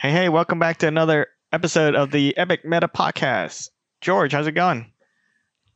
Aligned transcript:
Hey, 0.00 0.12
hey, 0.12 0.28
welcome 0.28 0.60
back 0.60 0.76
to 0.78 0.86
another 0.86 1.26
episode 1.50 1.96
of 1.96 2.12
the 2.12 2.36
Epic 2.36 2.64
Meta 2.64 2.86
Podcast. 2.86 3.70
George, 4.00 4.30
how's 4.30 4.46
it 4.46 4.52
going? 4.52 4.92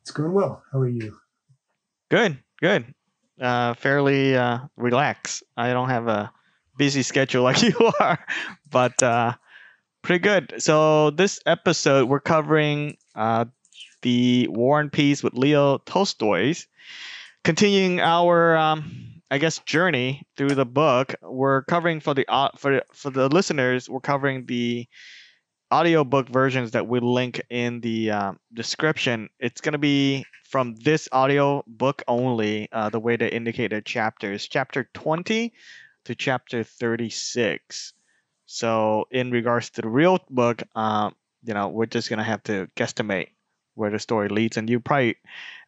It's 0.01 0.13
going 0.13 0.33
well. 0.33 0.63
How 0.71 0.79
are 0.79 0.89
you? 0.89 1.17
Good, 2.09 2.39
good. 2.61 2.95
Uh, 3.41 3.75
fairly 3.75 4.37
uh, 4.37 4.61
relaxed. 4.77 5.43
I 5.57 5.73
don't 5.73 5.89
have 5.89 6.07
a 6.07 6.31
busy 6.79 7.03
schedule 7.03 7.43
like 7.43 7.63
you 7.63 7.75
are, 7.99 8.25
but 8.71 9.03
uh, 9.03 9.33
pretty 10.03 10.23
good. 10.23 10.55
So, 10.59 11.11
this 11.11 11.41
episode, 11.45 12.09
we're 12.09 12.21
covering 12.21 12.99
uh, 13.17 13.47
the 14.03 14.47
War 14.53 14.79
and 14.79 14.93
Peace 14.93 15.25
with 15.25 15.35
Leo 15.35 15.79
Tolstoy's, 15.79 16.69
continuing 17.43 17.99
our. 17.99 18.57
Um, 18.57 19.12
I 19.33 19.39
guess 19.39 19.61
journey 19.61 20.27
through 20.37 20.57
the 20.57 20.67
book. 20.67 21.15
We're 21.23 21.63
covering 21.63 22.01
for 22.01 22.13
the 22.13 22.27
uh, 22.29 22.51
for 22.59 22.83
for 22.93 23.09
the 23.09 23.31
listeners. 23.31 23.89
We're 23.89 24.01
covering 24.01 24.45
the 24.45 24.87
audiobook 25.73 26.29
versions 26.29 26.73
that 26.73 26.87
we 26.87 27.01
link 27.01 27.41
in 27.49 27.81
the 27.81 28.11
um, 28.11 28.41
description. 28.53 29.31
It's 29.41 29.63
gonna 29.63 29.79
be 29.79 30.27
from 30.51 30.75
this 30.75 31.09
audio 31.13 31.65
book 31.67 32.03
only. 32.07 32.69
Uh, 32.71 32.91
the 32.91 33.01
way 33.01 33.17
to 33.17 33.35
indicate 33.35 33.71
the 33.71 33.81
chapters, 33.81 34.47
chapter 34.47 34.91
twenty 34.93 35.55
to 36.05 36.15
chapter 36.15 36.63
thirty 36.63 37.09
six. 37.09 37.95
So 38.45 39.07
in 39.11 39.31
regards 39.31 39.71
to 39.71 39.81
the 39.81 39.89
real 39.89 40.19
book, 40.29 40.63
um, 40.77 41.15
you 41.43 41.55
know, 41.55 41.69
we're 41.69 41.87
just 41.87 42.11
gonna 42.11 42.23
have 42.23 42.43
to 42.43 42.69
guesstimate 42.77 43.29
where 43.77 43.91
the 43.91 43.99
story 43.99 44.29
leads, 44.29 44.59
and 44.59 44.69
you 44.69 44.79
probably, 44.79 45.17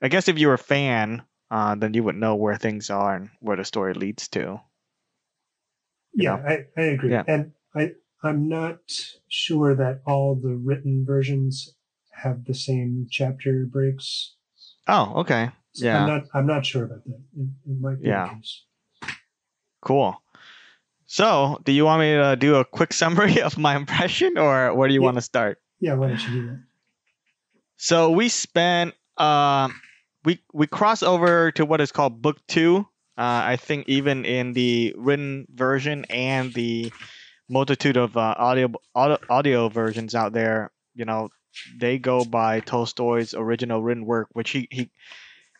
I 0.02 0.08
guess, 0.08 0.28
if 0.28 0.36
you're 0.36 0.52
a 0.52 0.58
fan 0.58 1.22
uh, 1.54 1.76
then 1.76 1.94
you 1.94 2.02
would 2.02 2.16
know 2.16 2.34
where 2.34 2.56
things 2.56 2.90
are 2.90 3.14
and 3.14 3.30
where 3.38 3.56
the 3.56 3.64
story 3.64 3.94
leads 3.94 4.26
to. 4.26 4.60
Yeah, 6.12 6.34
I, 6.34 6.64
I 6.76 6.84
agree. 6.86 7.12
Yeah. 7.12 7.22
And 7.28 7.52
I 7.76 7.92
I'm 8.24 8.48
not 8.48 8.80
sure 9.28 9.76
that 9.76 10.00
all 10.04 10.34
the 10.34 10.56
written 10.56 11.04
versions 11.06 11.72
have 12.10 12.44
the 12.44 12.54
same 12.54 13.06
chapter 13.08 13.66
breaks. 13.70 14.34
Oh, 14.88 15.20
okay. 15.20 15.50
Yeah. 15.74 16.00
I'm 16.02 16.08
not 16.08 16.22
I'm 16.34 16.46
not 16.46 16.66
sure 16.66 16.84
about 16.84 17.04
that. 17.04 17.20
It, 17.36 17.48
it 17.70 17.80
might 17.80 18.02
be 18.02 18.08
yeah. 18.08 18.34
Cool. 19.80 20.20
So, 21.06 21.60
do 21.64 21.70
you 21.70 21.84
want 21.84 22.00
me 22.00 22.14
to 22.14 22.34
do 22.34 22.56
a 22.56 22.64
quick 22.64 22.92
summary 23.02 23.42
of 23.42 23.58
my 23.58 23.76
impression, 23.76 24.38
or 24.38 24.74
where 24.74 24.88
do 24.88 24.94
you 24.94 25.02
yeah. 25.02 25.04
want 25.04 25.18
to 25.18 25.22
start? 25.22 25.58
Yeah, 25.78 25.94
why 25.94 26.08
don't 26.08 26.28
you 26.28 26.34
do 26.34 26.46
that? 26.48 26.62
So 27.76 28.10
we 28.10 28.28
spent 28.28 28.94
uh, 29.16 29.68
we 30.24 30.42
we 30.52 30.66
cross 30.66 31.02
over 31.02 31.52
to 31.52 31.64
what 31.64 31.80
is 31.80 31.92
called 31.92 32.22
book 32.22 32.38
two. 32.46 32.86
Uh, 33.16 33.42
I 33.44 33.56
think 33.56 33.88
even 33.88 34.24
in 34.24 34.52
the 34.52 34.94
written 34.96 35.46
version 35.52 36.04
and 36.10 36.52
the 36.52 36.92
multitude 37.48 37.96
of 37.96 38.16
uh, 38.16 38.34
audio, 38.36 38.72
audio 38.94 39.18
audio 39.28 39.68
versions 39.68 40.14
out 40.14 40.32
there, 40.32 40.72
you 40.94 41.04
know, 41.04 41.28
they 41.78 41.98
go 41.98 42.24
by 42.24 42.60
Tolstoy's 42.60 43.34
original 43.34 43.82
written 43.82 44.04
work, 44.04 44.28
which 44.32 44.50
he 44.50 44.66
he 44.70 44.90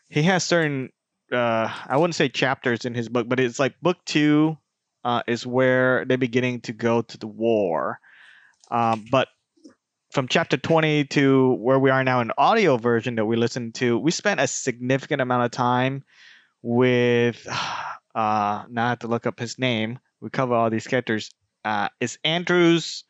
he 0.09 0.23
has 0.23 0.43
certain 0.43 0.89
uh, 1.31 1.69
I 1.87 1.97
wouldn't 1.97 2.15
say 2.15 2.29
chapters 2.29 2.85
in 2.85 2.93
his 2.93 3.09
book, 3.09 3.27
but 3.27 3.39
it's 3.39 3.59
like 3.59 3.79
book 3.81 3.97
two 4.05 4.57
uh, 5.03 5.23
is 5.27 5.45
where 5.45 6.05
they're 6.05 6.17
beginning 6.17 6.61
to 6.61 6.73
go 6.73 7.01
to 7.01 7.17
the 7.17 7.27
war. 7.27 7.99
Um, 8.69 9.05
but 9.11 9.27
from 10.15 10.29
chapter 10.29 10.55
20 10.55 11.03
to 11.03 11.55
where 11.55 11.77
we 11.77 11.89
are 11.89 12.01
now 12.05 12.21
in 12.21 12.31
audio 12.37 12.77
version 12.77 13.15
that 13.15 13.25
we 13.25 13.35
listened 13.35 13.75
to, 13.75 13.99
we 13.99 14.11
spent 14.11 14.39
a 14.39 14.47
significant 14.47 15.21
amount 15.21 15.43
of 15.43 15.51
time 15.51 16.05
with, 16.61 17.45
uh, 18.15 18.63
now 18.69 18.85
I 18.85 18.89
have 18.89 18.99
to 18.99 19.07
look 19.07 19.27
up 19.27 19.37
his 19.37 19.59
name. 19.59 19.99
We 20.21 20.29
cover 20.29 20.55
all 20.55 20.69
these 20.69 20.87
characters. 20.87 21.31
Uh, 21.65 21.89
it's 21.99 22.17
Andrews 22.23 23.03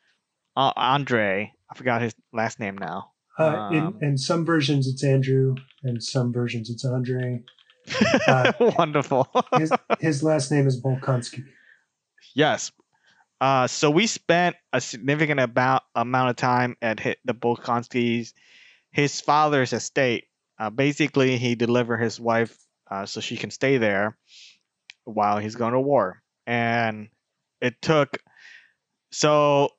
uh, 0.58 0.72
Andre. 0.76 1.54
I 1.70 1.76
forgot 1.76 2.02
his 2.02 2.16
last 2.34 2.60
name 2.60 2.76
now. 2.76 3.12
Uh, 3.38 3.44
um, 3.44 3.76
in, 4.02 4.10
in 4.10 4.18
some 4.18 4.44
versions, 4.44 4.88
it's 4.88 5.04
Andrew, 5.04 5.56
and 5.84 6.02
some 6.04 6.34
versions, 6.34 6.70
it's 6.70 6.84
Andre. 6.84 7.44
Uh, 8.28 8.52
Wonderful. 8.80 9.28
his, 9.58 9.72
his 10.00 10.24
last 10.24 10.52
name 10.52 10.66
is 10.66 10.82
Bolkonsky. 10.82 11.44
Yes, 12.34 12.72
uh, 13.42 13.68
so 13.68 13.90
we 13.92 14.08
spent 14.08 14.56
a 14.72 14.80
significant 14.80 15.40
about 15.40 15.84
amount 15.94 16.30
of 16.30 16.36
time 16.36 16.78
at 16.82 17.00
the 17.26 17.34
Bolkonskis, 17.34 18.34
his 18.92 19.22
father's 19.22 19.74
estate. 19.74 20.26
Uh, 20.58 20.70
basically, 20.70 21.38
he 21.38 21.56
delivered 21.56 21.98
his 21.98 22.20
wife 22.20 22.58
uh, 22.90 23.06
so 23.06 23.20
she 23.20 23.36
can 23.36 23.52
stay 23.52 23.78
there 23.78 24.18
while 25.04 25.38
he's 25.38 25.56
going 25.56 25.74
to 25.74 25.80
war. 25.80 26.22
And 26.48 27.10
it 27.62 27.82
took 27.82 28.18
so 29.12 29.70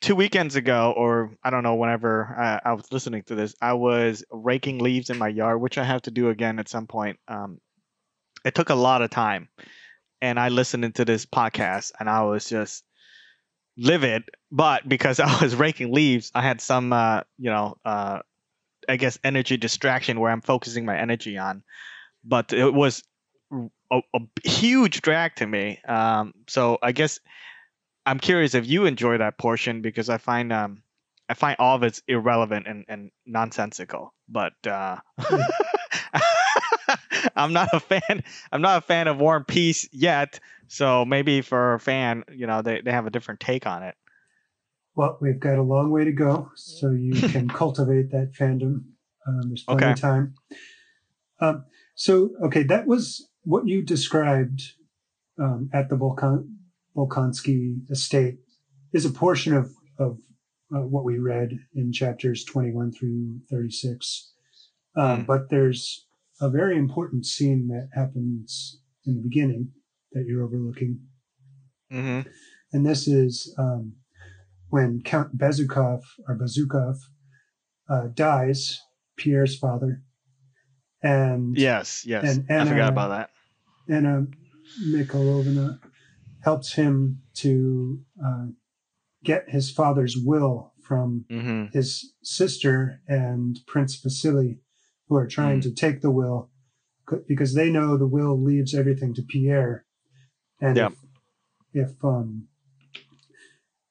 two 0.00 0.14
weekends 0.14 0.56
ago, 0.56 0.92
or 0.96 1.36
I 1.42 1.50
don't 1.50 1.62
know, 1.62 1.76
whenever 1.76 2.34
I, 2.38 2.70
I, 2.70 2.72
was 2.74 2.90
listening 2.92 3.22
to 3.24 3.34
this, 3.34 3.54
I 3.60 3.72
was 3.72 4.24
raking 4.30 4.78
leaves 4.78 5.10
in 5.10 5.18
my 5.18 5.28
yard, 5.28 5.60
which 5.60 5.78
I 5.78 5.84
have 5.84 6.02
to 6.02 6.10
do 6.10 6.28
again 6.28 6.58
at 6.58 6.68
some 6.68 6.86
point. 6.86 7.18
Um, 7.26 7.60
it 8.44 8.54
took 8.54 8.70
a 8.70 8.74
lot 8.74 9.02
of 9.02 9.10
time, 9.10 9.48
and 10.20 10.38
I 10.38 10.48
listened 10.48 10.84
into 10.84 11.04
this 11.04 11.26
podcast, 11.26 11.92
and 11.98 12.08
I 12.08 12.22
was 12.22 12.48
just 12.48 12.84
livid, 13.78 14.24
but 14.50 14.86
because 14.86 15.20
I 15.20 15.40
was 15.40 15.54
raking 15.54 15.92
leaves, 15.92 16.30
I 16.34 16.42
had 16.42 16.60
some, 16.60 16.92
uh, 16.92 17.22
you 17.38 17.50
know, 17.50 17.78
uh, 17.84 18.20
I 18.88 18.96
guess 18.96 19.18
energy 19.22 19.56
distraction 19.56 20.20
where 20.20 20.30
I'm 20.30 20.40
focusing 20.40 20.84
my 20.84 20.98
energy 20.98 21.38
on. 21.38 21.62
But 22.24 22.52
it 22.52 22.74
was 22.74 23.02
a, 23.50 24.00
a 24.14 24.20
huge 24.44 25.00
drag 25.00 25.36
to 25.36 25.46
me. 25.46 25.80
Um, 25.86 26.34
so 26.48 26.78
I 26.82 26.92
guess 26.92 27.20
I'm 28.04 28.18
curious 28.18 28.54
if 28.54 28.66
you 28.66 28.86
enjoy 28.86 29.18
that 29.18 29.38
portion 29.38 29.82
because 29.82 30.08
I 30.08 30.18
find 30.18 30.52
um, 30.52 30.82
I 31.28 31.34
find 31.34 31.56
all 31.58 31.76
of 31.76 31.82
it's 31.82 32.02
irrelevant 32.08 32.66
and, 32.66 32.84
and 32.88 33.10
nonsensical. 33.26 34.14
But 34.28 34.54
uh, 34.66 34.96
I'm 37.36 37.52
not 37.52 37.68
a 37.72 37.80
fan. 37.80 38.22
I'm 38.52 38.62
not 38.62 38.78
a 38.78 38.80
fan 38.80 39.08
of 39.08 39.18
War 39.18 39.36
and 39.36 39.46
Peace 39.46 39.88
yet. 39.92 40.40
So 40.68 41.04
maybe 41.04 41.40
for 41.40 41.74
a 41.74 41.80
fan, 41.80 42.24
you 42.32 42.46
know, 42.46 42.62
they, 42.62 42.80
they 42.80 42.92
have 42.92 43.06
a 43.06 43.10
different 43.10 43.40
take 43.40 43.66
on 43.66 43.82
it. 43.82 43.94
Well, 44.94 45.16
we've 45.20 45.38
got 45.40 45.58
a 45.58 45.62
long 45.62 45.90
way 45.90 46.04
to 46.04 46.12
go, 46.12 46.50
so 46.56 46.90
you 46.90 47.12
can 47.28 47.48
cultivate 47.48 48.10
that 48.10 48.32
fandom. 48.32 48.84
Um, 49.26 49.42
there's 49.46 49.62
plenty 49.62 49.84
okay. 49.84 49.92
of 49.92 50.00
time. 50.00 50.34
Um, 51.40 51.64
so, 51.94 52.30
okay, 52.44 52.64
that 52.64 52.86
was 52.86 53.28
what 53.44 53.66
you 53.66 53.82
described 53.82 54.62
um, 55.40 55.70
at 55.72 55.88
the 55.88 55.96
Volkan- 55.96 56.48
Bolkonsky 56.96 57.88
estate 57.90 58.38
is 58.92 59.04
a 59.04 59.10
portion 59.10 59.54
of, 59.54 59.70
of 59.98 60.18
uh, 60.74 60.80
what 60.80 61.04
we 61.04 61.18
read 61.18 61.50
in 61.74 61.92
chapters 61.92 62.44
21 62.44 62.92
through 62.92 63.38
36. 63.50 64.32
Um, 64.96 65.22
mm. 65.22 65.26
But 65.26 65.48
there's 65.48 66.07
a 66.40 66.48
very 66.48 66.76
important 66.76 67.26
scene 67.26 67.68
that 67.68 67.88
happens 67.94 68.80
in 69.06 69.16
the 69.16 69.22
beginning 69.22 69.70
that 70.12 70.24
you're 70.26 70.44
overlooking. 70.44 71.00
Mm-hmm. 71.92 72.28
And 72.72 72.86
this 72.86 73.08
is 73.08 73.54
um, 73.58 73.94
when 74.68 75.00
Count 75.02 75.38
Bezukhov 75.38 76.02
or 76.26 76.38
Bazukov 76.38 76.96
uh, 77.88 78.08
dies, 78.14 78.80
Pierre's 79.16 79.58
father. 79.58 80.02
And 81.02 81.56
yes, 81.56 82.04
yes, 82.04 82.24
and 82.24 82.46
Anna, 82.50 82.62
I 82.62 82.68
forgot 82.68 82.92
about 82.92 83.08
that. 83.10 83.30
Anna 83.88 84.26
Mikhailovna 84.86 85.78
helps 86.42 86.72
him 86.74 87.22
to 87.34 88.00
uh, 88.24 88.46
get 89.24 89.48
his 89.48 89.70
father's 89.70 90.16
will 90.16 90.72
from 90.82 91.24
mm-hmm. 91.30 91.66
his 91.72 92.14
sister 92.22 93.00
and 93.06 93.58
Prince 93.66 93.96
Vasily, 93.96 94.60
who 95.08 95.16
are 95.16 95.26
trying 95.26 95.60
mm-hmm. 95.60 95.70
to 95.70 95.74
take 95.74 96.00
the 96.00 96.10
will 96.10 96.50
because 97.26 97.54
they 97.54 97.70
know 97.70 97.96
the 97.96 98.06
will 98.06 98.40
leaves 98.40 98.74
everything 98.74 99.14
to 99.14 99.22
Pierre. 99.22 99.86
And 100.60 100.76
yeah. 100.76 100.88
if, 101.72 101.90
if 101.90 102.04
um 102.04 102.48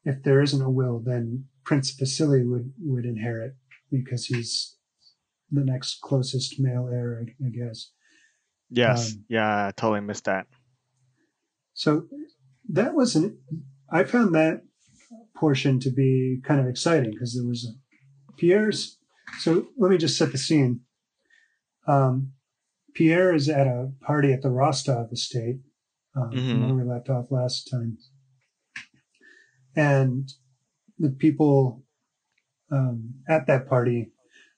if 0.04 0.24
there 0.24 0.42
isn't 0.42 0.62
a 0.62 0.70
will, 0.70 1.00
then 1.00 1.46
Prince 1.66 1.92
Vasily 1.92 2.44
would 2.44 2.74
would 2.80 3.06
inherit 3.06 3.56
because 3.92 4.26
he's 4.26 4.78
the 5.52 5.64
next 5.64 6.02
closest 6.02 6.60
male 6.60 6.90
heir, 6.92 7.24
I, 7.24 7.46
I 7.46 7.50
guess. 7.50 7.92
Yes. 8.70 9.14
Um, 9.14 9.26
yeah, 9.30 9.68
I 9.68 9.72
totally 9.76 10.02
missed 10.02 10.26
that. 10.26 10.48
So 11.74 12.08
that 12.70 12.94
was 12.94 13.16
an 13.16 13.38
I 13.92 14.04
found 14.04 14.36
that 14.36 14.62
portion 15.36 15.80
to 15.80 15.90
be 15.90 16.40
kind 16.44 16.60
of 16.60 16.68
exciting 16.68 17.12
because 17.12 17.36
there 17.36 17.48
was 17.48 17.66
a 17.66 18.34
Pierre's. 18.38 18.98
So 19.40 19.68
let 19.78 19.92
me 19.92 19.98
just 19.98 20.18
set 20.18 20.32
the 20.32 20.38
scene. 20.38 20.82
Um, 21.88 22.34
Pierre 22.94 23.34
is 23.34 23.48
at 23.48 23.68
a 23.68 23.92
party 24.02 24.34
at 24.34 24.42
the 24.42 24.50
Rostov 24.50 25.12
estate, 25.12 25.60
um, 26.16 26.32
mm-hmm. 26.32 26.66
where 26.66 26.74
we 26.74 26.92
left 26.92 27.10
off 27.10 27.32
last 27.32 27.70
time, 27.70 27.98
and 29.76 30.30
the 30.98 31.12
people 31.12 31.84
um, 32.72 33.14
at 33.30 33.48
that 33.48 33.68
party 33.68 34.12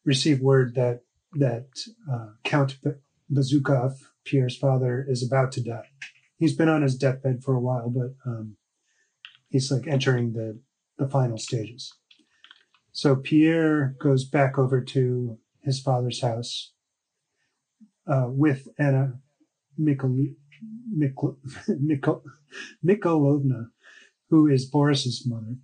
receive 0.06 0.40
word 0.40 0.76
that 0.76 1.02
that 1.34 1.68
uh, 2.12 2.30
Count 2.44 2.78
Bazukov, 3.31 3.94
Pierre's 4.26 4.58
father, 4.58 5.06
is 5.08 5.26
about 5.26 5.52
to 5.54 5.62
die. 5.62 5.90
He's 6.38 6.56
been 6.56 6.70
on 6.70 6.81
his 6.81 6.96
deathbed 6.96 7.44
for 7.44 7.54
a 7.54 7.60
while, 7.60 7.90
but 7.90 8.16
um, 8.26 8.56
he's 9.50 9.72
like 9.72 9.86
entering 9.86 10.34
the 10.34 10.60
the 10.98 11.08
final 11.08 11.38
stages. 11.38 11.94
So 12.92 13.16
Pierre 13.16 13.96
goes 14.00 14.26
back 14.26 14.58
over 14.58 14.81
to 14.81 15.38
his 15.62 15.81
father's 15.81 16.22
house 16.22 16.74
uh, 18.09 18.27
with 18.27 18.67
Anna 18.77 19.19
Mikol- 19.79 20.35
Mikol- 20.97 21.38
Mikol- 21.69 22.23
Mikolovna, 22.85 23.69
who 24.29 24.47
is 24.47 24.65
Boris's 24.65 25.25
mother. 25.25 25.56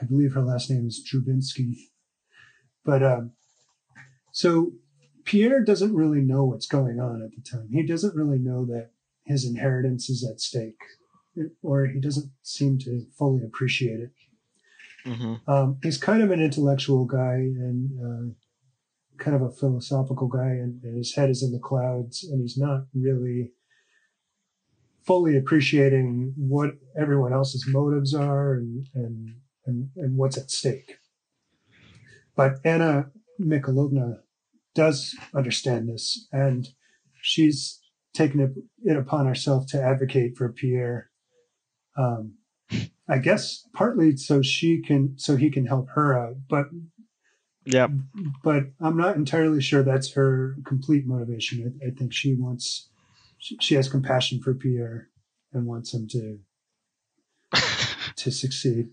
I 0.00 0.04
believe 0.04 0.34
her 0.34 0.42
last 0.42 0.70
name 0.70 0.86
is 0.86 1.04
Trubinsky. 1.06 1.76
But 2.84 3.02
um, 3.02 3.32
so 4.32 4.72
Pierre 5.24 5.62
doesn't 5.62 5.94
really 5.94 6.20
know 6.20 6.44
what's 6.44 6.66
going 6.66 6.98
on 6.98 7.22
at 7.22 7.30
the 7.36 7.42
time. 7.48 7.68
He 7.72 7.84
doesn't 7.84 8.16
really 8.16 8.38
know 8.38 8.64
that 8.66 8.90
his 9.24 9.44
inheritance 9.44 10.10
is 10.10 10.26
at 10.28 10.40
stake, 10.40 10.80
or 11.62 11.86
he 11.86 12.00
doesn't 12.00 12.32
seem 12.42 12.78
to 12.80 13.06
fully 13.16 13.44
appreciate 13.44 14.00
it. 14.00 14.10
Mm-hmm. 15.06 15.50
Um, 15.50 15.78
he's 15.82 15.98
kind 15.98 16.22
of 16.22 16.30
an 16.30 16.40
intellectual 16.40 17.04
guy 17.04 17.34
and 17.34 17.90
uh, 18.00 18.34
kind 19.22 19.36
of 19.36 19.42
a 19.42 19.50
philosophical 19.50 20.28
guy, 20.28 20.50
and, 20.50 20.82
and 20.82 20.98
his 20.98 21.14
head 21.14 21.30
is 21.30 21.42
in 21.42 21.52
the 21.52 21.58
clouds, 21.58 22.24
and 22.24 22.40
he's 22.40 22.58
not 22.58 22.86
really 22.94 23.52
fully 25.06 25.36
appreciating 25.36 26.34
what 26.36 26.70
everyone 26.98 27.32
else's 27.32 27.64
motives 27.68 28.14
are 28.14 28.54
and, 28.54 28.86
and, 28.94 29.34
and, 29.66 29.88
and 29.96 30.16
what's 30.16 30.38
at 30.38 30.50
stake. 30.50 30.96
But 32.36 32.56
Anna 32.64 33.10
Mikolovna 33.40 34.18
does 34.74 35.14
understand 35.34 35.88
this, 35.88 36.28
and 36.32 36.68
she's 37.20 37.80
taken 38.14 38.40
it, 38.40 38.50
it 38.84 38.96
upon 38.96 39.26
herself 39.26 39.66
to 39.68 39.82
advocate 39.82 40.36
for 40.36 40.52
Pierre. 40.52 41.10
Um, 41.96 42.38
I 43.08 43.18
guess 43.18 43.66
partly 43.74 44.16
so 44.16 44.42
she 44.42 44.82
can, 44.82 45.14
so 45.16 45.36
he 45.36 45.50
can 45.50 45.66
help 45.66 45.88
her 45.94 46.18
out, 46.18 46.36
but 46.48 46.66
yeah, 47.64 47.88
but 48.42 48.64
I'm 48.80 48.96
not 48.96 49.16
entirely 49.16 49.60
sure 49.60 49.82
that's 49.82 50.12
her 50.12 50.56
complete 50.64 51.06
motivation. 51.06 51.78
I, 51.82 51.88
I 51.88 51.90
think 51.90 52.12
she 52.12 52.34
wants, 52.34 52.88
she, 53.38 53.56
she 53.60 53.74
has 53.74 53.88
compassion 53.88 54.40
for 54.40 54.54
Pierre 54.54 55.08
and 55.52 55.66
wants 55.66 55.94
him 55.94 56.08
to 56.08 56.38
to 58.16 58.30
succeed. 58.30 58.90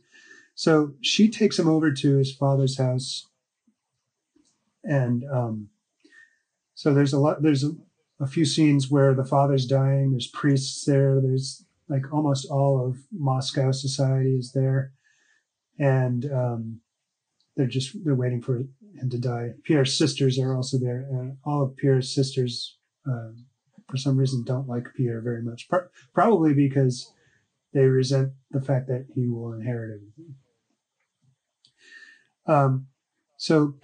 So 0.56 0.94
she 1.02 1.30
takes 1.30 1.58
him 1.58 1.70
over 1.70 1.92
to 1.92 2.18
his 2.18 2.34
father's 2.34 2.78
house 2.78 3.30
and 4.84 5.24
um, 5.32 5.70
so 6.76 6.94
there's 6.94 7.14
a 7.14 7.20
lot 7.20 7.42
there's 7.42 7.64
a, 7.64 7.72
a, 8.20 8.28
few 8.28 8.46
scenes 8.46 8.90
where 8.90 9.14
the 9.14 9.26
father's 9.26 9.66
dying 9.66 10.12
there's 10.12 10.28
priests 10.28 10.86
there 10.86 11.20
there's 11.22 11.66
like 11.88 12.12
almost 12.14 12.48
all 12.50 12.86
of 12.86 12.98
moscow 13.12 13.72
society 13.72 14.38
is 14.38 14.52
there 14.54 14.92
and 15.78 16.26
um, 16.32 16.82
they're 17.60 17.68
just 17.68 17.94
they're 18.06 18.16
waiting 18.16 18.42
for 18.42 18.56
him 18.56 19.10
to 19.12 19.20
die. 19.20 19.50
Pierre's 19.66 19.98
sisters 19.98 20.40
are 20.40 20.56
also 20.56 20.80
there 20.80 21.06
and 21.12 21.36
all 21.44 21.62
of 21.62 21.76
pierre's 21.76 22.16
sisters 22.16 22.78
uh, 23.06 23.32
for 23.90 23.98
some 23.98 24.16
reason 24.16 24.46
don't 24.46 24.70
like 24.70 24.94
pierre 24.96 25.20
very 25.20 25.44
much. 25.44 25.68
Pro- 25.68 25.90
probably 26.14 26.54
because 26.54 27.12
they 27.74 27.82
resent 27.82 28.32
the 28.50 28.62
fact 28.62 28.88
that 28.88 29.08
he 29.14 29.28
will 29.28 29.52
inherit 29.52 29.92
everything. 29.92 30.36
Um, 32.48 32.88
so 33.36 33.76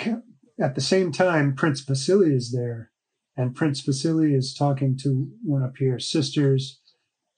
at 0.58 0.76
the 0.76 0.82
same 0.82 1.12
time, 1.12 1.54
Prince 1.54 1.82
Vasily 1.82 2.34
is 2.34 2.54
there, 2.54 2.92
and 3.36 3.56
Prince 3.56 3.82
Vasily 3.82 4.34
is 4.34 4.54
talking 4.54 4.98
to 5.04 5.28
one 5.44 5.64
of 5.64 5.74
Pierre's 5.74 6.10
sisters, 6.10 6.80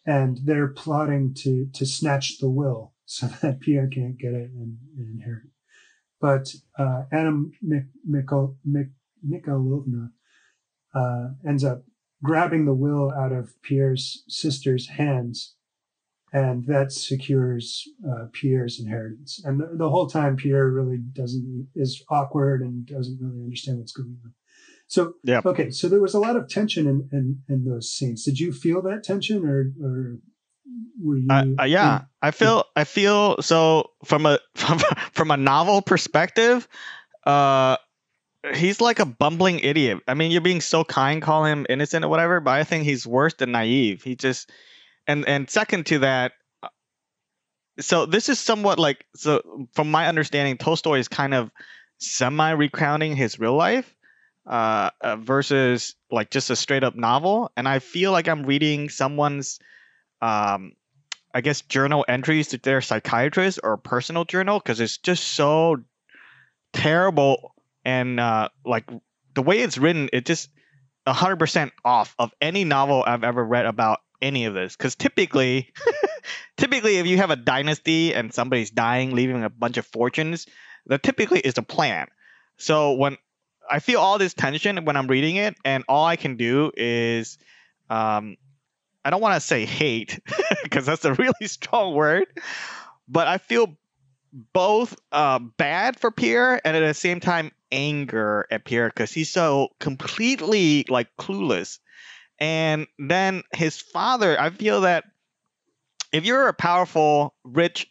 and 0.05 0.37
they're 0.45 0.67
plotting 0.67 1.33
to 1.39 1.67
to 1.73 1.85
snatch 1.87 2.37
the 2.37 2.49
will 2.49 2.93
so 3.05 3.25
that 3.41 3.59
Pierre 3.59 3.87
can't 3.87 4.19
get 4.19 4.33
it 4.35 4.51
and, 4.51 4.77
and 4.95 5.19
inherit. 5.19 5.49
But 6.19 6.53
uh, 6.77 7.03
Anna 7.11 7.43
Mikol, 8.09 8.55
Mikolovna 9.25 10.11
uh, 10.95 11.27
ends 11.47 11.63
up 11.63 11.83
grabbing 12.23 12.65
the 12.65 12.73
will 12.73 13.11
out 13.11 13.31
of 13.31 13.51
Pierre's 13.61 14.23
sister's 14.27 14.89
hands 14.89 15.55
and 16.33 16.65
that 16.65 16.91
secures 16.91 17.87
uh, 18.07 18.25
Pierre's 18.33 18.79
inheritance. 18.79 19.41
And 19.43 19.59
the, 19.59 19.69
the, 19.73 19.89
whole 19.89 20.07
time, 20.07 20.35
Pierre 20.35 20.69
really 20.69 20.97
doesn't 20.97 21.69
is 21.75 22.03
awkward 22.09 22.61
and 22.61 22.85
doesn't 22.85 23.19
really 23.21 23.43
understand 23.43 23.79
what's 23.79 23.93
going 23.93 24.17
on. 24.23 24.33
So 24.87 25.13
yeah, 25.23 25.41
okay. 25.45 25.69
So 25.69 25.87
there 25.89 26.01
was 26.01 26.13
a 26.13 26.19
lot 26.19 26.35
of 26.35 26.49
tension 26.49 26.87
in 26.87 27.09
in, 27.11 27.39
in 27.49 27.65
those 27.65 27.91
scenes. 27.91 28.23
Did 28.23 28.39
you 28.39 28.51
feel 28.51 28.81
that 28.83 29.03
tension, 29.03 29.45
or 29.45 29.71
or? 29.83 30.17
Uh, 31.29 31.45
uh, 31.59 31.63
yeah, 31.63 32.01
I 32.21 32.31
feel 32.31 32.65
I 32.75 32.83
feel 32.83 33.41
so 33.41 33.91
from 34.05 34.25
a 34.25 34.39
from 34.55 34.79
from 35.11 35.31
a 35.31 35.37
novel 35.37 35.81
perspective. 35.81 36.67
Uh, 37.25 37.77
he's 38.55 38.79
like 38.79 38.99
a 38.99 39.05
bumbling 39.05 39.59
idiot. 39.59 39.99
I 40.07 40.13
mean, 40.13 40.31
you're 40.31 40.41
being 40.41 40.61
so 40.61 40.83
kind, 40.83 41.21
call 41.21 41.45
him 41.45 41.65
innocent 41.69 42.05
or 42.05 42.07
whatever, 42.07 42.39
but 42.39 42.51
I 42.51 42.63
think 42.63 42.83
he's 42.83 43.05
worse 43.05 43.33
than 43.33 43.51
naive. 43.51 44.03
He 44.03 44.15
just 44.15 44.49
and 45.07 45.27
and 45.27 45.49
second 45.49 45.85
to 45.87 45.99
that 45.99 46.33
uh, 46.61 46.67
so 47.79 48.05
this 48.05 48.29
is 48.29 48.39
somewhat 48.39 48.77
like 48.77 49.05
so 49.15 49.67
from 49.73 49.89
my 49.89 50.07
understanding 50.07 50.57
tolstoy 50.57 50.99
is 50.99 51.07
kind 51.07 51.33
of 51.33 51.49
semi 51.97 52.51
recounting 52.51 53.15
his 53.15 53.39
real 53.39 53.55
life 53.55 53.95
uh, 54.45 54.91
uh, 55.01 55.15
versus 55.15 55.95
like 56.11 56.29
just 56.29 56.49
a 56.49 56.55
straight 56.55 56.83
up 56.83 56.95
novel 56.95 57.51
and 57.57 57.67
i 57.67 57.79
feel 57.79 58.11
like 58.11 58.27
i'm 58.27 58.45
reading 58.45 58.89
someone's 58.89 59.59
um, 60.21 60.73
i 61.33 61.41
guess 61.41 61.61
journal 61.61 62.05
entries 62.07 62.49
to 62.49 62.57
their 62.57 62.81
psychiatrist 62.81 63.59
or 63.63 63.77
personal 63.77 64.25
journal 64.25 64.59
because 64.59 64.79
it's 64.79 64.97
just 64.97 65.23
so 65.23 65.77
terrible 66.73 67.53
and 67.85 68.19
uh, 68.19 68.49
like 68.65 68.85
the 69.33 69.41
way 69.41 69.59
it's 69.59 69.77
written 69.77 70.09
it 70.13 70.25
just 70.25 70.49
100% 71.07 71.71
off 71.85 72.15
of 72.19 72.33
any 72.41 72.65
novel 72.65 73.03
i've 73.05 73.23
ever 73.23 73.43
read 73.43 73.65
about 73.65 73.99
any 74.21 74.45
of 74.45 74.53
this. 74.53 74.75
Because 74.75 74.95
typically 74.95 75.71
typically 76.57 76.97
if 76.97 77.07
you 77.07 77.17
have 77.17 77.31
a 77.31 77.35
dynasty 77.35 78.13
and 78.13 78.33
somebody's 78.33 78.71
dying 78.71 79.15
leaving 79.15 79.43
a 79.43 79.49
bunch 79.49 79.77
of 79.77 79.85
fortunes 79.85 80.47
that 80.87 81.03
typically 81.03 81.39
is 81.39 81.57
a 81.57 81.63
plan. 81.63 82.07
So 82.57 82.93
when 82.93 83.17
i 83.69 83.79
feel 83.79 83.99
all 83.99 84.17
this 84.17 84.33
tension 84.33 84.85
when 84.85 84.95
i'm 84.95 85.07
reading 85.07 85.35
it 85.35 85.53
and 85.65 85.83
all 85.89 86.05
i 86.05 86.15
can 86.15 86.37
do 86.37 86.71
is 86.77 87.37
um, 87.89 88.37
i 89.07 89.09
don't 89.09 89.21
want 89.21 89.33
to 89.33 89.39
say 89.39 89.65
hate 89.65 90.19
because 90.63 90.85
that's 90.85 91.05
a 91.05 91.13
really 91.13 91.47
strong 91.47 91.95
word 91.95 92.25
but 93.07 93.27
i 93.27 93.37
feel 93.37 93.75
both 94.53 94.95
uh, 95.13 95.39
bad 95.39 95.99
for 95.99 96.11
pierre 96.11 96.61
and 96.65 96.75
at 96.75 96.85
the 96.85 96.93
same 96.93 97.19
time 97.19 97.51
anger 97.71 98.47
at 98.51 98.65
pierre 98.65 98.89
because 98.89 99.11
he's 99.11 99.29
so 99.29 99.69
completely 99.79 100.85
like 100.89 101.07
clueless. 101.17 101.79
And 102.39 102.87
then 102.99 103.43
his 103.53 103.79
father, 103.81 104.39
I 104.39 104.49
feel 104.51 104.81
that 104.81 105.05
if 106.11 106.25
you're 106.25 106.47
a 106.47 106.53
powerful, 106.53 107.33
rich, 107.43 107.87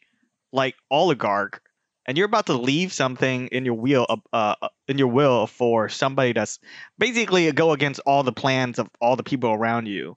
like 0.52 0.76
oligarch, 0.91 1.61
and 2.07 2.17
you're 2.17 2.26
about 2.26 2.47
to 2.47 2.55
leave 2.55 2.93
something 2.93 3.49
in 3.49 3.64
your 3.64 3.75
wheel, 3.75 4.07
uh, 4.09 4.55
uh, 4.62 4.69
in 4.87 4.99
your 4.99 5.09
will 5.09 5.49
for 5.49 5.88
somebody 5.88 6.33
that's 6.33 6.61
basically 6.97 7.50
go 7.50 7.73
against 7.73 8.00
all 8.07 8.23
the 8.23 8.33
plans 8.33 8.79
of 8.79 8.88
all 9.00 9.17
the 9.17 9.25
people 9.25 9.50
around 9.50 9.87
you, 9.87 10.17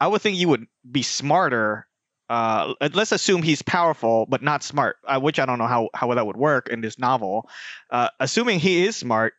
I 0.00 0.08
would 0.08 0.22
think 0.22 0.36
you 0.36 0.48
would 0.48 0.66
be 0.90 1.02
smarter. 1.02 1.86
Uh, 2.28 2.74
let's 2.94 3.12
assume 3.12 3.42
he's 3.42 3.62
powerful 3.62 4.26
but 4.28 4.42
not 4.42 4.62
smart, 4.62 4.96
uh, 5.06 5.18
which 5.20 5.38
I 5.38 5.46
don't 5.46 5.58
know 5.58 5.66
how 5.66 5.90
how 5.94 6.14
that 6.14 6.26
would 6.26 6.36
work 6.36 6.68
in 6.68 6.80
this 6.80 6.98
novel. 6.98 7.48
Uh, 7.90 8.08
assuming 8.20 8.60
he 8.60 8.84
is 8.84 8.96
smart, 8.96 9.34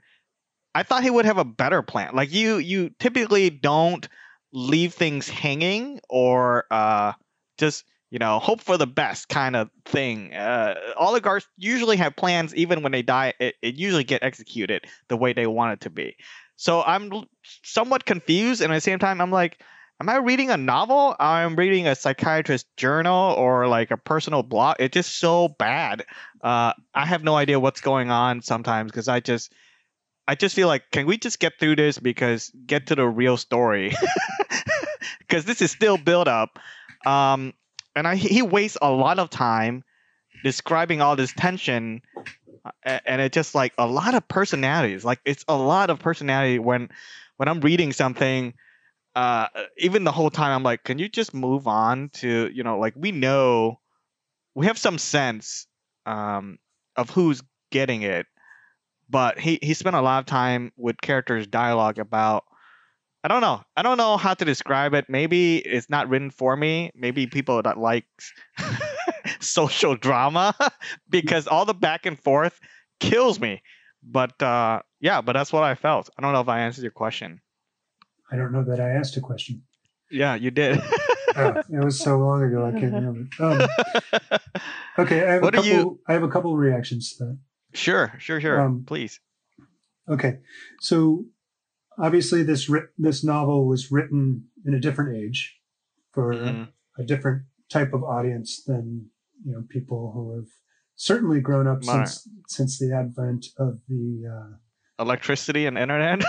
I 0.73 0.83
thought 0.83 1.03
he 1.03 1.09
would 1.09 1.25
have 1.25 1.37
a 1.37 1.45
better 1.45 1.81
plan. 1.81 2.15
Like 2.15 2.31
you, 2.31 2.57
you 2.57 2.91
typically 2.99 3.49
don't 3.49 4.07
leave 4.53 4.93
things 4.93 5.29
hanging 5.29 5.99
or 6.09 6.65
uh, 6.71 7.13
just 7.57 7.85
you 8.09 8.19
know 8.19 8.39
hope 8.39 8.61
for 8.61 8.77
the 8.77 8.87
best 8.87 9.29
kind 9.29 9.55
of 9.55 9.69
thing. 9.85 10.33
Uh, 10.33 10.75
oligarchs 10.97 11.47
usually 11.57 11.97
have 11.97 12.15
plans 12.15 12.53
even 12.55 12.83
when 12.83 12.91
they 12.91 13.01
die. 13.01 13.33
It, 13.39 13.55
it 13.61 13.75
usually 13.75 14.03
get 14.03 14.23
executed 14.23 14.85
the 15.07 15.17
way 15.17 15.33
they 15.33 15.47
want 15.47 15.73
it 15.73 15.81
to 15.81 15.89
be. 15.89 16.17
So 16.57 16.83
I'm 16.83 17.11
somewhat 17.63 18.05
confused, 18.05 18.61
and 18.61 18.71
at 18.71 18.75
the 18.75 18.81
same 18.81 18.99
time, 18.99 19.19
I'm 19.19 19.31
like, 19.31 19.61
am 20.01 20.09
I 20.09 20.17
reading 20.17 20.49
a 20.49 20.57
novel? 20.57 21.15
I'm 21.19 21.55
reading 21.55 21.87
a 21.87 21.93
psychiatrist 21.93 22.65
journal 22.75 23.35
or 23.37 23.67
like 23.67 23.91
a 23.91 23.97
personal 23.97 24.41
blog. 24.41 24.77
It's 24.79 24.95
just 24.95 25.19
so 25.19 25.47
bad. 25.47 26.05
Uh, 26.43 26.73
I 26.95 27.05
have 27.05 27.23
no 27.23 27.35
idea 27.35 27.59
what's 27.59 27.81
going 27.81 28.09
on 28.09 28.41
sometimes 28.41 28.91
because 28.91 29.07
I 29.07 29.19
just 29.19 29.53
I 30.27 30.33
just 30.33 30.55
feel 30.55 30.67
like, 30.67 30.89
can 30.91 31.05
we 31.05 31.19
just 31.19 31.39
get 31.39 31.59
through 31.59 31.75
this 31.75 31.99
because 31.99 32.51
get 32.65 32.87
to 32.87 32.95
the 32.95 33.07
real 33.07 33.37
story? 33.37 33.95
Because 35.19 35.45
this 35.45 35.61
is 35.61 35.71
still 35.71 35.97
build 35.97 36.27
up. 36.27 36.59
Um, 37.05 37.53
and 37.95 38.05
I, 38.05 38.15
he 38.15 38.41
wastes 38.41 38.77
a 38.81 38.91
lot 38.91 39.17
of 39.17 39.29
time 39.29 39.81
describing 40.43 40.99
all 40.99 41.15
this 41.15 41.31
tension. 41.31 42.01
And 42.83 43.21
it's 43.21 43.33
just 43.33 43.55
like 43.55 43.73
a 43.77 43.87
lot 43.87 44.13
of 44.13 44.27
personalities. 44.27 45.05
Like 45.05 45.19
it's 45.23 45.45
a 45.47 45.55
lot 45.55 45.89
of 45.89 45.99
personality 45.99 46.59
when 46.59 46.89
when 47.37 47.47
I'm 47.47 47.61
reading 47.61 47.93
something. 47.93 48.53
Uh, 49.15 49.47
even 49.77 50.03
the 50.05 50.11
whole 50.11 50.29
time, 50.29 50.51
I'm 50.51 50.63
like, 50.63 50.83
can 50.83 50.97
you 50.99 51.09
just 51.09 51.33
move 51.33 51.67
on 51.67 52.09
to 52.15 52.49
you 52.53 52.63
know 52.63 52.79
like 52.79 52.93
we 52.95 53.11
know 53.11 53.79
we 54.55 54.65
have 54.67 54.77
some 54.77 54.97
sense 54.97 55.67
um, 56.05 56.57
of 56.95 57.09
who's 57.09 57.41
getting 57.71 58.03
it, 58.03 58.25
but 59.09 59.39
he 59.39 59.59
he 59.61 59.73
spent 59.73 59.95
a 59.95 60.01
lot 60.01 60.19
of 60.19 60.25
time 60.25 60.71
with 60.77 61.01
characters' 61.01 61.47
dialogue 61.47 61.99
about. 61.99 62.45
I 63.23 63.27
don't 63.27 63.41
know. 63.41 63.61
I 63.77 63.83
don't 63.83 63.97
know 63.97 64.17
how 64.17 64.33
to 64.33 64.45
describe 64.45 64.95
it. 64.95 65.05
Maybe 65.07 65.57
it's 65.57 65.89
not 65.91 66.09
written 66.09 66.31
for 66.31 66.55
me. 66.55 66.91
Maybe 66.95 67.27
people 67.27 67.61
that 67.61 67.77
like 67.77 68.05
social 69.39 69.95
drama 69.95 70.55
because 71.09 71.47
all 71.47 71.65
the 71.65 71.73
back 71.73 72.05
and 72.05 72.19
forth 72.19 72.59
kills 72.99 73.39
me. 73.39 73.61
But 74.03 74.41
uh, 74.41 74.81
yeah, 74.99 75.21
but 75.21 75.33
that's 75.33 75.53
what 75.53 75.63
I 75.63 75.75
felt. 75.75 76.09
I 76.17 76.21
don't 76.21 76.33
know 76.33 76.41
if 76.41 76.49
I 76.49 76.61
answered 76.61 76.81
your 76.83 76.91
question. 76.91 77.40
I 78.31 78.35
don't 78.35 78.51
know 78.51 78.63
that 78.63 78.79
I 78.79 78.89
asked 78.91 79.17
a 79.17 79.21
question. 79.21 79.63
Yeah, 80.09 80.35
you 80.35 80.51
did. 80.51 80.81
oh, 81.35 81.61
it 81.69 81.83
was 81.83 81.99
so 81.99 82.17
long 82.17 82.43
ago, 82.43 82.65
I 82.65 82.71
can't 82.71 82.93
remember. 82.93 83.27
Um, 83.39 83.61
okay, 84.99 85.25
I 85.25 85.33
have 85.33 85.41
what 85.41 85.53
a 85.53 85.57
couple. 85.57 85.71
You... 85.71 85.99
I 86.07 86.13
have 86.13 86.23
a 86.23 86.29
couple 86.29 86.53
of 86.53 86.59
reactions 86.59 87.15
to 87.17 87.25
that. 87.25 87.37
Sure, 87.73 88.13
sure, 88.19 88.41
sure. 88.41 88.59
Um, 88.59 88.83
Please. 88.85 89.19
Okay, 90.09 90.39
so 90.79 91.25
obviously 91.97 92.43
this 92.43 92.69
this 92.97 93.23
novel 93.23 93.67
was 93.67 93.91
written 93.91 94.45
in 94.65 94.73
a 94.73 94.79
different 94.79 95.17
age 95.17 95.57
for 96.11 96.33
mm-hmm. 96.33 96.63
a 96.97 97.05
different 97.05 97.43
type 97.69 97.93
of 97.93 98.03
audience 98.03 98.63
than 98.65 99.09
you 99.45 99.53
know 99.53 99.63
people 99.69 100.11
who 100.13 100.35
have 100.35 100.47
certainly 100.95 101.39
grown 101.39 101.67
up 101.67 101.83
My. 101.83 102.03
since 102.03 102.27
since 102.47 102.79
the 102.79 102.95
advent 102.95 103.47
of 103.57 103.79
the 103.87 104.23
uh, 104.27 105.01
electricity 105.01 105.65
and 105.65 105.77
internet. 105.77 106.21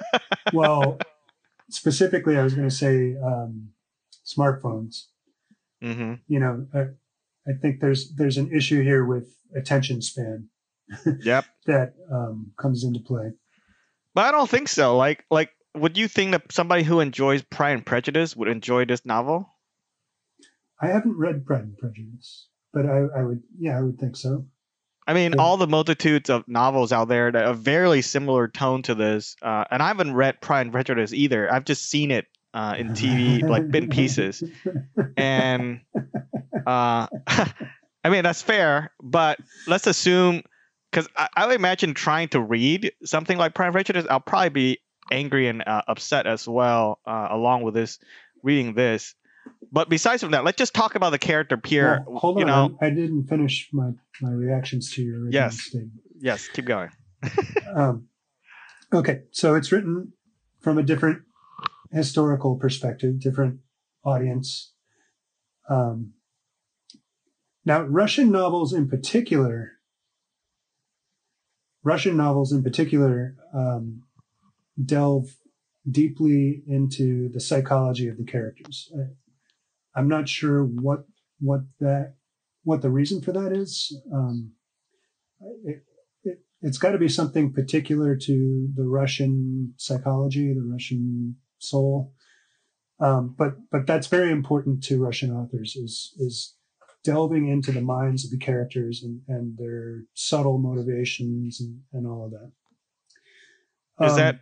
well, 0.52 0.98
specifically, 1.70 2.36
I 2.36 2.42
was 2.42 2.54
going 2.54 2.68
to 2.68 2.74
say 2.74 3.14
um, 3.24 3.70
smartphones. 4.26 5.04
Mm-hmm. 5.82 6.14
You 6.26 6.40
know, 6.40 6.66
I, 6.74 6.80
I, 7.48 7.54
think 7.62 7.80
there's 7.80 8.12
there's 8.14 8.36
an 8.36 8.52
issue 8.52 8.82
here 8.82 9.04
with 9.04 9.34
attention 9.56 10.02
span. 10.02 10.48
Yep. 11.20 11.44
that 11.66 11.92
um, 12.10 12.52
comes 12.58 12.82
into 12.82 13.00
play. 13.00 13.32
But 14.14 14.24
I 14.24 14.30
don't 14.32 14.48
think 14.48 14.68
so. 14.68 14.96
Like 14.96 15.24
like, 15.30 15.50
would 15.76 15.98
you 15.98 16.08
think 16.08 16.32
that 16.32 16.50
somebody 16.50 16.82
who 16.82 17.00
enjoys 17.00 17.42
Pride 17.42 17.72
and 17.72 17.86
Prejudice 17.86 18.34
would 18.34 18.48
enjoy 18.48 18.86
this 18.86 19.04
novel? 19.04 19.50
I 20.80 20.88
haven't 20.88 21.18
read 21.18 21.44
Pride 21.44 21.62
and 21.62 21.78
Prejudice, 21.78 22.48
but 22.72 22.86
I, 22.86 23.20
I 23.20 23.24
would, 23.24 23.42
yeah, 23.58 23.78
I 23.78 23.82
would 23.82 23.98
think 23.98 24.16
so. 24.16 24.46
I 25.08 25.14
mean, 25.14 25.32
yeah. 25.32 25.42
all 25.42 25.56
the 25.56 25.66
multitudes 25.66 26.28
of 26.28 26.46
novels 26.46 26.92
out 26.92 27.08
there 27.08 27.32
that 27.32 27.44
are 27.46 27.54
very 27.54 28.02
similar 28.02 28.46
tone 28.46 28.82
to 28.82 28.94
this, 28.94 29.36
uh, 29.40 29.64
and 29.70 29.82
I 29.82 29.88
haven't 29.88 30.12
read 30.12 30.42
Pride 30.42 30.60
and 30.60 30.72
Prejudice 30.72 31.14
either. 31.14 31.50
I've 31.50 31.64
just 31.64 31.88
seen 31.88 32.10
it 32.10 32.26
uh, 32.52 32.74
in 32.76 32.90
TV, 32.90 33.42
like 33.48 33.70
bit 33.70 33.90
pieces, 33.90 34.44
and 35.16 35.80
uh, 36.66 37.06
I 37.26 38.10
mean 38.10 38.22
that's 38.22 38.42
fair. 38.42 38.92
But 39.02 39.38
let's 39.66 39.86
assume, 39.86 40.42
because 40.92 41.08
I, 41.16 41.28
I, 41.34 41.46
would 41.46 41.56
imagine 41.56 41.94
trying 41.94 42.28
to 42.28 42.40
read 42.40 42.92
something 43.02 43.38
like 43.38 43.54
Pride 43.54 43.68
and 43.68 43.74
Prejudice, 43.74 44.04
I'll 44.10 44.20
probably 44.20 44.50
be 44.50 44.78
angry 45.10 45.48
and 45.48 45.66
uh, 45.66 45.82
upset 45.88 46.26
as 46.26 46.46
well, 46.46 47.00
uh, 47.06 47.28
along 47.30 47.62
with 47.62 47.72
this 47.72 47.98
reading 48.42 48.74
this. 48.74 49.14
But 49.70 49.88
besides 49.88 50.22
from 50.22 50.32
that, 50.32 50.44
let's 50.44 50.56
just 50.56 50.74
talk 50.74 50.94
about 50.94 51.10
the 51.10 51.18
character 51.18 51.56
Pierre. 51.56 52.04
Well, 52.06 52.18
hold 52.18 52.38
you 52.38 52.46
on, 52.46 52.72
know, 52.72 52.78
I 52.80 52.90
didn't 52.90 53.26
finish 53.26 53.68
my 53.72 53.90
my 54.20 54.30
reactions 54.30 54.92
to 54.94 55.02
your 55.02 55.30
yes, 55.30 55.60
statement. 55.60 55.92
Yes, 56.18 56.48
keep 56.48 56.64
going. 56.64 56.90
um, 57.74 58.08
okay, 58.92 59.22
so 59.30 59.54
it's 59.54 59.70
written 59.72 60.12
from 60.60 60.78
a 60.78 60.82
different 60.82 61.22
historical 61.92 62.56
perspective, 62.56 63.20
different 63.20 63.60
audience. 64.04 64.72
Um, 65.68 66.14
now, 67.64 67.82
Russian 67.82 68.30
novels 68.30 68.72
in 68.72 68.88
particular, 68.88 69.72
Russian 71.82 72.16
novels 72.16 72.52
in 72.52 72.62
particular, 72.62 73.36
um, 73.54 74.04
delve 74.82 75.36
deeply 75.90 76.62
into 76.66 77.28
the 77.30 77.40
psychology 77.40 78.08
of 78.08 78.16
the 78.16 78.24
characters. 78.24 78.90
I'm 79.98 80.08
not 80.08 80.28
sure 80.28 80.62
what 80.62 81.00
what 81.40 81.62
that 81.80 82.14
what 82.62 82.82
the 82.82 82.90
reason 82.90 83.20
for 83.20 83.32
that 83.32 83.52
is. 83.52 84.00
Um, 84.14 84.52
it, 85.64 85.82
it, 86.22 86.38
it's 86.62 86.78
got 86.78 86.92
to 86.92 86.98
be 86.98 87.08
something 87.08 87.52
particular 87.52 88.16
to 88.16 88.68
the 88.76 88.84
Russian 88.84 89.74
psychology, 89.76 90.54
the 90.54 90.68
Russian 90.70 91.36
soul. 91.58 92.12
Um, 93.00 93.34
but 93.36 93.54
but 93.72 93.88
that's 93.88 94.06
very 94.06 94.30
important 94.30 94.84
to 94.84 95.02
Russian 95.02 95.32
authors 95.32 95.74
is 95.74 96.14
is 96.18 96.54
delving 97.02 97.48
into 97.48 97.72
the 97.72 97.80
minds 97.80 98.24
of 98.24 98.30
the 98.30 98.38
characters 98.38 99.02
and, 99.02 99.22
and 99.26 99.58
their 99.58 100.02
subtle 100.14 100.58
motivations 100.58 101.60
and, 101.60 101.80
and 101.92 102.06
all 102.06 102.26
of 102.26 102.30
that. 102.30 104.06
Is 104.06 104.12
um, 104.12 104.18
that 104.18 104.40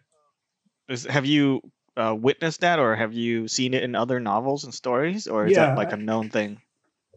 is 0.90 1.04
have 1.04 1.24
you 1.24 1.62
uh, 1.96 2.14
witnessed 2.18 2.60
that, 2.60 2.78
or 2.78 2.94
have 2.94 3.14
you 3.14 3.48
seen 3.48 3.74
it 3.74 3.82
in 3.82 3.94
other 3.94 4.20
novels 4.20 4.64
and 4.64 4.74
stories, 4.74 5.26
or 5.26 5.46
is 5.46 5.52
yeah, 5.52 5.66
that 5.66 5.76
like 5.76 5.92
a 5.92 5.96
known 5.96 6.30
thing? 6.30 6.60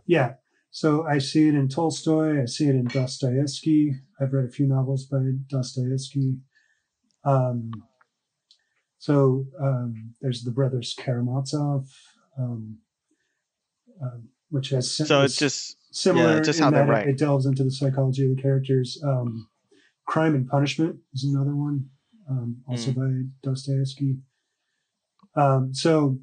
Yeah. 0.06 0.34
So 0.72 1.06
I 1.06 1.18
see 1.18 1.48
it 1.48 1.56
in 1.56 1.68
Tolstoy. 1.68 2.42
I 2.42 2.46
see 2.46 2.68
it 2.68 2.76
in 2.76 2.86
Dostoevsky. 2.86 3.96
I've 4.20 4.34
read 4.34 4.46
a 4.46 4.52
few 4.52 4.68
novels 4.68 5.06
by 5.06 5.20
Dostoevsky. 5.48 6.38
Um, 7.26 7.72
so 9.00 9.46
um, 9.62 10.14
there's 10.22 10.44
the 10.44 10.52
brothers 10.52 10.96
Karamazov, 10.98 11.88
um, 12.38 12.78
um, 14.02 14.30
which 14.50 14.70
has 14.70 14.92
so 14.92 15.22
it's 15.22 15.38
just 15.38 15.78
similar 15.92 16.36
yeah, 16.36 16.42
just 16.42 16.60
how 16.60 16.70
they're 16.70 16.86
right. 16.86 17.08
It, 17.08 17.12
it, 17.12 17.18
delves 17.18 17.46
into 17.46 17.64
the 17.64 17.72
psychology 17.72 18.30
of 18.30 18.36
the 18.36 18.42
characters. 18.42 19.02
Um, 19.04 19.48
Crime 20.06 20.36
and 20.36 20.48
Punishment 20.48 20.98
is 21.14 21.24
another 21.24 21.56
one, 21.56 21.90
um, 22.30 22.58
also 22.68 22.92
mm. 22.92 22.96
by 22.96 23.50
Dostoevsky. 23.50 24.18
Um, 25.39 25.74
so 25.74 26.19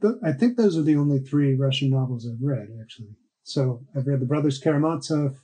th- 0.00 0.14
I 0.24 0.32
think 0.32 0.56
those 0.56 0.76
are 0.76 0.82
the 0.82 0.96
only 0.96 1.18
three 1.18 1.54
Russian 1.54 1.90
novels 1.90 2.26
I've 2.26 2.42
read, 2.42 2.68
actually. 2.80 3.14
So 3.42 3.82
I've 3.96 4.06
read 4.06 4.20
The 4.20 4.26
Brothers 4.26 4.58
Karamazov, 4.58 5.40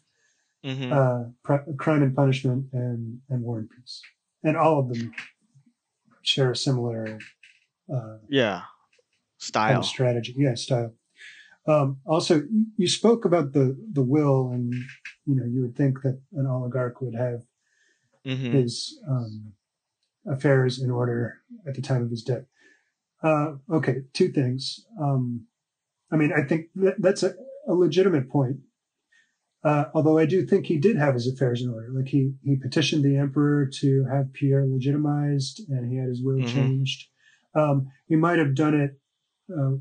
mm-hmm. 0.64 0.92
uh, 0.92 1.75
Crime 1.76 2.02
and 2.02 2.14
Punishment, 2.14 2.66
and, 2.73 3.20
and 3.28 3.42
War 3.42 3.58
and 3.58 3.70
Peace. 3.70 4.02
And 4.44 4.56
all 4.56 4.78
of 4.78 4.88
them 4.88 5.12
share 6.23 6.50
a 6.50 6.56
similar 6.56 7.18
uh, 7.92 8.18
yeah 8.28 8.62
style 9.38 9.68
kind 9.68 9.78
of 9.78 9.87
strategy. 9.87 10.35
Yeah, 10.37 10.54
style. 10.54 10.94
Um, 11.66 11.99
also, 12.04 12.42
you 12.76 12.88
spoke 12.88 13.25
about 13.25 13.52
the 13.52 13.76
the 13.92 14.02
will, 14.02 14.50
and 14.50 14.73
you 15.25 15.35
know 15.35 15.44
you 15.44 15.62
would 15.62 15.76
think 15.76 16.02
that 16.02 16.20
an 16.32 16.46
oligarch 16.46 17.00
would 17.00 17.14
have 17.14 17.42
mm-hmm. 18.26 18.52
his 18.52 19.00
um, 19.08 19.52
affairs 20.28 20.80
in 20.80 20.90
order 20.90 21.38
at 21.66 21.75
the 21.75 21.83
time 21.83 22.02
of 22.02 22.11
his 22.11 22.23
death. 22.23 22.45
Uh, 23.23 23.54
okay, 23.73 24.02
two 24.12 24.30
things. 24.30 24.85
Um, 25.00 25.47
I 26.12 26.16
mean, 26.16 26.33
I 26.33 26.47
think 26.47 26.66
that, 26.76 26.97
that's 26.99 27.23
a, 27.23 27.35
a 27.68 27.75
legitimate 27.75 28.30
point. 28.30 28.59
Uh, 29.64 29.87
although 29.95 30.18
I 30.18 30.26
do 30.26 30.47
think 30.47 30.66
he 30.66 30.78
did 30.78 30.97
have 30.97 31.14
his 31.14 31.26
affairs 31.26 31.61
in 31.61 31.71
order. 31.71 31.88
Like 31.92 32.09
he 32.09 32.35
he 32.45 32.56
petitioned 32.56 33.04
the 33.04 33.16
emperor 33.16 33.68
to 33.80 34.04
have 34.04 34.33
Pierre 34.33 34.64
legitimized, 34.64 35.62
and 35.68 35.90
he 35.90 35.99
had 35.99 36.09
his 36.09 36.23
will 36.23 36.37
mm-hmm. 36.37 36.54
changed. 36.54 37.09
Um, 37.54 37.88
he 38.06 38.14
might 38.14 38.38
have 38.38 38.54
done 38.54 38.75
it 38.75 39.00
uh, 39.52 39.76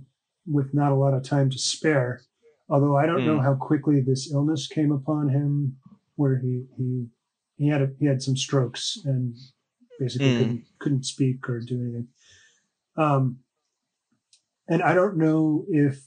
with 0.48 0.74
not 0.74 0.92
a 0.92 0.96
lot 0.96 1.14
of 1.14 1.24
time 1.24 1.52
to 1.52 1.60
spare. 1.60 2.22
Although 2.68 2.98
I 2.98 3.06
don't 3.06 3.22
mm. 3.22 3.28
know 3.28 3.42
how 3.42 3.54
quickly 3.54 4.02
this 4.02 4.32
illness 4.34 4.66
came 4.66 4.92
upon 4.92 5.30
him, 5.30 5.78
where 6.16 6.40
he 6.40 6.66
he 6.78 7.08
he 7.58 7.68
had 7.68 7.82
a, 7.84 7.90
he 8.00 8.08
had 8.08 8.24
some 8.24 8.36
strokes 8.36 8.98
and 9.06 9.36
basically 10.00 10.28
mm. 10.28 10.38
couldn't 10.38 10.64
couldn't 10.80 11.06
speak 11.06 11.48
or 11.50 11.60
do 11.60 11.82
anything. 11.82 12.08
Um, 12.98 13.40
and 14.68 14.82
I 14.82 14.94
don't 14.94 15.18
know 15.18 15.66
if 15.70 16.00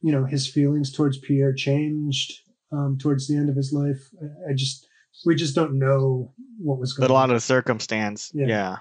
you 0.00 0.12
know 0.12 0.24
his 0.24 0.48
feelings 0.48 0.92
towards 0.92 1.18
Pierre 1.18 1.52
changed 1.52 2.32
um, 2.72 2.98
towards 3.00 3.28
the 3.28 3.36
end 3.36 3.48
of 3.48 3.56
his 3.56 3.72
life. 3.72 4.08
I, 4.20 4.50
I, 4.50 4.54
just 4.54 4.86
we 5.24 5.34
just 5.34 5.54
don't 5.54 5.78
know 5.78 6.32
what 6.58 6.78
was 6.78 6.92
going. 6.92 7.08
But 7.08 7.12
a 7.12 7.14
lot 7.14 7.30
on. 7.30 7.36
of 7.36 7.42
circumstance. 7.42 8.30
Yeah. 8.34 8.46
yeah. 8.46 8.76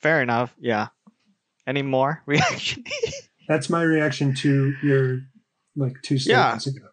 Fair 0.00 0.22
enough. 0.22 0.54
Yeah. 0.58 0.88
Any 1.66 1.82
more 1.82 2.22
reaction? 2.26 2.84
That's 3.48 3.70
my 3.70 3.82
reaction 3.82 4.34
to 4.36 4.74
your 4.82 5.20
like 5.76 5.94
two 6.02 6.18
statements 6.18 6.66
yeah. 6.66 6.72
ago. 6.72 6.88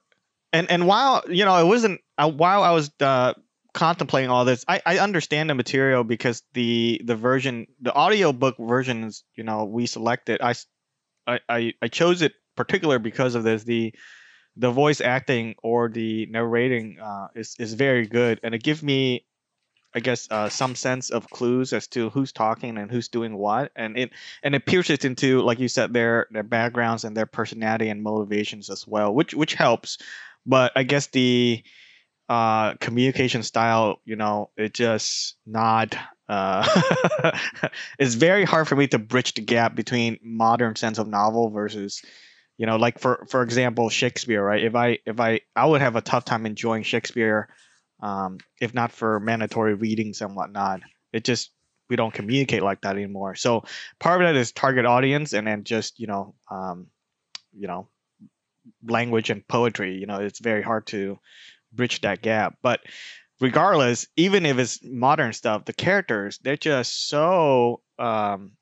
And 0.52 0.70
and 0.70 0.88
while 0.88 1.24
you 1.28 1.46
know 1.46 1.58
it 1.58 1.68
wasn't 1.68 2.02
uh, 2.18 2.30
while 2.30 2.64
I 2.64 2.72
was 2.72 2.92
uh, 3.00 3.34
contemplating 3.74 4.30
all 4.30 4.46
this, 4.46 4.64
I, 4.68 4.82
I 4.86 5.00
understand 5.00 5.50
the 5.50 5.56
material 5.56 6.04
because 6.04 6.44
the 6.54 7.02
the 7.04 7.16
version, 7.16 7.68
the 7.82 7.94
audiobook 7.96 8.58
versions, 8.58 9.24
you 9.36 9.44
know, 9.44 9.66
we 9.66 9.86
selected. 9.86 10.42
I, 10.42 10.56
I, 11.28 11.74
I 11.82 11.88
chose 11.88 12.22
it 12.22 12.34
particular 12.56 13.00
because 13.00 13.36
of 13.36 13.44
this. 13.44 13.64
The 13.64 13.94
the 14.56 14.72
voice 14.72 15.02
acting 15.02 15.56
or 15.64 15.90
the 15.90 16.28
narrating 16.28 17.00
uh, 17.00 17.28
is 17.36 17.56
is 17.60 17.74
very 17.74 18.08
good, 18.08 18.40
and 18.44 18.54
it 18.54 18.64
gives 18.64 18.84
me 18.84 19.26
I 19.96 20.00
guess 20.00 20.28
uh, 20.32 20.50
some 20.50 20.76
sense 20.76 21.12
of 21.12 21.30
clues 21.30 21.72
as 21.72 21.88
to 21.90 22.10
who's 22.10 22.32
talking 22.32 22.78
and 22.78 22.90
who's 22.90 23.10
doing 23.10 23.36
what, 23.36 23.72
and 23.76 23.98
it 23.98 24.12
and 24.42 24.56
it 24.56 24.66
pierces 24.66 25.06
into 25.06 25.42
like 25.42 25.60
you 25.60 25.68
said 25.68 25.94
their 25.94 26.28
their 26.32 26.44
backgrounds 26.44 27.04
and 27.04 27.16
their 27.16 27.28
personality 27.28 27.90
and 27.90 28.02
motivations 28.02 28.70
as 28.70 28.88
well, 28.88 29.14
which 29.14 29.34
which 29.34 29.54
helps. 29.54 30.00
But 30.46 30.72
I 30.76 30.84
guess 30.84 31.08
the 31.08 31.64
uh, 32.34 32.76
communication 32.80 33.44
style, 33.44 34.02
you 34.06 34.16
know, 34.16 34.50
it 34.58 34.74
just 34.74 35.36
not. 35.46 35.96
Uh, 36.28 36.68
it's 38.00 38.16
very 38.16 38.46
hard 38.46 38.68
for 38.68 38.76
me 38.76 38.88
to 38.88 38.98
bridge 38.98 39.34
the 39.34 39.42
gap 39.42 39.76
between 39.76 40.18
modern 40.24 40.76
sense 40.76 40.98
of 40.98 41.08
novel 41.08 41.50
versus 41.50 42.02
you 42.58 42.66
know 42.66 42.78
like 42.78 43.00
for 43.00 43.26
for 43.30 43.44
example 43.44 43.90
shakespeare 43.90 44.42
right 44.44 44.64
if 44.64 44.76
i 44.76 44.98
if 45.06 45.20
i 45.20 45.42
i 45.56 45.66
would 45.66 45.82
have 45.82 45.96
a 45.96 46.02
tough 46.02 46.24
time 46.24 46.46
enjoying 46.46 46.84
shakespeare 46.84 47.50
um, 48.02 48.38
if 48.62 48.74
not 48.74 48.92
for 48.92 49.20
mandatory 49.20 49.76
readings 49.76 50.22
and 50.22 50.36
whatnot. 50.36 50.82
It 51.14 51.24
just 51.24 51.52
we 51.90 51.96
don't 51.96 52.14
communicate 52.14 52.64
like 52.64 52.82
that 52.82 52.96
anymore. 52.96 53.36
So 53.36 53.64
part 54.00 54.22
of 54.22 54.28
that 54.28 54.36
is 54.36 54.52
target 54.52 54.86
audience, 54.86 55.34
and 55.34 55.48
then 55.48 55.64
just 55.64 56.00
you 56.00 56.08
know, 56.08 56.36
um, 56.52 56.88
you 57.58 57.68
know, 57.68 57.88
language 58.88 59.30
and 59.30 59.48
poetry. 59.48 59.98
You 59.98 60.06
know, 60.06 60.20
it's 60.20 60.40
very 60.40 60.62
hard 60.62 60.88
to 60.88 61.20
bridge 61.74 62.02
that 62.02 62.22
gap. 62.22 62.58
But 62.62 62.82
regardless, 63.40 64.08
even 64.16 64.46
if 64.46 64.58
it's 64.58 64.80
modern 64.84 65.34
stuff, 65.34 65.66
the 65.66 65.74
characters 65.74 66.40
they're 66.42 66.58
just 66.58 67.10
so 67.10 67.82
um, 68.00 68.54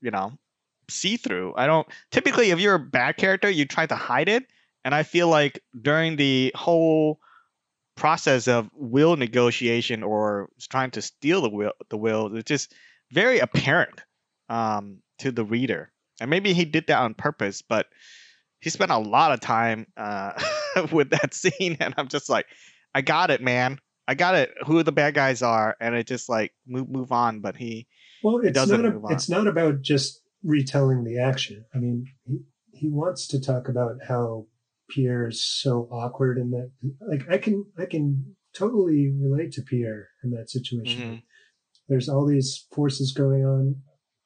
you 0.00 0.10
know 0.10 0.32
see 0.88 1.16
through. 1.16 1.54
I 1.56 1.66
don't 1.66 1.86
typically 2.10 2.50
if 2.50 2.60
you're 2.60 2.74
a 2.74 2.80
bad 2.80 3.16
character, 3.16 3.50
you 3.50 3.66
try 3.66 3.86
to 3.86 3.96
hide 3.96 4.28
it, 4.28 4.44
and 4.84 4.94
I 4.94 5.02
feel 5.02 5.28
like 5.28 5.62
during 5.80 6.16
the 6.16 6.52
whole 6.54 7.20
process 7.98 8.46
of 8.46 8.70
will 8.72 9.16
negotiation 9.16 10.04
or 10.04 10.48
trying 10.70 10.92
to 10.92 11.02
steal 11.02 11.42
the 11.42 11.50
will 11.50 11.72
the 11.90 11.96
will 11.96 12.34
it's 12.36 12.46
just 12.46 12.72
very 13.10 13.40
apparent 13.40 14.00
um, 14.48 14.98
to 15.18 15.32
the 15.32 15.44
reader 15.44 15.90
and 16.20 16.30
maybe 16.30 16.52
he 16.52 16.64
did 16.64 16.86
that 16.86 17.00
on 17.00 17.12
purpose 17.12 17.60
but 17.60 17.86
he 18.60 18.70
spent 18.70 18.92
a 18.92 18.98
lot 18.98 19.32
of 19.32 19.40
time 19.40 19.84
uh, 19.96 20.32
with 20.92 21.10
that 21.10 21.34
scene 21.34 21.76
and 21.80 21.94
i'm 21.96 22.08
just 22.08 22.28
like 22.28 22.46
i 22.94 23.00
got 23.00 23.30
it 23.30 23.40
man 23.40 23.78
i 24.06 24.14
got 24.14 24.34
it 24.34 24.52
who 24.66 24.82
the 24.82 24.92
bad 24.92 25.14
guys 25.14 25.42
are 25.42 25.76
and 25.80 25.94
it 25.94 26.06
just 26.06 26.28
like 26.28 26.52
move 26.66 26.88
move 26.88 27.12
on 27.12 27.40
but 27.40 27.56
he 27.56 27.86
well 28.22 28.40
it's 28.42 28.66
not 28.68 28.84
a, 28.84 29.00
it's 29.10 29.28
not 29.28 29.46
about 29.46 29.82
just 29.82 30.22
retelling 30.44 31.04
the 31.04 31.18
action 31.18 31.64
i 31.74 31.78
mean 31.78 32.04
he, 32.24 32.38
he 32.72 32.88
wants 32.88 33.26
to 33.26 33.40
talk 33.40 33.68
about 33.68 33.96
how 34.06 34.46
Pierre 34.88 35.28
is 35.28 35.44
so 35.44 35.88
awkward 35.92 36.38
and 36.38 36.52
that 36.52 36.70
like 37.06 37.28
I 37.30 37.38
can 37.38 37.66
I 37.78 37.84
can 37.84 38.36
totally 38.54 39.12
relate 39.20 39.52
to 39.52 39.62
Pierre 39.62 40.08
in 40.24 40.30
that 40.30 40.50
situation. 40.50 41.02
Mm-hmm. 41.02 41.16
There's 41.88 42.08
all 42.08 42.26
these 42.26 42.66
forces 42.72 43.12
going 43.12 43.44
on 43.44 43.76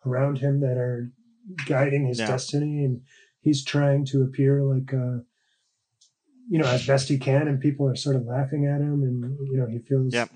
around 0.06 0.38
him 0.38 0.60
that 0.60 0.76
are 0.76 1.10
guiding 1.66 2.06
his 2.06 2.20
yeah. 2.20 2.28
destiny 2.28 2.84
and 2.84 3.00
he's 3.40 3.64
trying 3.64 4.04
to 4.06 4.22
appear 4.22 4.62
like 4.62 4.92
uh 4.94 5.22
you 6.52 6.58
know 6.58 6.66
as 6.66 6.86
best 6.86 7.08
he 7.08 7.16
can 7.16 7.48
and 7.48 7.60
people 7.60 7.88
are 7.88 7.96
sort 7.96 8.14
of 8.14 8.26
laughing 8.26 8.66
at 8.66 8.82
him 8.82 9.02
and 9.02 9.48
you 9.48 9.56
know 9.56 9.66
he 9.66 9.78
feels 9.78 10.12
yep. 10.12 10.28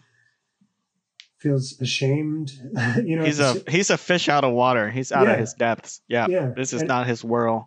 feels 1.38 1.78
ashamed 1.78 2.50
you 3.04 3.16
know 3.16 3.22
he's 3.22 3.38
a 3.38 3.62
he's 3.68 3.90
a 3.90 3.98
fish 3.98 4.30
out 4.30 4.42
of 4.42 4.54
water 4.54 4.90
he's 4.90 5.12
out 5.12 5.26
yeah. 5.26 5.34
of 5.34 5.40
his 5.40 5.52
depths 5.52 6.00
yeah, 6.08 6.26
yeah. 6.26 6.52
this 6.56 6.72
is 6.72 6.80
and, 6.80 6.88
not 6.88 7.06
his 7.06 7.22
world 7.22 7.64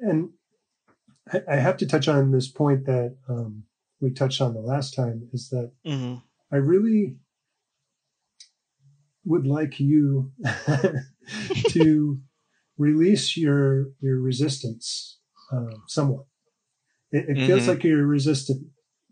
and 0.00 0.30
I, 1.48 1.54
have 1.54 1.76
to 1.76 1.86
touch 1.86 2.08
on 2.08 2.32
this 2.32 2.48
point 2.48 2.86
that 2.86 3.16
um, 3.28 3.62
we 4.00 4.10
touched 4.10 4.40
on 4.40 4.52
the 4.52 4.60
last 4.60 4.94
time 4.94 5.28
is 5.32 5.48
that 5.50 5.70
mm-hmm. 5.86 6.16
I 6.52 6.56
really 6.56 7.18
would 9.24 9.46
like 9.46 9.78
you 9.78 10.32
to 11.68 12.18
release 12.76 13.36
your 13.36 13.92
your 14.00 14.20
resistance 14.20 15.20
um, 15.52 15.84
somewhat. 15.86 16.26
It, 17.14 17.28
it 17.28 17.36
mm-hmm. 17.36 17.46
feels 17.46 17.68
like 17.68 17.84
you're 17.84 18.04
resistant. 18.04 18.66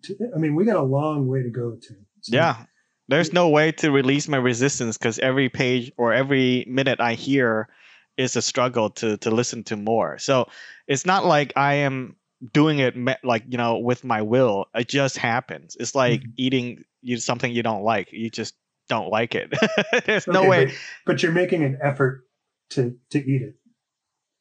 To, 0.04 0.16
I 0.34 0.38
mean, 0.38 0.56
we 0.56 0.64
got 0.64 0.76
a 0.76 0.82
long 0.82 1.28
way 1.28 1.42
to 1.42 1.50
go 1.50 1.76
to. 1.80 1.94
So 2.22 2.34
yeah, 2.34 2.64
there's 3.08 3.32
no 3.32 3.48
way 3.48 3.70
to 3.72 3.92
release 3.92 4.26
my 4.26 4.38
resistance 4.38 4.98
because 4.98 5.20
every 5.20 5.48
page 5.48 5.92
or 5.96 6.12
every 6.12 6.64
minute 6.68 7.00
I 7.00 7.14
hear 7.14 7.68
is 8.16 8.34
a 8.34 8.42
struggle 8.42 8.90
to 8.90 9.16
to 9.18 9.30
listen 9.30 9.62
to 9.64 9.76
more. 9.76 10.18
So 10.18 10.48
it's 10.88 11.06
not 11.06 11.24
like 11.24 11.52
I 11.56 11.74
am 11.74 12.16
doing 12.52 12.80
it 12.80 12.96
like 13.22 13.44
you 13.48 13.56
know 13.56 13.78
with 13.78 14.02
my 14.02 14.22
will. 14.22 14.66
It 14.74 14.88
just 14.88 15.16
happens. 15.16 15.76
It's 15.78 15.94
like 15.94 16.22
mm-hmm. 16.22 16.30
eating 16.36 16.84
you 17.02 17.18
something 17.18 17.52
you 17.52 17.62
don't 17.62 17.84
like. 17.84 18.12
You 18.12 18.30
just 18.30 18.54
don't 18.88 19.10
like 19.10 19.36
it. 19.36 19.52
There's 20.06 20.26
okay, 20.26 20.32
no 20.32 20.48
way. 20.48 20.66
But, 20.66 20.74
but, 21.06 21.22
you're 21.22 21.30
making 21.30 21.62
an 21.62 21.78
effort 21.80 22.24
to 22.70 22.96
to 23.10 23.18
eat 23.18 23.42
it. 23.42 23.54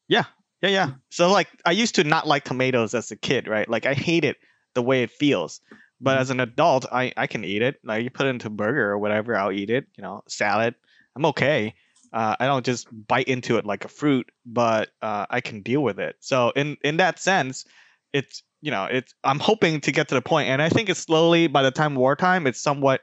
Yeah, 0.07 0.25
yeah, 0.61 0.69
yeah. 0.69 0.91
So 1.09 1.31
like 1.31 1.47
I 1.65 1.71
used 1.71 1.95
to 1.95 2.03
not 2.03 2.27
like 2.27 2.43
tomatoes 2.43 2.93
as 2.93 3.11
a 3.11 3.15
kid, 3.15 3.47
right? 3.47 3.67
Like 3.69 3.85
I 3.85 3.93
hate 3.93 4.23
it 4.23 4.37
the 4.73 4.81
way 4.81 5.03
it 5.03 5.11
feels. 5.11 5.61
But 5.99 6.11
mm-hmm. 6.13 6.21
as 6.21 6.29
an 6.29 6.39
adult, 6.39 6.85
I, 6.91 7.13
I 7.15 7.27
can 7.27 7.43
eat 7.43 7.61
it. 7.61 7.79
Like 7.83 8.03
you 8.03 8.09
put 8.09 8.25
it 8.25 8.29
into 8.29 8.49
burger 8.49 8.91
or 8.91 8.97
whatever, 8.97 9.35
I'll 9.37 9.51
eat 9.51 9.69
it. 9.69 9.85
You 9.95 10.03
know, 10.03 10.23
salad, 10.27 10.75
I'm 11.15 11.25
okay. 11.27 11.75
Uh, 12.13 12.35
I 12.39 12.45
don't 12.45 12.65
just 12.65 12.87
bite 13.07 13.27
into 13.27 13.57
it 13.57 13.65
like 13.65 13.85
a 13.85 13.87
fruit, 13.87 14.29
but 14.45 14.89
uh, 15.01 15.25
I 15.29 15.41
can 15.41 15.61
deal 15.61 15.81
with 15.81 15.99
it. 15.99 16.17
So 16.19 16.51
in 16.55 16.77
in 16.83 16.97
that 16.97 17.19
sense, 17.19 17.65
it's 18.11 18.43
you 18.61 18.71
know 18.71 18.85
it's 18.85 19.13
I'm 19.23 19.39
hoping 19.39 19.81
to 19.81 19.91
get 19.91 20.09
to 20.09 20.15
the 20.15 20.21
point, 20.21 20.49
and 20.49 20.61
I 20.61 20.69
think 20.69 20.89
it's 20.89 20.99
slowly 20.99 21.47
by 21.47 21.61
the 21.61 21.71
time 21.71 21.95
wartime, 21.95 22.47
it's 22.47 22.61
somewhat. 22.61 23.01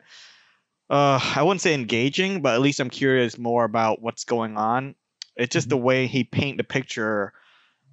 Uh, 0.90 1.20
I 1.36 1.42
wouldn't 1.42 1.60
say 1.60 1.74
engaging, 1.74 2.40
but 2.40 2.54
at 2.54 2.60
least 2.60 2.80
I'm 2.80 2.88
curious 2.88 3.36
more 3.36 3.64
about 3.64 4.00
what's 4.00 4.24
going 4.24 4.56
on. 4.56 4.94
It's 5.36 5.52
just 5.52 5.68
mm-hmm. 5.68 5.78
the 5.78 5.84
way 5.84 6.06
he 6.06 6.24
paint 6.24 6.58
the 6.58 6.64
picture. 6.64 7.32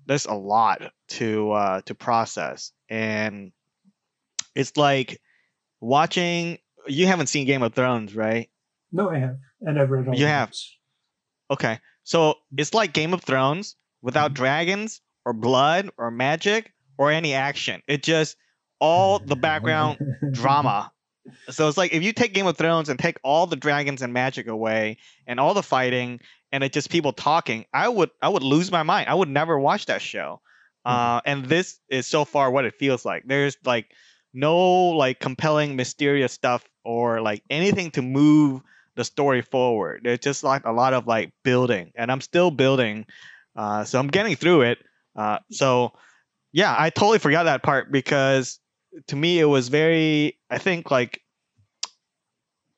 There's 0.05 0.25
a 0.25 0.33
lot 0.33 0.81
to 1.09 1.51
uh, 1.51 1.81
to 1.81 1.95
process, 1.95 2.71
and 2.89 3.51
it's 4.53 4.77
like 4.77 5.19
watching. 5.81 6.59
You 6.87 7.07
haven't 7.07 7.27
seen 7.27 7.47
Game 7.47 7.63
of 7.63 7.73
Thrones, 7.73 8.15
right? 8.15 8.49
No, 8.91 9.09
I 9.09 9.17
have, 9.17 9.37
and 9.61 9.79
I've 9.79 9.89
read 9.89 10.07
all. 10.07 10.15
You 10.15 10.27
have. 10.27 10.49
Books. 10.49 10.77
Okay, 11.51 11.79
so 12.03 12.35
it's 12.55 12.73
like 12.73 12.93
Game 12.93 13.13
of 13.13 13.23
Thrones 13.23 13.75
without 14.01 14.27
mm-hmm. 14.31 14.43
dragons 14.43 15.01
or 15.25 15.33
blood 15.33 15.89
or 15.97 16.11
magic 16.11 16.71
or 16.97 17.11
any 17.11 17.33
action. 17.33 17.81
It 17.87 18.03
just 18.03 18.37
all 18.79 19.19
the 19.19 19.35
background 19.35 19.97
drama. 20.31 20.91
So 21.49 21.67
it's 21.67 21.77
like 21.77 21.93
if 21.93 22.03
you 22.03 22.13
take 22.13 22.33
Game 22.33 22.47
of 22.47 22.57
Thrones 22.57 22.89
and 22.89 22.99
take 22.99 23.17
all 23.23 23.47
the 23.47 23.55
dragons 23.55 24.01
and 24.01 24.13
magic 24.13 24.47
away 24.47 24.97
and 25.25 25.39
all 25.39 25.53
the 25.53 25.63
fighting 25.63 26.19
and 26.51 26.63
it's 26.63 26.73
just 26.73 26.89
people 26.89 27.13
talking, 27.13 27.65
I 27.73 27.89
would 27.89 28.11
I 28.21 28.29
would 28.29 28.43
lose 28.43 28.71
my 28.71 28.83
mind. 28.83 29.09
I 29.09 29.15
would 29.15 29.29
never 29.29 29.59
watch 29.59 29.87
that 29.87 30.01
show. 30.01 30.41
Mm-hmm. 30.85 30.95
Uh, 30.95 31.21
and 31.25 31.45
this 31.45 31.79
is 31.89 32.07
so 32.07 32.25
far 32.25 32.51
what 32.51 32.65
it 32.65 32.75
feels 32.75 33.05
like. 33.05 33.23
There's 33.25 33.57
like 33.65 33.91
no 34.33 34.89
like 34.89 35.19
compelling 35.19 35.75
mysterious 35.75 36.33
stuff 36.33 36.67
or 36.83 37.21
like 37.21 37.43
anything 37.49 37.91
to 37.91 38.01
move 38.01 38.61
the 38.95 39.03
story 39.03 39.41
forward. 39.41 40.01
There's 40.03 40.19
just 40.19 40.43
like 40.43 40.65
a 40.65 40.71
lot 40.71 40.93
of 40.93 41.07
like 41.07 41.33
building, 41.43 41.91
and 41.95 42.11
I'm 42.11 42.21
still 42.21 42.51
building, 42.51 43.05
uh, 43.55 43.83
so 43.83 43.99
I'm 43.99 44.07
getting 44.07 44.35
through 44.35 44.61
it. 44.63 44.77
Uh, 45.15 45.39
so 45.51 45.93
yeah, 46.51 46.75
I 46.77 46.89
totally 46.89 47.19
forgot 47.19 47.43
that 47.43 47.63
part 47.63 47.91
because 47.91 48.59
to 49.07 49.15
me 49.15 49.39
it 49.39 49.45
was 49.45 49.69
very. 49.69 50.37
I 50.49 50.57
think 50.57 50.91
like 50.91 51.21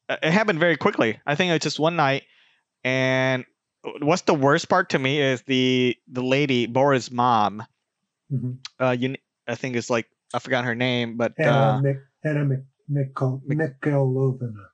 it 0.10 0.32
happened 0.32 0.60
very 0.60 0.78
quickly. 0.78 1.20
I 1.26 1.36
think 1.36 1.52
it's 1.52 1.64
just 1.64 1.80
one 1.80 1.96
night, 1.96 2.24
and 2.84 3.46
what's 4.00 4.24
the 4.24 4.34
worst 4.34 4.70
part 4.70 4.90
to 4.90 5.00
me 5.00 5.22
is 5.22 5.42
the 5.44 5.96
the 6.12 6.24
lady 6.24 6.66
Boris' 6.66 7.12
mom. 7.12 7.64
Mm-hmm. 8.32 8.52
Uh, 8.80 8.92
you, 8.92 9.16
I 9.48 9.56
think 9.56 9.76
it's 9.76 9.90
like 9.90 10.08
I 10.34 10.40
forgot 10.40 10.66
her 10.66 10.76
name, 10.76 11.18
but 11.18 11.34
Anna, 11.38 11.82
uh, 11.86 12.28
Anna 12.28 12.58
Mikhail- 12.90 13.42
Mikhailovna. 13.48 14.66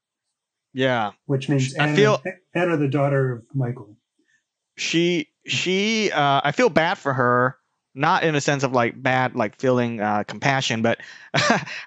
Yeah. 0.74 1.12
Which 1.26 1.50
means 1.50 1.74
Anna, 1.76 1.92
I 1.92 1.96
feel 1.96 2.24
Anna, 2.56 2.78
the 2.78 2.88
daughter 2.88 3.34
of 3.34 3.44
Michael. 3.54 3.96
She 4.76 5.30
she 5.46 6.12
uh, 6.12 6.42
I 6.44 6.52
feel 6.52 6.70
bad 6.70 6.98
for 6.98 7.14
her, 7.14 7.58
not 7.96 8.24
in 8.24 8.36
a 8.36 8.42
sense 8.42 8.64
of 8.64 8.72
like 8.72 9.02
bad 9.02 9.36
like 9.36 9.56
feeling 9.56 10.00
uh, 10.00 10.24
compassion, 10.24 10.82
but 10.82 11.00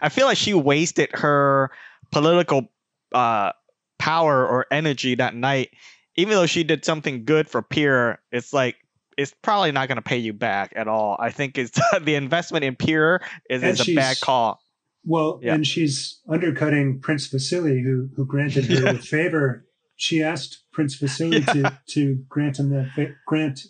I 0.00 0.08
feel 0.08 0.26
like 0.26 0.38
she 0.38 0.54
wasted 0.54 1.10
her 1.14 1.70
political 2.12 2.68
uh, 3.12 3.52
power 3.98 4.46
or 4.46 4.66
energy 4.70 5.14
that 5.16 5.34
night. 5.34 5.70
Even 6.16 6.34
though 6.34 6.46
she 6.46 6.64
did 6.64 6.84
something 6.84 7.24
good 7.24 7.48
for 7.48 7.60
Pierre, 7.60 8.20
it's 8.32 8.52
like 8.52 8.76
it's 9.16 9.34
probably 9.42 9.72
not 9.72 9.88
going 9.88 9.96
to 9.96 10.02
pay 10.02 10.18
you 10.18 10.32
back 10.32 10.72
at 10.76 10.88
all. 10.88 11.16
I 11.18 11.30
think 11.30 11.58
it's 11.58 11.78
the 12.02 12.14
investment 12.14 12.64
in 12.64 12.76
Pierre 12.76 13.20
is, 13.50 13.62
is 13.62 13.88
a 13.88 13.94
bad 13.94 14.20
call. 14.20 14.60
Well, 15.04 15.40
yeah. 15.42 15.54
and 15.54 15.66
she's 15.66 16.20
undercutting 16.28 17.00
Prince 17.00 17.26
Vasily, 17.28 17.80
who 17.82 18.08
who 18.16 18.26
granted 18.26 18.66
her 18.66 18.74
yeah. 18.74 18.92
the 18.92 18.98
favor. 19.02 19.64
She 19.96 20.22
asked 20.22 20.64
Prince 20.72 20.96
Vasily 20.96 21.38
yeah. 21.38 21.52
to 21.52 21.78
to 21.90 22.24
grant 22.28 22.58
him 22.58 22.70
the 22.70 23.14
grant 23.26 23.60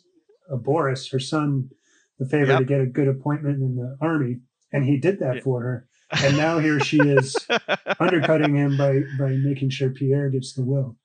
uh, 0.51 0.57
Boris, 0.57 1.11
her 1.11 1.21
son, 1.21 1.71
the 2.19 2.27
favor 2.27 2.53
yep. 2.53 2.59
to 2.61 2.65
get 2.65 2.81
a 2.81 2.87
good 2.87 3.09
appointment 3.09 3.61
in 3.63 3.77
the 3.77 3.97
army, 4.01 4.39
and 4.73 4.85
he 4.85 4.99
did 4.99 5.21
that 5.21 5.43
for 5.43 5.63
her. 5.63 5.89
and 6.25 6.37
now 6.37 6.59
here 6.59 6.79
she 6.79 6.99
is 6.99 7.37
undercutting 8.01 8.55
him 8.55 8.77
by 8.77 9.01
by 9.19 9.31
making 9.31 9.71
sure 9.71 9.91
Pierre 9.91 10.31
gets 10.31 10.55
the 10.55 10.65
will. 10.65 10.97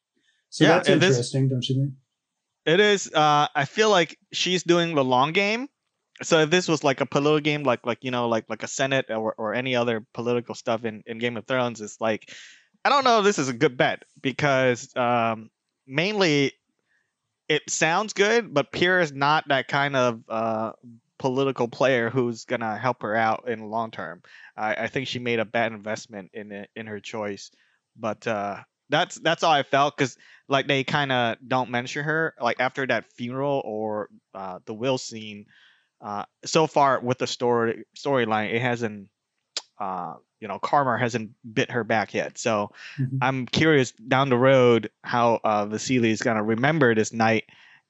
So 0.50 0.64
Yeah, 0.64 0.70
that's 0.76 0.90
and 0.90 1.02
this- 1.02 1.16
interesting, 1.16 1.50
don't 1.50 1.68
you 1.68 1.76
think? 1.76 1.94
It 2.64 2.80
is. 2.80 3.12
Uh, 3.12 3.48
I 3.56 3.66
feel 3.66 3.90
like 3.90 4.20
she's 4.32 4.62
doing 4.62 4.94
the 4.94 5.04
long 5.04 5.32
game. 5.32 5.68
So 6.22 6.42
if 6.42 6.52
this 6.52 6.68
was 6.68 6.84
like 6.84 7.02
a 7.02 7.08
political 7.08 7.40
game, 7.40 7.64
like 7.64 7.86
like 7.86 8.04
you 8.04 8.12
know, 8.12 8.28
like 8.28 8.46
like 8.50 8.62
a 8.62 8.68
Senate 8.68 9.08
or, 9.10 9.34
or 9.36 9.56
any 9.56 9.76
other 9.76 10.06
political 10.14 10.54
stuff 10.54 10.86
in, 10.86 11.02
in 11.08 11.18
Game 11.18 11.38
of 11.38 11.48
Thrones, 11.48 11.82
it's 11.82 12.00
like 12.00 12.32
I 12.86 12.90
don't 12.90 13.04
know. 13.04 13.20
if 13.20 13.26
This 13.26 13.40
is 13.40 13.50
a 13.50 13.54
good 13.54 13.78
bet 13.78 14.04
because 14.22 14.96
um, 14.96 15.50
mainly 15.88 16.54
it 17.52 17.70
sounds 17.70 18.14
good, 18.14 18.54
but 18.54 18.72
Pierre 18.72 19.02
is 19.02 19.12
not 19.12 19.50
that 19.50 19.68
kind 19.68 19.94
of 19.98 20.24
uh, 20.30 20.72
political 21.20 21.68
player 21.68 22.10
who's 22.10 22.46
gonna 22.46 22.78
help 22.78 23.02
her 23.02 23.14
out 23.14 23.50
in 23.50 23.60
the 23.60 23.66
long 23.66 23.92
term. 23.92 24.22
I, 24.56 24.76
I 24.76 24.88
think 24.88 25.10
she 25.10 25.20
made 25.20 25.40
a 25.40 25.44
bad 25.46 25.74
investment 25.74 26.32
in 26.34 26.54
it, 26.54 26.70
in 26.78 26.88
her 26.88 27.02
choice, 27.02 27.52
but 28.00 28.26
uh, 28.26 28.62
that's 28.88 29.16
that's 29.16 29.44
all 29.44 29.52
I 29.52 29.64
felt 29.64 29.98
because 29.98 30.16
like 30.48 30.68
they 30.68 30.86
kind 30.86 31.12
of 31.12 31.36
don't 31.46 31.72
mention 31.72 32.06
her 32.06 32.36
like 32.40 32.62
after 32.62 32.88
that 32.88 33.12
funeral 33.18 33.62
or 33.66 34.08
uh, 34.34 34.60
the 34.66 34.74
will 34.74 34.98
scene. 34.98 35.46
Uh, 36.00 36.24
so 36.46 36.68
far 36.68 37.02
with 37.02 37.18
the 37.18 37.28
story 37.28 37.84
storyline, 37.98 38.54
it 38.54 38.62
hasn't. 38.62 39.10
You 40.42 40.48
know, 40.48 40.60
karma 40.60 40.98
hasn't 40.98 41.32
bit 41.54 41.72
her 41.72 41.84
back 41.84 42.14
yet. 42.14 42.38
So 42.38 42.72
Mhm. 43.00 43.20
I'm 43.22 43.46
curious 43.46 43.92
down 43.92 44.30
the 44.30 44.38
road 44.38 44.90
how 45.04 45.40
uh, 45.44 45.68
Vasily 45.68 46.10
is 46.10 46.22
gonna 46.22 46.44
remember 46.44 46.94
this 46.96 47.14
night 47.14 47.46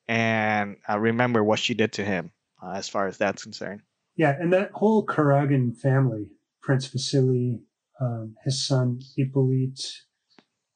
and 0.07 0.75
uh, 0.87 0.99
remember 0.99 1.43
what 1.43 1.59
she 1.59 1.73
did 1.73 1.93
to 1.93 2.03
him, 2.03 2.31
uh, 2.61 2.71
as 2.73 2.89
far 2.89 3.07
as 3.07 3.17
that's 3.17 3.43
concerned. 3.43 3.81
Yeah, 4.17 4.35
and 4.37 4.51
that 4.51 4.71
whole 4.73 5.05
Kuragin 5.05 5.77
family, 5.77 6.29
Prince 6.61 6.87
Vasily, 6.87 7.61
um, 8.01 8.35
his 8.43 8.67
son 8.67 8.99
Hippolyte, 9.15 9.79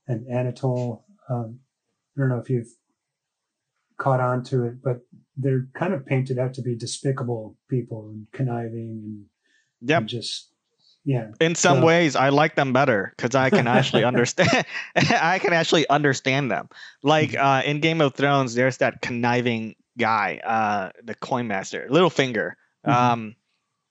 and 0.07 0.25
Anatole. 0.29 1.05
Um, 1.29 1.59
I 2.15 2.21
don't 2.21 2.29
know 2.29 2.39
if 2.39 2.49
you've 2.49 2.71
caught 3.97 4.21
on 4.21 4.43
to 4.45 4.63
it, 4.63 4.81
but 4.81 5.01
they're 5.35 5.67
kind 5.73 5.93
of 5.93 6.05
painted 6.05 6.39
out 6.39 6.53
to 6.53 6.61
be 6.61 6.77
despicable 6.77 7.57
people 7.69 8.09
and 8.09 8.27
conniving 8.31 9.01
and, 9.03 9.25
Yep. 9.81 9.99
and 10.01 10.09
just 10.09 10.53
yeah. 11.05 11.27
in 11.39 11.55
some 11.55 11.79
So- 11.79 11.85
ways 11.85 12.15
i 12.15 12.29
like 12.29 12.55
them 12.55 12.73
better 12.73 13.13
because 13.15 13.35
i 13.35 13.49
can 13.49 13.67
actually 13.67 14.03
understand 14.11 14.65
i 14.95 15.39
can 15.39 15.53
actually 15.53 15.87
understand 15.89 16.51
them 16.51 16.69
like 17.03 17.31
Mm-hmm. 17.31 17.45
uh, 17.45 17.61
in 17.61 17.79
game 17.79 18.01
of 18.01 18.13
thrones 18.15 18.53
there's 18.55 18.77
that 18.77 19.01
conniving 19.01 19.75
guy 19.97 20.41
uh, 20.43 20.89
the 21.03 21.15
coin 21.15 21.47
master 21.47 21.87
Littlefinger. 21.89 22.53
Mhm. 22.85 22.91
um, 22.93 23.35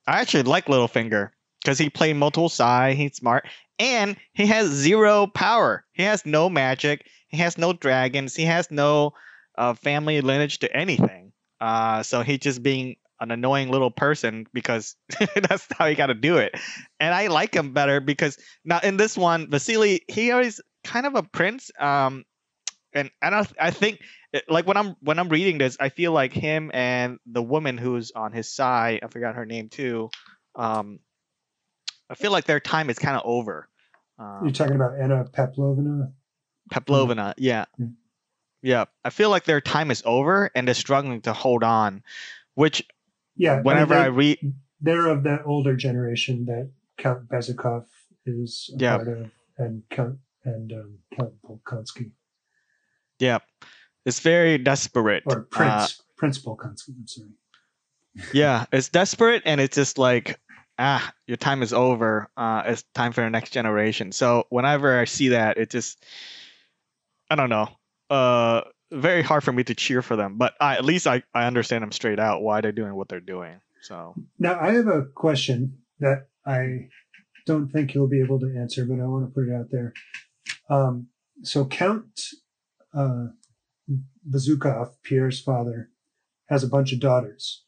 i 0.07 0.21
actually 0.21 0.43
like 0.45 0.67
Littlefinger 0.67 1.31
because 1.63 1.79
he 1.79 1.89
played 1.91 2.17
multiple 2.17 2.49
side 2.51 2.97
he's 2.97 3.17
smart 3.17 3.49
and 3.79 4.17
he 4.35 4.47
has 4.47 4.69
zero 4.69 5.27
power 5.27 5.85
he 5.93 6.03
has 6.03 6.25
no 6.27 6.49
magic 6.51 7.07
he 7.29 7.39
has 7.39 7.57
no 7.59 7.73
dragons 7.73 8.37
he 8.37 8.45
has 8.45 8.71
no 8.71 9.13
uh, 9.57 9.75
family 9.75 10.21
lineage 10.21 10.59
to 10.59 10.77
anything 10.77 11.33
uh, 11.61 12.03
so 12.03 12.23
he's 12.23 12.39
just 12.41 12.63
being 12.63 12.97
an 13.25 13.33
annoying 13.33 13.71
little 13.71 13.91
person 13.91 14.47
because 14.53 14.95
that's 15.35 15.67
how 15.77 15.87
you 15.87 15.97
got 15.97 16.07
to 16.07 16.15
do 16.15 16.37
it 16.37 16.55
and 17.01 17.13
I 17.13 17.27
like 17.27 17.55
him 17.55 17.73
better 17.73 18.01
because 18.01 18.39
now 18.65 18.79
in 18.83 18.97
this 18.97 19.19
one, 19.19 19.51
Vasily 19.51 20.03
he 20.09 20.31
is 20.31 20.63
kind 20.85 21.07
of 21.07 21.17
a 21.17 21.23
prince. 21.23 21.71
Um, 21.81 22.25
and 22.93 23.11
and 23.21 23.35
I, 23.35 23.47
I 23.61 23.71
think 23.73 24.01
like 24.49 24.67
when 24.67 24.77
I'm 24.77 24.95
when 25.01 25.19
I'm 25.19 25.29
reading 25.29 25.59
this, 25.59 25.77
I 25.81 25.89
feel 25.89 26.13
like 26.13 26.33
him 26.33 26.71
and 26.73 27.19
the 27.27 27.43
woman 27.43 27.77
who's 27.79 28.13
on 28.13 28.33
his 28.33 28.49
side, 28.55 29.01
I 29.03 29.09
forgot 29.09 29.35
her 29.35 29.45
name 29.47 29.69
too. 29.69 30.11
Um, 30.55 31.01
I 32.09 32.15
feel 32.15 32.31
like 32.31 32.45
their 32.45 32.61
time 32.61 32.91
is 32.91 32.99
kind 32.99 33.17
of 33.17 33.23
over. 33.25 33.69
Um, 34.19 34.41
You're 34.45 34.53
talking 34.53 34.77
about 34.77 35.01
Anna 35.01 35.25
Pavlovna. 35.25 36.13
Pavlovna, 36.71 37.35
yeah, 37.37 37.65
Mm. 37.81 37.95
yeah. 38.63 38.85
I 39.05 39.11
feel 39.11 39.31
like 39.31 39.45
their 39.45 39.61
time 39.61 39.91
is 39.91 40.03
over 40.07 40.51
and 40.55 40.69
they're 40.69 40.75
struggling 40.75 41.23
to 41.23 41.33
hold 41.33 41.65
on. 41.65 42.03
Which 42.55 42.87
Yeah, 43.37 43.63
whenever 43.63 43.95
I 43.95 44.05
I 44.05 44.07
read, 44.07 44.39
they're, 44.81 45.09
of 45.09 45.23
that 45.25 45.43
older 45.45 45.75
generation 45.77 46.45
that 46.47 46.71
Count 46.99 47.29
Bezikov 47.29 47.87
is 48.27 48.71
a 48.75 48.79
Yeah. 48.79 48.97
part 48.97 49.09
of, 49.09 49.31
and 49.59 49.83
Count 49.91 50.19
and 50.45 50.73
um, 50.73 50.99
Count 51.17 51.35
Bolkonsky 51.43 52.13
yeah, 53.21 53.39
it's 54.05 54.21
very 54.21 54.59
desperate. 54.59 55.23
or 55.27 55.41
Uh, 55.41 55.47
Prince 55.51 56.03
Prince 56.17 56.39
Bolkonsky. 56.45 56.89
I'm 56.97 57.07
sorry. 57.07 57.31
yeah 58.33 58.67
it's 58.73 58.89
desperate 58.89 59.43
and 59.45 59.61
it's 59.61 59.77
just 59.77 59.99
like 59.99 60.39
ah 60.79 61.13
your 61.27 61.37
time 61.37 61.63
is 61.63 61.73
over 61.73 62.29
uh 62.37 62.63
it's 62.67 62.85
time 62.95 63.13
for 63.13 63.23
the 63.23 63.31
next 63.31 63.51
generation 63.51 64.13
so 64.13 64.45
whenever 64.51 64.99
i 64.99 65.05
see 65.05 65.29
that 65.29 65.57
it 65.57 65.71
just 65.71 66.05
i 67.31 67.35
don't 67.35 67.51
know 67.51 67.69
uh 68.11 68.61
very 68.95 69.23
hard 69.23 69.43
for 69.43 69.53
me 69.53 69.65
to 69.65 69.75
cheer 69.75 70.03
for 70.03 70.17
them 70.17 70.39
but 70.39 70.55
I, 70.61 70.75
at 70.75 70.85
least 70.85 71.07
I, 71.07 71.23
I 71.35 71.47
understand 71.47 71.83
them 71.83 71.93
straight 71.93 72.19
out 72.19 72.43
why 72.43 72.61
they're 72.61 72.73
doing 72.73 72.95
what 72.95 73.09
they're 73.09 73.21
doing 73.21 73.61
so 73.83 74.15
Now 74.39 74.59
I 74.59 74.73
have 74.73 74.87
a 74.87 75.05
question 75.15 75.79
that 76.01 76.29
I 76.47 76.89
don't 77.47 77.71
think 77.71 77.95
you'll 77.95 78.09
be 78.09 78.23
able 78.23 78.41
to 78.41 78.57
answer, 78.59 78.85
but 78.85 79.01
I 79.01 79.07
want 79.07 79.27
to 79.27 79.35
put 79.35 79.49
it 79.49 79.55
out 79.55 79.67
there. 79.71 79.93
Um, 80.71 81.09
so 81.43 81.67
Count 81.67 82.21
uh, 82.95 83.27
Bazukov, 84.29 84.93
Pierre's 85.03 85.41
father, 85.41 85.91
has 86.49 86.63
a 86.63 86.69
bunch 86.69 86.93
of 86.93 87.01
daughters. 87.01 87.65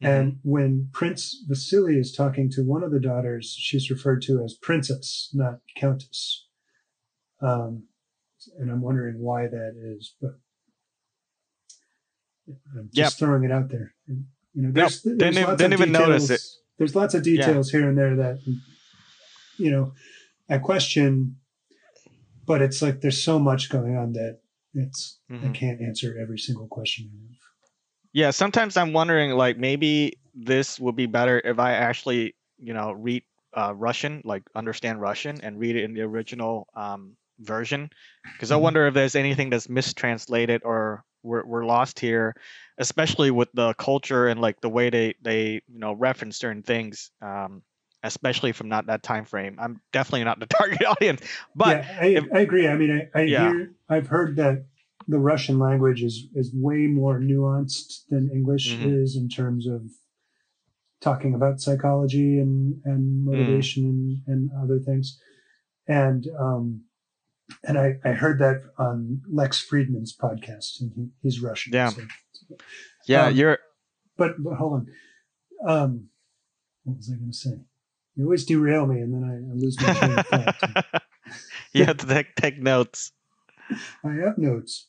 And 0.00 0.40
when 0.42 0.88
Prince 0.92 1.44
Vasily 1.46 1.96
is 1.96 2.10
talking 2.10 2.50
to 2.52 2.62
one 2.62 2.82
of 2.82 2.90
the 2.90 2.98
daughters, 2.98 3.54
she's 3.56 3.88
referred 3.88 4.20
to 4.22 4.42
as 4.42 4.54
princess, 4.60 5.30
not 5.32 5.60
countess. 5.76 6.48
Um, 7.40 7.84
and 8.58 8.68
I'm 8.68 8.82
wondering 8.82 9.20
why 9.20 9.46
that 9.46 9.74
is, 9.76 10.16
but 10.20 10.40
I'm 12.48 12.90
just 12.92 13.18
throwing 13.18 13.44
it 13.44 13.52
out 13.52 13.68
there. 13.70 13.94
And, 14.08 14.26
you 14.54 14.62
know, 14.62 14.72
there's, 14.72 15.02
there's 15.02 15.16
Didn't 15.18 15.34
even- 15.34 15.44
lots 15.44 15.58
didn't 15.58 15.74
of 15.74 15.80
even 15.80 15.92
notice 15.92 16.22
details- 16.24 16.58
There's 16.78 16.94
lots 16.96 17.14
of 17.14 17.22
details 17.22 17.70
here 17.70 17.88
and 17.88 17.96
there 17.96 18.16
that, 18.16 18.38
you 19.58 19.70
know, 19.70 19.92
I 20.48 20.58
question, 20.58 21.36
but 22.46 22.60
it's 22.62 22.82
like 22.82 23.00
there's 23.00 23.22
so 23.22 23.38
much 23.38 23.70
going 23.70 23.96
on 23.96 24.12
that 24.14 24.40
it's 24.74 25.20
I 25.30 25.34
Mhm. 25.34 25.54
can't 25.54 25.80
answer 25.80 26.16
every 26.20 26.38
single 26.38 26.66
question. 26.66 27.10
I 27.12 27.20
have. 27.28 27.36
yeah 28.14 28.30
sometimes 28.30 28.76
i'm 28.76 28.92
wondering 28.92 29.30
like 29.30 29.56
maybe 29.58 30.18
this 30.34 30.78
would 30.80 30.96
be 30.96 31.06
better 31.06 31.40
if 31.44 31.58
i 31.58 31.72
actually 31.72 32.34
you 32.58 32.74
know 32.74 32.92
read 32.92 33.22
uh, 33.56 33.72
russian 33.74 34.20
like 34.24 34.42
understand 34.54 35.00
russian 35.00 35.40
and 35.42 35.58
read 35.58 35.76
it 35.76 35.84
in 35.84 35.94
the 35.94 36.02
original 36.02 36.66
um, 36.74 37.16
version 37.38 37.88
because 38.32 38.50
i 38.50 38.56
Mhm. 38.56 38.60
wonder 38.62 38.86
if 38.86 38.92
there's 38.94 39.14
anything 39.14 39.48
that's 39.50 39.68
mistranslated 39.68 40.60
or 40.64 41.04
we're, 41.22 41.44
we're 41.44 41.64
lost 41.64 41.98
here 42.00 42.34
especially 42.78 43.30
with 43.30 43.48
the 43.54 43.74
culture 43.74 44.26
and 44.28 44.40
like 44.40 44.60
the 44.60 44.68
way 44.68 44.90
they 44.90 45.14
they 45.22 45.62
you 45.68 45.78
know 45.78 45.92
reference 45.92 46.36
certain 46.36 46.62
things 46.62 47.10
um, 47.20 47.62
especially 48.02 48.52
from 48.52 48.68
not 48.68 48.86
that 48.86 49.02
time 49.02 49.24
frame 49.24 49.56
i'm 49.60 49.80
definitely 49.92 50.24
not 50.24 50.38
the 50.40 50.46
target 50.58 50.84
audience 50.84 51.20
but 51.54 51.84
yeah, 51.84 51.96
I, 52.00 52.06
if- 52.06 52.24
I 52.34 52.38
agree. 52.40 52.66
I 52.66 52.76
mean, 52.76 53.08
I, 53.14 53.18
I 53.20 53.22
Yeah. 53.24 53.50
hear, 53.52 53.72
I've 53.88 54.08
heard 54.08 54.36
that 54.36 54.64
the 55.08 55.18
Russian 55.18 55.58
language 55.58 56.02
is, 56.02 56.28
is 56.34 56.50
way 56.54 56.86
more 56.86 57.18
nuanced 57.20 58.06
than 58.08 58.30
English 58.32 58.78
Mhm. 58.80 59.02
is 59.02 59.16
in 59.16 59.28
terms 59.28 59.66
of 59.66 59.82
talking 61.00 61.34
about 61.34 61.60
psychology 61.60 62.38
and, 62.38 62.76
Mm. 62.76 62.80
and 62.84 63.24
motivation 63.24 63.84
and, 63.84 64.22
and 64.26 64.50
other 64.62 64.78
things. 64.78 65.20
And, 65.88 66.26
um, 66.38 66.84
and 67.64 67.78
I, 67.78 67.94
I 68.04 68.12
heard 68.12 68.38
that 68.40 68.62
on 68.78 69.20
Lex 69.30 69.64
Fridman's 69.68 70.16
podcast 70.16 70.80
and 70.80 70.92
he, 70.94 71.08
he's 71.22 71.40
Russian. 71.40 71.72
Yeah. 71.72 71.88
so- 71.90 72.02
yeah 73.06 73.26
um, 73.26 73.34
you're 73.34 73.58
but, 74.16 74.32
but 74.42 74.54
hold 74.54 74.72
on. 74.74 74.86
Um, 75.68 76.08
what 76.84 76.96
was 76.96 77.10
I 77.12 77.16
going 77.18 77.30
to 77.30 77.36
say? 77.36 77.50
You 78.16 78.24
always 78.24 78.44
derail 78.44 78.86
me 78.86 79.00
and 79.00 79.12
then 79.14 79.24
I, 79.24 79.34
I 79.50 79.54
lose 79.54 79.80
my 79.80 79.94
train 79.94 80.18
of 80.18 80.26
thought. 80.26 81.02
you 81.72 81.84
have 81.84 81.96
to 81.98 82.06
take, 82.06 82.34
take 82.36 82.58
notes 82.58 83.12
I 84.04 84.12
have 84.24 84.36
notes. 84.38 84.88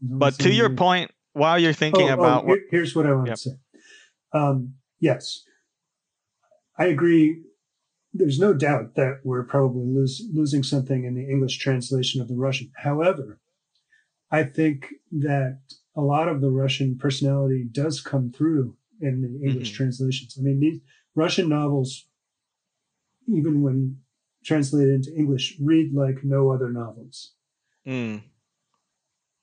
but 0.00 0.38
to 0.40 0.50
your 0.52 0.70
point 0.70 1.10
while 1.32 1.58
you're 1.58 1.72
thinking 1.72 2.08
Oh, 2.10 2.14
about 2.14 2.44
oh, 2.44 2.48
here- 2.48 2.64
here's 2.70 2.94
what 2.94 3.06
I 3.06 3.12
want 3.14 3.26
Yep. 3.28 3.36
to 3.36 3.40
say. 3.40 3.50
Um, 4.32 4.74
yes, 5.00 5.42
I 6.78 6.86
agree. 6.86 7.42
There's 8.18 8.38
no 8.38 8.54
doubt 8.54 8.94
that 8.94 9.20
we're 9.24 9.44
probably 9.44 9.86
lose, 9.86 10.22
losing 10.32 10.62
something 10.62 11.04
in 11.04 11.14
the 11.14 11.28
English 11.28 11.58
translation 11.58 12.20
of 12.20 12.28
the 12.28 12.34
Russian. 12.34 12.72
However, 12.76 13.40
I 14.30 14.44
think 14.44 14.94
that 15.12 15.60
a 15.94 16.00
lot 16.00 16.28
of 16.28 16.40
the 16.40 16.50
Russian 16.50 16.96
personality 16.98 17.64
does 17.70 18.00
come 18.00 18.32
through 18.32 18.76
in 19.00 19.22
the 19.22 19.46
English 19.46 19.72
Mhm. 19.72 19.76
translations. 19.76 20.36
I 20.38 20.42
mean, 20.42 20.60
these 20.60 20.80
Russian 21.14 21.48
novels, 21.48 22.06
even 23.28 23.62
when 23.62 24.00
translated 24.44 24.94
into 24.94 25.14
English, 25.14 25.58
read 25.60 25.92
like 25.92 26.24
no 26.24 26.50
other 26.50 26.70
novels. 26.70 27.34
Mm, 27.86 28.22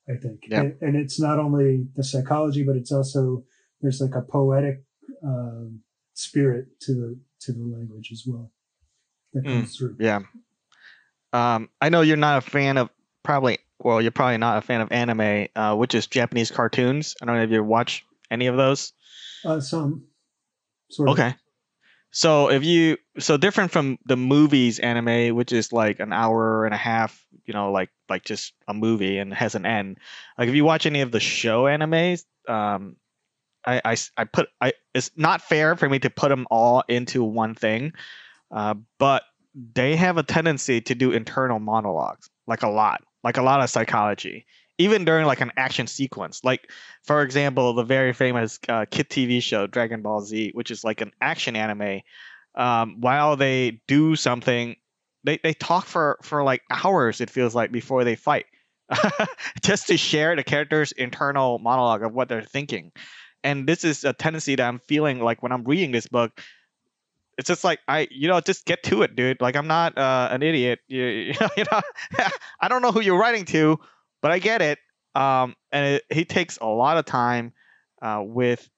I 0.08 0.16
think. 0.16 0.48
And, 0.62 0.78
and 0.82 0.96
it's 0.96 1.20
not 1.20 1.40
only 1.40 1.88
the 1.96 2.04
psychology, 2.04 2.64
but 2.64 2.76
it's 2.76 2.92
also 2.92 3.46
there's 3.82 4.02
like 4.02 4.16
a 4.16 4.22
poetic 4.22 4.84
um, 5.24 5.84
spirit 6.14 6.80
to 6.82 6.94
the 6.94 7.20
to 7.42 7.54
the 7.54 7.64
language 7.64 8.10
as 8.12 8.24
well. 8.26 8.52
That 9.34 9.44
comes 9.46 9.76
mm, 9.76 9.78
through. 9.78 9.96
Yeah. 10.00 10.20
Um, 11.32 11.70
I 11.82 11.90
know 11.90 12.02
you're 12.02 12.18
not 12.18 12.40
a 12.40 12.50
fan 12.50 12.78
of 12.78 12.90
probably. 13.24 13.60
Well, 13.80 14.02
you're 14.02 14.12
probably 14.12 14.38
not 14.38 14.58
a 14.58 14.62
fan 14.62 14.80
of 14.80 14.92
anime, 14.92 15.48
uh, 15.56 15.76
which 15.76 15.94
is 15.94 16.08
Japanese 16.08 16.52
cartoons. 16.52 17.16
I 17.22 17.26
don't 17.26 17.36
know 17.36 17.44
if 17.44 17.52
you 17.52 17.64
watch 17.64 18.06
any 18.32 18.48
of 18.48 18.56
those. 18.56 18.94
Uh, 19.44 19.60
some. 19.60 20.06
Sort 20.90 21.10
of. 21.10 21.14
Okay. 21.14 21.36
So 22.12 22.52
if 22.52 22.64
you 22.64 22.98
so 23.18 23.38
different 23.38 23.72
from 23.72 23.98
the 24.06 24.16
movies 24.16 24.78
anime, 24.78 25.36
which 25.36 25.52
is 25.52 25.74
like 25.74 26.00
an 26.00 26.14
hour 26.14 26.64
and 26.64 26.74
a 26.74 26.78
half, 26.78 27.26
you 27.46 27.56
know, 27.56 27.72
like 27.72 27.90
like 28.08 28.24
just 28.24 28.54
a 28.68 28.74
movie 28.74 29.18
and 29.18 29.34
has 29.34 29.56
an 29.56 29.66
end. 29.66 29.98
Like 30.38 30.48
if 30.48 30.54
you 30.54 30.64
watch 30.64 30.86
any 30.86 31.02
of 31.02 31.12
the 31.12 31.20
show 31.20 31.64
animes, 31.64 32.24
um, 32.48 32.98
I, 33.66 33.82
I, 33.84 33.98
I 34.16 34.24
put 34.26 34.50
I 34.62 34.74
it's 34.94 35.10
not 35.16 35.42
fair 35.42 35.76
for 35.76 35.90
me 35.90 35.98
to 36.00 36.12
put 36.12 36.30
them 36.30 36.46
all 36.52 36.84
into 36.88 37.24
one 37.24 37.56
thing, 37.56 37.94
uh, 38.54 38.76
but 39.00 39.24
they 39.74 39.96
have 39.96 40.18
a 40.18 40.24
tendency 40.24 40.82
to 40.82 40.96
do 40.96 41.12
internal 41.12 41.60
monologues 41.60 42.30
like 42.48 42.64
a 42.64 42.70
lot, 42.70 43.02
like 43.24 43.38
a 43.38 43.42
lot 43.44 43.62
of 43.62 43.70
psychology 43.70 44.46
even 44.78 45.06
during 45.06 45.26
like 45.26 45.42
an 45.42 45.52
action 45.58 45.88
sequence. 45.88 46.44
Like 46.44 46.72
for 47.04 47.22
example, 47.22 47.74
the 47.74 47.84
very 47.84 48.14
famous 48.14 48.60
uh, 48.68 48.86
kid 48.90 49.10
TV 49.10 49.42
show 49.42 49.68
Dragon 49.68 50.02
Ball 50.02 50.22
Z, 50.22 50.52
which 50.54 50.72
is 50.72 50.84
like 50.84 51.02
an 51.02 51.12
action 51.22 51.56
anime. 51.56 52.02
Um, 52.56 53.02
while 53.02 53.36
they 53.36 53.82
do 53.88 54.16
something, 54.16 54.76
they, 55.24 55.40
they 55.42 55.54
talk 55.54 55.86
for 55.86 56.18
for 56.22 56.44
like 56.44 56.62
hours. 56.70 57.22
It 57.22 57.30
feels 57.30 57.56
like 57.56 57.72
before 57.72 58.04
they 58.04 58.16
fight, 58.16 58.46
just 59.64 59.88
to 59.88 59.98
share 59.98 60.36
the 60.36 60.44
character's 60.44 60.92
internal 60.92 61.60
monologue 61.60 62.04
of 62.04 62.14
what 62.14 62.30
they're 62.30 62.42
thinking. 62.42 62.92
And 63.44 63.68
this 63.68 63.84
is 63.84 64.04
a 64.04 64.14
tendency 64.14 64.56
that 64.56 64.68
I'm 64.68 64.80
feeling 64.80 65.20
like 65.20 65.44
when 65.44 65.52
I'm 65.52 65.64
reading 65.64 65.92
this 65.92 66.08
book. 66.08 66.42
It's 67.38 67.48
just 67.48 67.64
like 67.64 67.80
I, 67.88 68.08
you 68.12 68.28
know, 68.28 68.40
just 68.42 68.66
get 68.66 68.84
to 68.84 69.02
it, 69.02 69.16
dude. 69.16 69.42
Like 69.42 69.56
I'm 69.56 69.68
not 69.68 69.98
uh, 69.98 70.30
an 70.32 70.44
idiot. 70.44 70.80
You, 70.88 71.34
you 71.58 71.64
know, 71.72 71.82
I 72.62 72.68
don't 72.68 72.82
know 72.82 72.92
who 72.92 73.02
you're 73.02 73.20
writing 73.20 73.46
to, 73.46 73.80
but 74.22 74.32
I 74.32 74.40
get 74.40 74.62
it. 74.62 74.80
Um, 75.16 75.56
and 75.72 75.96
it, 75.96 76.04
he 76.12 76.26
takes 76.26 76.58
a 76.58 76.66
lot 76.66 76.98
of 76.98 77.06
time 77.06 77.54
uh, 78.02 78.22
with 78.24 78.70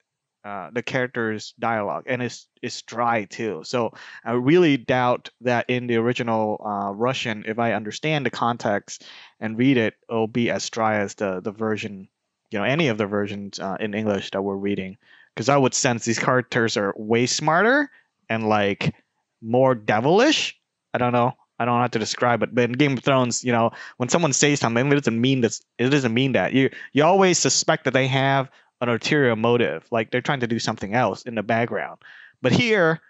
uh, 0.46 0.70
the 0.72 0.82
character's 0.82 1.54
dialogue, 1.58 2.04
and 2.06 2.22
it's 2.22 2.46
it's 2.62 2.82
dry 2.82 3.24
too. 3.24 3.62
So 3.64 3.92
I 4.24 4.32
really 4.32 4.76
doubt 4.76 5.28
that 5.40 5.68
in 5.68 5.88
the 5.88 5.96
original 5.96 6.62
uh, 6.64 6.92
Russian, 6.92 7.44
if 7.48 7.58
I 7.58 7.72
understand 7.72 8.24
the 8.24 8.30
context 8.30 9.04
and 9.40 9.58
read 9.58 9.76
it, 9.76 9.94
it'll 10.08 10.28
be 10.28 10.50
as 10.50 10.70
dry 10.70 10.98
as 10.98 11.16
the 11.16 11.40
the 11.40 11.50
version, 11.50 12.08
you 12.52 12.60
know, 12.60 12.64
any 12.64 12.86
of 12.88 12.96
the 12.96 13.06
versions 13.06 13.58
uh, 13.58 13.76
in 13.80 13.92
English 13.92 14.30
that 14.30 14.42
we're 14.42 14.54
reading. 14.54 14.98
Because 15.34 15.48
I 15.48 15.56
would 15.56 15.74
sense 15.74 16.04
these 16.04 16.20
characters 16.20 16.76
are 16.76 16.94
way 16.96 17.26
smarter 17.26 17.90
and 18.28 18.48
like 18.48 18.94
more 19.42 19.74
devilish. 19.74 20.58
I 20.94 20.98
don't 20.98 21.12
know. 21.12 21.32
I 21.58 21.64
don't 21.64 21.74
know 21.74 21.80
how 21.80 21.86
to 21.86 21.98
describe 21.98 22.42
it, 22.42 22.54
but 22.54 22.64
in 22.64 22.72
Game 22.72 22.98
of 22.98 23.02
Thrones, 23.02 23.42
you 23.42 23.52
know, 23.52 23.70
when 23.96 24.10
someone 24.10 24.32
says 24.34 24.60
something, 24.60 24.92
it 24.92 24.94
doesn't 24.94 25.20
mean 25.20 25.40
that 25.40 25.58
it 25.78 25.88
doesn't 25.88 26.12
mean 26.12 26.32
that. 26.32 26.52
You 26.52 26.70
you 26.92 27.02
always 27.02 27.38
suspect 27.38 27.84
that 27.84 27.94
they 27.94 28.06
have 28.08 28.50
an 28.80 28.88
ulterior 28.88 29.34
motive, 29.36 29.86
like 29.90 30.10
they're 30.10 30.20
trying 30.20 30.40
to 30.40 30.46
do 30.46 30.58
something 30.58 30.94
else 30.94 31.22
in 31.22 31.34
the 31.34 31.42
background. 31.42 31.98
But 32.42 32.52
here, 32.52 33.00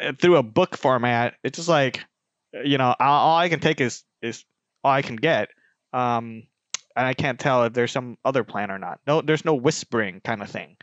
uh, 0.00 0.12
through 0.20 0.36
a 0.36 0.42
book 0.42 0.76
format, 0.76 1.36
it's 1.42 1.56
just 1.56 1.68
like, 1.68 2.04
you 2.64 2.76
know, 2.76 2.94
all, 3.00 3.28
all 3.30 3.38
I 3.38 3.48
can 3.48 3.60
take 3.60 3.80
is 3.80 4.04
is 4.20 4.44
all 4.84 4.92
I 4.92 5.02
can 5.02 5.16
get, 5.16 5.48
um, 5.94 6.42
and 6.94 7.06
I 7.06 7.14
can't 7.14 7.40
tell 7.40 7.64
if 7.64 7.72
there's 7.72 7.92
some 7.92 8.18
other 8.24 8.44
plan 8.44 8.70
or 8.70 8.78
not. 8.78 9.00
No, 9.06 9.22
there's 9.22 9.44
no 9.46 9.54
whispering 9.54 10.20
kind 10.22 10.42
of 10.42 10.50
thing, 10.50 10.76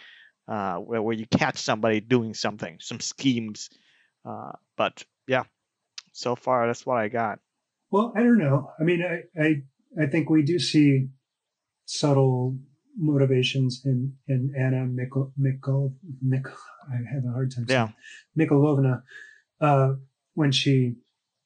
uh, 0.48 0.76
where 0.78 1.02
where 1.02 1.16
you 1.16 1.26
catch 1.28 1.58
somebody 1.58 2.00
doing 2.00 2.34
something, 2.34 2.78
some 2.80 3.00
schemes. 3.00 3.70
Uh, 4.24 4.52
but 4.78 5.04
yeah, 5.28 5.44
so 6.12 6.36
far. 6.36 6.68
That's 6.68 6.86
what 6.86 6.98
I 6.98 7.08
got. 7.08 7.40
Well, 7.92 8.14
I 8.16 8.24
don't 8.24 8.38
know. 8.38 8.72
I 8.80 8.84
mean, 8.84 9.04
I 9.04 9.42
I, 9.42 9.62
I 10.02 10.08
think 10.08 10.30
we 10.30 10.44
do 10.44 10.60
see 10.60 11.08
subtle 11.86 12.58
motivations 12.98 13.82
in 13.86 14.14
in 14.28 14.54
Anna 14.58 14.86
Mikkel 14.88 15.32
Mikkel 15.40 15.94
Mikkel. 16.26 16.56
I 16.90 17.14
have 17.14 17.26
a 17.26 17.32
hard 17.32 17.54
time. 17.54 17.66
Yeah, 17.68 17.90
Mikhailovna, 18.38 19.04
uh, 19.62 19.94
when 20.34 20.52
she 20.52 20.96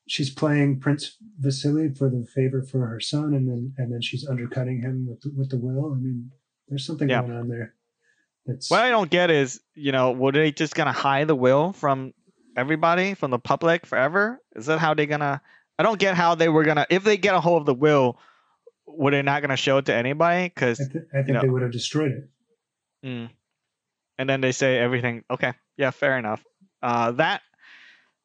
she's 0.08 0.30
playing 0.30 0.80
Prince 0.80 1.18
Vasily 1.40 1.94
for 1.94 2.10
the 2.10 2.26
favor 2.26 2.62
for 2.62 2.88
her 2.88 3.00
son, 3.00 3.34
and 3.34 3.48
then 3.48 3.74
and 3.78 3.94
then 3.94 4.02
she's 4.02 4.28
undercutting 4.28 4.82
him 4.82 5.08
with 5.08 5.22
the, 5.22 5.32
with 5.36 5.50
the 5.50 5.58
will. 5.58 5.94
I 5.94 5.98
mean, 5.98 6.32
there's 6.68 6.86
something 6.86 7.10
yeah. 7.10 7.22
going 7.22 7.34
on 7.34 7.48
there. 7.48 7.76
That's... 8.50 8.70
What 8.70 8.82
I 8.82 8.90
don't 8.90 9.10
get 9.10 9.30
is, 9.32 9.62
you 9.76 9.92
know, 9.92 10.12
were 10.12 10.32
they 10.32 10.52
just 10.52 10.76
gonna 10.76 10.92
hide 10.92 11.28
the 11.28 11.36
will 11.36 11.74
from 11.74 12.14
everybody 12.58 13.14
from 13.14 13.32
the 13.32 13.40
public 13.40 13.86
forever? 13.86 14.42
Is 14.56 14.66
that 14.66 14.80
how 14.80 14.94
they're 14.94 15.06
gonna? 15.06 15.42
I 15.78 15.84
don't 15.84 16.00
get 16.00 16.16
how 16.16 16.36
they 16.36 16.50
were 16.50 16.64
gonna. 16.64 16.86
If 16.90 17.04
they 17.04 17.18
get 17.18 17.36
a 17.36 17.40
hold 17.40 17.62
of 17.62 17.66
the 17.66 17.74
will, 17.74 18.18
were 18.86 19.12
they 19.12 19.22
not 19.22 19.42
gonna 19.42 19.58
show 19.58 19.78
it 19.78 19.86
to 19.86 19.94
anybody? 19.94 20.46
Because 20.46 20.80
I, 20.80 20.92
th- 20.92 21.06
I, 21.14 21.18
think 21.18 21.28
you 21.28 21.34
know, 21.36 21.42
they 21.42 21.50
would 21.50 21.62
have 21.62 21.72
destroyed 21.72 22.12
it. 22.12 22.30
Mm. 23.06 23.30
And 24.18 24.30
then 24.30 24.42
they 24.42 24.52
say 24.52 24.78
everything. 24.78 25.24
Okay, 25.30 25.54
yeah, 25.78 25.92
fair 25.92 26.18
enough. 26.18 26.44
Uh, 26.82 27.12
that 27.14 27.42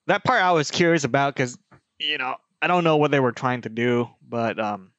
that 0.06 0.24
part 0.24 0.42
I 0.42 0.52
was 0.52 0.70
curious 0.70 1.04
about 1.04 1.34
because 1.34 1.58
you 1.98 2.18
know 2.18 2.36
I 2.60 2.66
don't 2.66 2.84
know 2.84 2.96
what 2.96 3.10
they 3.10 3.20
were 3.20 3.32
trying 3.32 3.62
to 3.62 3.68
do, 3.68 4.08
but 4.26 4.58
um, 4.58 4.90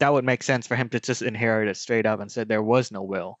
that 0.00 0.12
would 0.12 0.24
make 0.24 0.42
sense 0.42 0.66
for 0.66 0.74
him 0.74 0.88
to 0.90 1.00
just 1.00 1.22
inherit 1.22 1.68
it 1.68 1.76
straight 1.76 2.06
up 2.06 2.20
and 2.20 2.30
said 2.30 2.48
there 2.48 2.62
was 2.62 2.90
no 2.90 3.02
will. 3.02 3.38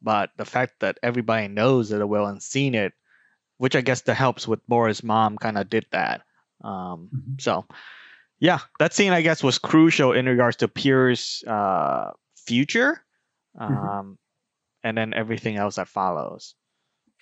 But 0.00 0.30
the 0.36 0.44
fact 0.44 0.80
that 0.80 0.98
everybody 1.02 1.48
knows 1.48 1.88
that 1.88 2.00
a 2.00 2.06
will 2.06 2.26
and 2.26 2.42
seen 2.42 2.74
it 2.74 2.92
which 3.58 3.76
I 3.76 3.80
guess 3.80 4.02
that 4.02 4.14
helps 4.14 4.48
with 4.48 4.66
Boris' 4.66 5.02
mom 5.02 5.36
kind 5.36 5.58
of 5.58 5.68
did 5.68 5.84
that. 5.90 6.22
Um, 6.64 7.10
mm-hmm. 7.14 7.34
So, 7.38 7.66
yeah, 8.38 8.60
that 8.78 8.94
scene 8.94 9.12
I 9.12 9.20
guess 9.20 9.42
was 9.42 9.58
crucial 9.58 10.12
in 10.12 10.26
regards 10.26 10.56
to 10.58 10.68
Pierre's 10.68 11.44
uh, 11.46 12.12
future, 12.36 13.04
mm-hmm. 13.60 13.72
um, 13.72 13.80
mm-hmm. 13.80 14.12
and 14.84 14.96
then 14.96 15.12
everything 15.12 15.56
else 15.56 15.76
that 15.76 15.88
follows. 15.88 16.54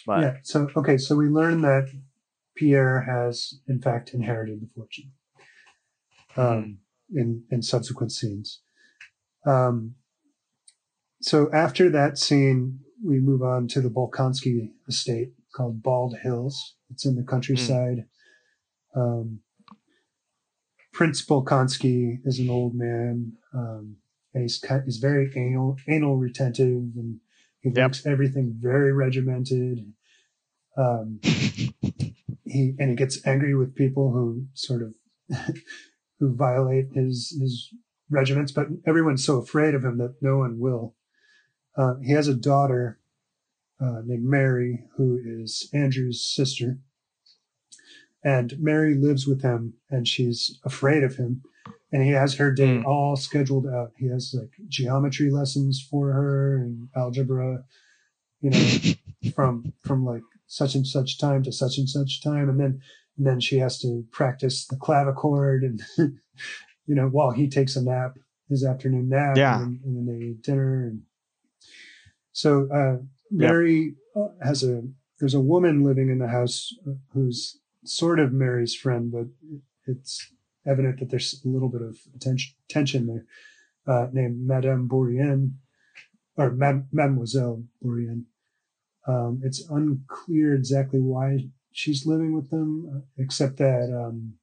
But 0.07 0.21
yeah, 0.21 0.37
so 0.43 0.69
okay, 0.77 0.99
so 0.99 1.17
we 1.17 1.29
learned 1.29 1.65
that 1.65 1.89
Pierre 2.55 3.01
has 3.01 3.59
in 3.67 3.81
fact 3.81 4.13
inherited 4.13 4.61
the 4.61 4.69
fortune. 4.75 5.13
Um, 6.37 6.79
mm-hmm. 7.11 7.19
in 7.19 7.45
in 7.51 7.63
subsequent 7.63 8.13
scenes. 8.13 8.61
Um, 9.47 9.95
so 11.27 11.51
after 11.53 11.91
that 11.91 12.19
scene, 12.19 12.79
we 13.05 13.19
move 13.19 13.43
on 13.43 13.67
to 13.69 13.81
the 13.81 13.91
Bolkonsky 13.91 14.71
estate, 14.89 15.33
called 15.53 15.83
Bald 15.83 16.17
Hills. 16.23 16.77
It's 16.91 17.05
in 17.05 17.17
the 17.17 17.25
countryside. 17.25 18.05
Mm. 18.97 19.01
Um, 19.01 19.41
Prince 20.93 21.27
Bolkonsky 21.27 22.21
is 22.25 22.39
an 22.39 22.49
old 22.49 22.77
man, 22.77 23.33
um, 23.53 23.97
and 24.35 24.45
he's 24.45 24.65
he's 24.85 24.99
very 24.99 25.33
anal 25.35 25.77
anal 25.89 26.17
retentive, 26.17 26.95
and 26.95 27.19
he 27.61 27.71
yep. 27.71 27.89
makes 27.91 28.07
everything 28.07 28.57
very 28.61 28.93
regimented. 28.93 29.93
Um, 30.79 31.19
he 31.23 32.75
and 32.79 32.91
he 32.91 32.95
gets 32.95 33.27
angry 33.27 33.57
with 33.57 33.75
people 33.75 34.13
who 34.13 34.47
sort 34.55 34.83
of 34.83 34.95
who 36.21 36.37
violate 36.37 36.93
his 36.95 37.37
his 37.41 37.75
regiments, 38.11 38.53
but 38.53 38.69
everyone's 38.87 39.25
so 39.25 39.39
afraid 39.39 39.75
of 39.75 39.85
him 39.85 39.99
that 39.99 40.15
no 40.23 40.39
one 40.39 40.61
will. 40.61 40.95
Uh, 41.77 41.95
he 41.97 42.13
has 42.13 42.29
a 42.29 42.35
daughter 42.35 42.99
uh, 43.81 44.01
named 44.05 44.25
Mary, 44.25 44.85
who 44.97 45.21
is 45.25 45.69
Andrew's 45.73 46.23
sister. 46.23 46.79
And 48.25 48.59
Mary 48.59 48.95
lives 48.95 49.27
with 49.27 49.43
him 49.43 49.75
and 49.91 50.09
she's 50.09 50.59
afraid 50.65 51.05
of 51.05 51.17
him. 51.17 51.43
And 51.93 52.03
he 52.03 52.11
has 52.11 52.35
her 52.35 52.53
day 52.53 52.79
mm. 52.79 52.85
all 52.85 53.17
scheduled 53.17 53.67
out. 53.67 53.93
He 53.97 54.09
has 54.09 54.35
like 54.37 54.51
geometry 54.69 55.31
lessons 55.31 55.87
for 55.89 56.13
her 56.13 56.57
and 56.57 56.89
algebra, 56.97 57.65
you 58.41 58.51
know, 58.51 59.31
from 59.35 59.73
from 59.83 60.05
like 60.05 60.23
such 60.49 60.75
and 60.75 60.87
such 60.87 61.19
time 61.19 61.43
to 61.45 61.53
such 61.53 61.79
and 61.79 61.89
such 61.89 62.23
time. 62.23 62.49
And 62.49 62.59
then 62.59 62.81
and 63.17 63.27
then 63.27 63.41
she 63.41 63.59
has 63.59 63.79
to 63.81 64.05
practice 64.11 64.67
the 64.67 64.77
clavichord 64.77 65.63
and 65.63 65.81
you 66.87 66.95
know, 66.95 67.07
while 67.07 67.31
he 67.31 67.49
takes 67.49 67.77
a 67.77 67.83
nap, 67.83 68.17
his 68.49 68.65
afternoon 68.65 69.09
nap. 69.09 69.37
Yeah. 69.37 69.63
And, 69.63 69.81
and 69.85 69.97
then 69.97 70.07
they 70.07 70.25
eat 70.27 70.43
dinner 70.43 70.85
and 70.85 71.03
so 72.37 72.69
uh, 72.71 73.03
Mary 73.31 73.95
yep. 74.15 74.35
has 74.45 74.63
a 74.63 74.83
there's 75.19 75.33
a 75.33 75.41
woman 75.41 75.83
living 75.83 76.11
in 76.11 76.19
the 76.19 76.29
house 76.29 76.71
who's 77.15 77.59
sort 77.85 78.21
of 78.21 78.31
Mary's 78.31 78.75
friend, 78.75 79.11
but 79.11 79.29
it's 79.87 80.31
evident 80.67 81.01
that 81.01 81.09
there's 81.09 81.41
a 81.47 81.49
little 81.49 81.71
bit 81.71 81.81
of 81.81 81.97
attention, 82.15 82.53
tension 82.69 83.07
there. 83.07 83.25
Uh, 83.87 84.09
named 84.13 84.47
Madame 84.47 84.87
Bourienne 84.87 85.53
or 86.37 86.51
Mademoiselle 86.51 87.63
Bourienne. 87.83 88.25
Um, 89.07 89.41
it's 89.43 89.67
unclear 89.71 90.55
exactly 90.55 91.01
why 91.01 91.47
she's 91.73 92.05
living 92.05 92.35
with 92.35 92.51
them, 92.51 92.91
uh, 92.95 93.01
except 93.17 93.57
that. 93.59 93.91
Um, 93.97 94.35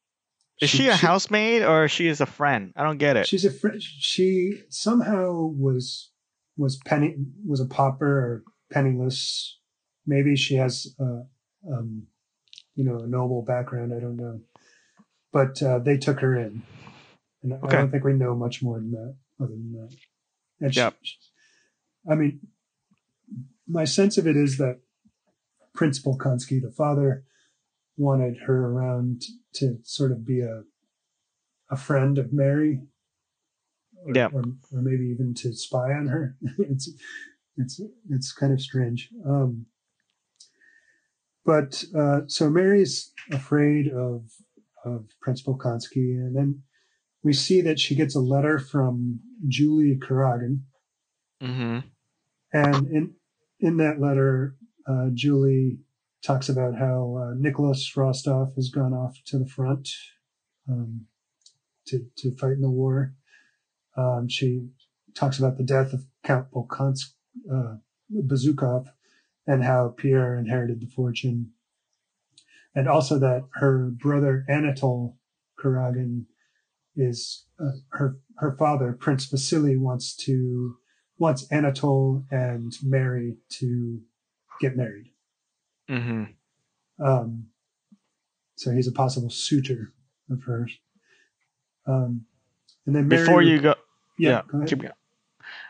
is 0.61 0.69
she, 0.71 0.77
she 0.77 0.87
a 0.87 0.95
she, 0.95 1.05
housemaid 1.05 1.61
or 1.61 1.87
she 1.89 2.07
is 2.07 2.21
a 2.21 2.25
friend? 2.25 2.73
I 2.75 2.83
don't 2.83 2.97
get 2.97 3.17
it. 3.17 3.27
She's 3.27 3.45
a 3.45 3.51
friend. 3.51 3.83
She 3.83 4.61
somehow 4.69 5.51
was 5.53 6.09
was 6.57 6.77
penny 6.85 7.15
was 7.45 7.59
a 7.59 7.65
pauper 7.65 8.05
or 8.19 8.43
penniless. 8.71 9.59
Maybe 10.05 10.35
she 10.35 10.55
has, 10.55 10.87
a, 10.99 11.21
um, 11.71 12.07
you 12.75 12.83
know, 12.83 12.99
a 12.99 13.07
noble 13.07 13.41
background. 13.41 13.93
I 13.93 13.99
don't 13.99 14.17
know. 14.17 14.41
but 15.31 15.61
uh, 15.63 15.79
they 15.79 15.97
took 15.97 16.19
her 16.19 16.35
in, 16.37 16.61
and 17.41 17.53
Okay. 17.53 17.77
I 17.77 17.79
don't 17.81 17.89
think 17.91 18.03
we 18.03 18.13
know 18.13 18.35
much 18.35 18.61
more 18.61 18.79
than 18.79 18.91
that. 18.91 19.15
Other 19.39 19.49
than 19.51 19.71
that, 19.73 19.95
and 20.61 20.73
she- 20.73 21.17
I 22.09 22.15
mean, 22.15 22.39
my 23.67 23.85
sense 23.85 24.17
of 24.19 24.27
it 24.27 24.35
is 24.37 24.57
that 24.57 24.79
Prince 25.73 25.99
Bolkonsky, 25.99 26.61
the 26.61 26.69
father, 26.71 27.23
wanted 27.97 28.41
her 28.45 28.67
around 28.67 29.23
to 29.53 29.79
sort 29.83 30.11
of 30.11 30.25
be 30.25 30.41
a 30.41 30.63
a 31.71 31.77
friend 31.77 32.19
of 32.19 32.31
Mary, 32.31 32.81
Yeah. 34.13 34.29
or, 34.33 34.43
or 34.71 34.81
maybe 34.81 35.05
even 35.05 35.33
to 35.35 35.53
spy 35.53 35.93
on 35.93 36.07
her. 36.07 36.35
it's 36.59 36.91
it's 37.57 37.81
it's 38.09 38.31
kind 38.31 38.53
of 38.53 38.61
strange. 38.61 39.09
Um, 39.25 39.65
but 41.45 41.83
uh, 41.97 42.21
so 42.27 42.49
Mary's 42.49 43.11
afraid 43.31 43.89
of 43.89 44.23
of 44.85 45.05
Prince 45.21 45.43
Bolkonsky, 45.43 46.15
and 46.17 46.35
then 46.35 46.63
we 47.23 47.33
see 47.33 47.61
that 47.61 47.79
she 47.79 47.95
gets 47.95 48.15
a 48.15 48.19
letter 48.19 48.59
from 48.59 49.19
Julie 49.47 49.97
Kuragin. 49.97 50.61
Mm-hmm. 51.41 51.79
and 52.53 52.87
in 52.87 53.13
in 53.59 53.77
that 53.77 53.99
letter, 53.99 54.55
uh, 54.87 55.07
Julie 55.13 55.79
talks 56.23 56.47
about 56.47 56.75
how 56.77 57.17
uh, 57.17 57.33
Nicholas 57.37 57.91
Rostov 57.97 58.55
has 58.55 58.69
gone 58.69 58.93
off 58.93 59.17
to 59.25 59.37
the 59.37 59.47
front 59.47 59.89
um, 60.69 61.05
to 61.87 62.05
to 62.17 62.35
fight 62.37 62.53
in 62.53 62.61
the 62.61 62.69
war. 62.69 63.13
Um, 63.95 64.27
she 64.29 64.67
talks 65.15 65.37
about 65.37 65.57
the 65.57 65.63
death 65.63 65.93
of 65.93 66.05
Count 66.23 66.47
Bolkonsk, 66.51 67.13
uh, 67.51 67.75
Bezukhov 68.11 68.87
and 69.45 69.63
how 69.63 69.93
Pierre 69.97 70.37
inherited 70.37 70.81
the 70.81 70.87
fortune, 70.87 71.51
and 72.75 72.87
also 72.87 73.19
that 73.19 73.43
her 73.55 73.91
brother 73.91 74.45
Anatol 74.49 75.15
Kuragin 75.61 76.25
is 76.95 77.45
uh, 77.59 77.71
her 77.91 78.17
her 78.37 78.55
father 78.57 78.93
Prince 78.93 79.25
Vasily 79.25 79.77
wants 79.77 80.15
to 80.15 80.77
wants 81.17 81.47
Anatole 81.51 82.23
and 82.31 82.73
Mary 82.81 83.37
to 83.59 83.99
get 84.61 84.75
married. 84.75 85.11
Mm-hmm. 85.89 86.23
Um, 87.05 87.47
so 88.55 88.71
he's 88.71 88.87
a 88.87 88.91
possible 88.91 89.29
suitor 89.29 89.93
of 90.29 90.43
hers. 90.43 90.77
Um, 91.87 92.25
and 92.85 92.95
then 92.95 93.07
Mary, 93.07 93.25
Before 93.25 93.41
you 93.41 93.59
go, 93.59 93.75
yeah, 94.17 94.29
yeah, 94.29 94.41
go 94.47 94.57
ahead. 94.57 94.69
keep 94.69 94.79
going. 94.79 94.93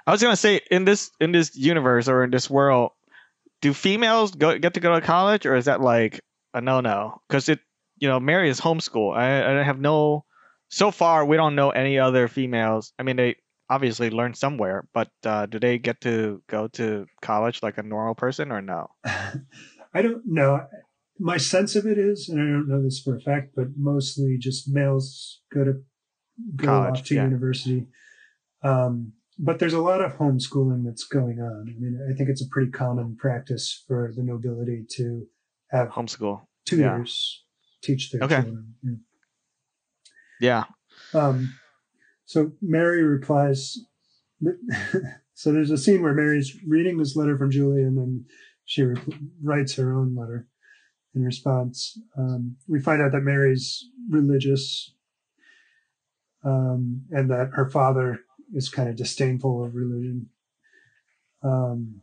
I 0.05 0.11
was 0.11 0.21
gonna 0.21 0.35
say 0.35 0.61
in 0.69 0.85
this 0.85 1.11
in 1.19 1.31
this 1.31 1.55
universe 1.55 2.07
or 2.07 2.23
in 2.23 2.31
this 2.31 2.49
world, 2.49 2.91
do 3.61 3.73
females 3.73 4.31
go 4.31 4.57
get 4.57 4.73
to 4.75 4.79
go 4.79 4.93
to 4.93 5.01
college 5.01 5.45
or 5.45 5.55
is 5.55 5.65
that 5.65 5.81
like 5.81 6.21
a 6.53 6.61
no 6.61 6.81
no? 6.81 7.21
Because 7.27 7.49
it 7.49 7.59
you 7.97 8.07
know 8.07 8.19
Mary 8.19 8.49
is 8.49 8.59
homeschool. 8.59 9.15
I 9.15 9.59
I 9.59 9.63
have 9.63 9.79
no 9.79 10.25
so 10.69 10.91
far 10.91 11.25
we 11.25 11.37
don't 11.37 11.55
know 11.55 11.69
any 11.69 11.99
other 11.99 12.27
females. 12.27 12.93
I 12.99 13.03
mean 13.03 13.15
they 13.15 13.35
obviously 13.69 14.09
learn 14.09 14.33
somewhere, 14.33 14.87
but 14.93 15.09
uh, 15.25 15.45
do 15.45 15.59
they 15.59 15.77
get 15.77 16.01
to 16.01 16.41
go 16.47 16.67
to 16.67 17.07
college 17.21 17.63
like 17.63 17.77
a 17.77 17.83
normal 17.83 18.15
person 18.15 18.51
or 18.51 18.61
no? 18.61 18.89
I 19.05 20.01
don't 20.01 20.23
know. 20.25 20.67
My 21.19 21.37
sense 21.37 21.75
of 21.75 21.85
it 21.85 21.97
is, 21.97 22.27
and 22.27 22.41
I 22.41 22.45
don't 22.45 22.67
know 22.67 22.83
this 22.83 22.99
for 22.99 23.15
a 23.15 23.21
fact, 23.21 23.51
but 23.55 23.67
mostly 23.77 24.37
just 24.39 24.67
males 24.67 25.41
go 25.53 25.63
to 25.63 25.73
go 26.55 26.65
College, 26.65 26.99
off 26.99 27.05
to 27.05 27.15
yeah. 27.15 27.23
university. 27.23 27.87
Um, 28.63 29.13
but 29.39 29.59
there's 29.59 29.73
a 29.73 29.81
lot 29.81 30.01
of 30.01 30.13
homeschooling 30.17 30.83
that's 30.85 31.03
going 31.05 31.39
on. 31.39 31.65
I 31.67 31.79
mean, 31.79 31.99
I 32.09 32.15
think 32.15 32.29
it's 32.29 32.41
a 32.43 32.47
pretty 32.49 32.71
common 32.71 33.15
practice 33.17 33.83
for 33.87 34.11
the 34.15 34.23
nobility 34.23 34.85
to 34.97 35.25
have 35.71 35.89
Homeschool. 35.89 36.41
tutors 36.65 37.43
teach 37.81 38.11
their 38.11 38.21
Okay. 38.23 38.41
children. 38.41 38.75
Yeah. 40.39 40.63
Yeah. 41.13 41.19
Um, 41.19 41.53
so 42.25 42.51
Mary 42.61 43.03
replies. 43.03 43.77
So 45.35 45.51
there's 45.51 45.71
a 45.71 45.79
scene 45.79 46.03
where 46.03 46.13
Mary's 46.13 46.55
reading 46.67 46.97
this 46.99 47.15
letter 47.15 47.35
from 47.39 47.49
Julie, 47.49 47.81
and 47.81 47.97
then 47.97 48.23
she 48.65 48.83
re- 48.83 49.01
writes 49.41 49.73
her 49.75 49.91
own 49.97 50.15
letter 50.15 50.47
in 51.15 51.23
response. 51.23 51.99
Um, 52.15 52.55
we 52.67 52.79
find 52.79 53.01
out 53.01 53.13
that 53.13 53.23
Mary's 53.23 53.83
religious, 54.11 54.93
um, 56.45 57.01
and 57.09 57.31
that 57.31 57.49
her 57.53 57.67
father 57.67 58.19
is 58.53 58.69
kind 58.69 58.89
of 58.89 58.95
disdainful 58.95 59.65
of 59.65 59.75
religion. 59.75 60.29
Um, 61.43 62.01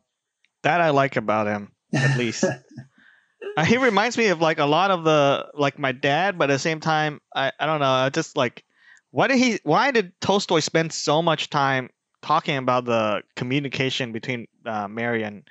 That 0.62 0.80
I 0.80 0.90
like 0.90 1.16
about 1.16 1.46
him 1.46 1.72
at 1.94 2.18
least. 2.18 2.44
Uh, 2.44 3.64
he 3.64 3.78
reminds 3.78 4.18
me 4.18 4.28
of 4.28 4.40
like 4.40 4.58
a 4.58 4.66
lot 4.66 4.90
of 4.90 5.04
the 5.04 5.46
like 5.54 5.78
my 5.78 5.92
dad, 5.92 6.38
but 6.38 6.50
at 6.50 6.54
the 6.54 6.58
same 6.58 6.80
time, 6.80 7.20
I, 7.34 7.52
I 7.58 7.66
don't 7.66 7.80
know. 7.80 7.90
I 7.90 8.10
just 8.10 8.36
like 8.36 8.64
why 9.10 9.26
did 9.26 9.38
he? 9.38 9.58
Why 9.64 9.90
did 9.90 10.12
Tolstoy 10.20 10.60
spend 10.60 10.92
so 10.92 11.20
much 11.22 11.50
time 11.50 11.90
talking 12.22 12.56
about 12.56 12.84
the 12.84 13.22
communication 13.34 14.12
between 14.12 14.46
uh, 14.64 14.86
Mary 14.88 15.22
and 15.24 15.48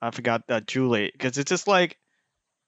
I 0.00 0.10
forgot 0.10 0.42
uh, 0.48 0.60
Julie? 0.60 1.10
Because 1.12 1.38
it's 1.38 1.48
just 1.48 1.66
like, 1.66 1.98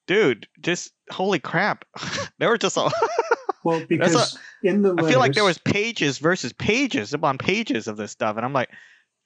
dude, 0.07 0.49
just 0.61 0.93
holy 1.11 1.39
crap, 1.39 1.85
they 2.39 2.47
were 2.47 2.59
just. 2.59 2.77
All, 2.77 2.91
well, 3.67 3.85
because 3.89 4.39
in 4.63 4.83
the 4.83 4.95
I 4.97 5.09
feel 5.09 5.19
like 5.19 5.35
there 5.35 5.45
was 5.45 5.59
pages 5.59 6.19
versus 6.19 6.53
pages 6.53 7.13
upon 7.13 7.39
pages 7.39 7.89
of 7.89 7.97
this 7.97 8.13
stuff, 8.13 8.37
and 8.37 8.45
I'm 8.45 8.53
like, 8.53 8.71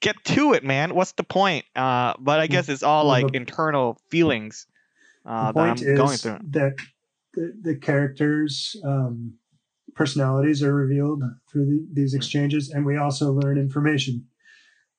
get 0.01 0.15
to 0.25 0.53
it, 0.53 0.63
man. 0.63 0.95
What's 0.95 1.13
the 1.13 1.23
point? 1.23 1.65
Uh, 1.75 2.13
but 2.19 2.39
I 2.39 2.47
guess 2.47 2.67
it's 2.69 2.83
all 2.83 3.05
Well, 3.05 3.21
like 3.21 3.31
the- 3.31 3.37
internal 3.37 3.97
feelings 4.09 4.67
uh, 5.25 5.51
the 5.51 5.59
that 5.59 5.69
I'm 5.69 5.77
is 5.77 5.97
going 5.97 6.17
through. 6.17 6.39
that 6.51 6.75
the, 7.33 7.53
the 7.61 7.75
characters' 7.75 8.75
um, 8.83 9.35
personalities 9.95 10.63
are 10.63 10.73
revealed 10.73 11.23
through 11.51 11.65
the, 11.65 11.77
Hmm. 11.87 11.93
these 11.93 12.13
exchanges, 12.13 12.69
and 12.69 12.85
we 12.85 12.97
also 12.97 13.31
learn 13.31 13.57
information. 13.57 14.27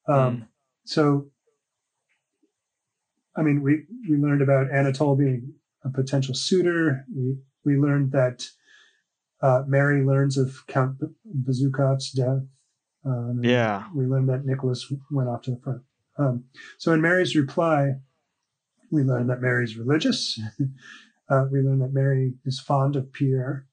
Um, 0.07 0.37
Hmm. 0.37 0.43
So, 0.85 1.27
I 3.35 3.41
mean, 3.41 3.61
we 3.61 3.83
we 4.09 4.17
learned 4.17 4.41
about 4.41 4.71
Anatole 4.71 5.15
being 5.15 5.53
a 5.83 5.89
potential 5.89 6.35
suitor. 6.35 7.05
We 7.15 7.37
we 7.65 7.77
learned 7.77 8.11
that 8.11 8.45
uh, 9.43 9.63
Mary 9.67 10.03
learns 10.03 10.37
of 10.37 10.65
Count 10.67 10.97
Bezukhov's 11.45 12.11
death. 12.11 12.43
Um, 13.05 13.41
Yeah. 13.43 13.89
we 13.93 14.05
learn 14.05 14.25
that 14.27 14.45
Nicholas 14.45 14.91
went 15.11 15.27
off 15.29 15.41
to 15.43 15.51
the 15.51 15.57
front. 15.57 15.81
Um, 16.17 16.45
so 16.77 16.93
in 16.93 17.01
Mary's 17.01 17.35
reply, 17.35 17.95
we 18.89 19.03
learn 19.03 19.27
that 19.27 19.41
Mary's 19.41 19.75
religious. 19.77 20.39
uh, 21.29 21.45
we 21.51 21.59
learn 21.59 21.79
that 21.79 21.93
Mary 21.93 22.35
is 22.45 22.59
fond 22.61 22.95
of 22.95 23.11
Pierre. 23.11 23.67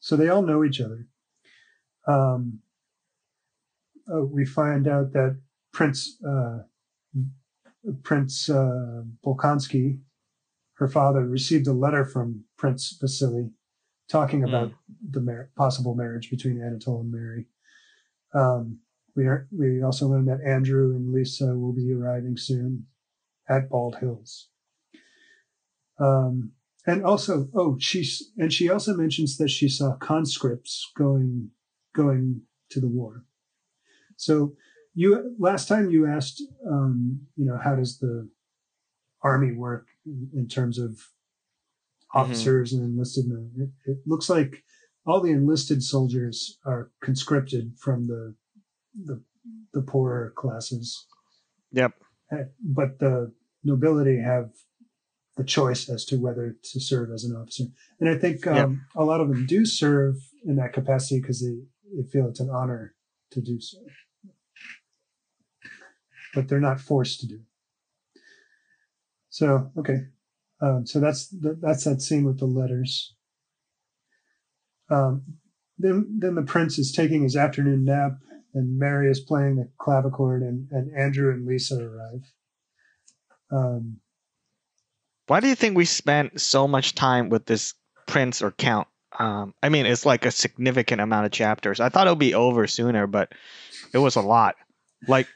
So 0.00 0.16
they 0.16 0.28
all 0.28 0.42
know 0.42 0.64
each 0.64 0.80
other. 0.80 1.06
Um, 2.08 2.60
uh, 4.12 4.24
we 4.24 4.44
find 4.44 4.88
out 4.88 5.12
that 5.12 5.40
Prince 5.72 6.18
uh, 6.26 6.62
Prince 8.02 8.48
uh, 8.50 9.02
Bolkonsky, 9.24 10.00
her 10.74 10.88
father, 10.88 11.24
received 11.24 11.68
a 11.68 11.72
letter 11.72 12.04
from 12.04 12.44
Prince 12.56 12.96
Vasily 13.00 13.50
talking 14.08 14.42
about 14.44 14.72
the 15.10 15.20
mar- 15.20 15.50
possible 15.56 15.94
marriage 15.94 16.30
between 16.30 16.62
Anatole 16.62 17.00
and 17.00 17.12
Mary. 17.12 17.46
Um, 18.34 18.78
we 19.14 19.26
are, 19.26 19.46
we 19.56 19.82
also 19.82 20.08
learned 20.08 20.28
that 20.28 20.40
Andrew 20.46 20.94
and 20.94 21.12
Lisa 21.12 21.56
will 21.56 21.72
be 21.72 21.92
arriving 21.92 22.36
soon 22.36 22.86
at 23.48 23.68
Bald 23.68 23.96
Hills. 23.96 24.48
Um, 25.98 26.52
and 26.86 27.04
also, 27.04 27.48
oh, 27.54 27.76
she's 27.78 28.32
and 28.36 28.52
she 28.52 28.68
also 28.68 28.96
mentions 28.96 29.36
that 29.36 29.50
she 29.50 29.68
saw 29.68 29.94
conscripts 29.96 30.90
going 30.96 31.50
going 31.94 32.42
to 32.70 32.80
the 32.80 32.88
war. 32.88 33.24
So 34.16 34.54
you 34.94 35.34
last 35.38 35.68
time 35.68 35.90
you 35.90 36.06
asked, 36.06 36.42
um, 36.68 37.20
you 37.36 37.44
know, 37.44 37.58
how 37.62 37.76
does 37.76 37.98
the 37.98 38.28
army 39.22 39.52
work 39.52 39.86
in, 40.04 40.28
in 40.34 40.48
terms 40.48 40.78
of 40.78 40.98
officers 42.14 42.72
and 42.72 42.82
enlisted 42.82 43.26
men? 43.28 43.52
It, 43.56 43.90
it 43.90 43.98
looks 44.06 44.28
like 44.28 44.64
all 45.06 45.20
the 45.20 45.32
enlisted 45.32 45.82
soldiers 45.82 46.58
are 46.64 46.90
conscripted 47.02 47.74
from 47.78 48.06
the 48.06 48.34
the, 48.94 49.22
the 49.72 49.82
poorer 49.82 50.32
classes. 50.36 51.06
Yep. 51.72 51.92
Uh, 52.30 52.36
But 52.62 52.98
the 52.98 53.32
nobility 53.64 54.18
have 54.20 54.50
the 55.38 55.44
choice 55.44 55.88
as 55.88 56.04
to 56.04 56.16
whether 56.18 56.56
to 56.62 56.80
serve 56.80 57.10
as 57.10 57.24
an 57.24 57.34
officer. 57.34 57.64
And 58.00 58.10
I 58.10 58.18
think 58.18 58.46
um, 58.46 58.56
Yep. 58.56 58.68
a 58.96 59.04
lot 59.04 59.20
of 59.22 59.28
them 59.28 59.46
do 59.46 59.64
serve 59.64 60.16
in 60.44 60.56
that 60.56 60.74
capacity 60.74 61.20
because 61.22 61.40
they, 61.40 61.56
they 61.96 62.06
feel 62.06 62.28
it's 62.28 62.40
an 62.40 62.50
honor 62.50 62.94
to 63.30 63.40
do 63.40 63.58
so. 63.60 63.78
But 66.34 66.48
they're 66.48 66.60
not 66.60 66.80
forced 66.80 67.20
to 67.20 67.26
do. 67.28 67.36
it. 67.36 68.20
So, 69.30 69.70
okay. 69.78 70.00
Um, 70.60 70.86
so 70.86 71.00
that's 71.00 71.28
the, 71.28 71.58
that's 71.60 71.84
that 71.84 72.02
scene 72.02 72.24
with 72.24 72.38
the 72.38 72.46
letters. 72.46 73.14
Um, 74.92 75.22
then 75.78 76.18
then 76.18 76.34
the 76.34 76.42
prince 76.42 76.78
is 76.78 76.92
taking 76.92 77.22
his 77.22 77.36
afternoon 77.36 77.84
nap, 77.84 78.12
and 78.54 78.78
Mary 78.78 79.10
is 79.10 79.20
playing 79.20 79.56
the 79.56 79.68
clavichord, 79.80 80.42
and, 80.42 80.68
and 80.70 80.96
Andrew 80.96 81.32
and 81.32 81.46
Lisa 81.46 81.78
arrive. 81.78 82.22
Um, 83.50 83.98
Why 85.26 85.40
do 85.40 85.48
you 85.48 85.54
think 85.54 85.76
we 85.76 85.84
spent 85.84 86.40
so 86.40 86.68
much 86.68 86.94
time 86.94 87.28
with 87.30 87.46
this 87.46 87.74
prince 88.06 88.42
or 88.42 88.50
count? 88.50 88.88
Um, 89.18 89.54
I 89.62 89.68
mean, 89.68 89.86
it's 89.86 90.06
like 90.06 90.24
a 90.24 90.30
significant 90.30 91.00
amount 91.00 91.26
of 91.26 91.32
chapters. 91.32 91.80
I 91.80 91.88
thought 91.88 92.06
it 92.06 92.10
would 92.10 92.18
be 92.18 92.34
over 92.34 92.66
sooner, 92.66 93.06
but 93.06 93.32
it 93.92 93.98
was 93.98 94.16
a 94.16 94.22
lot. 94.22 94.56
Like, 95.08 95.26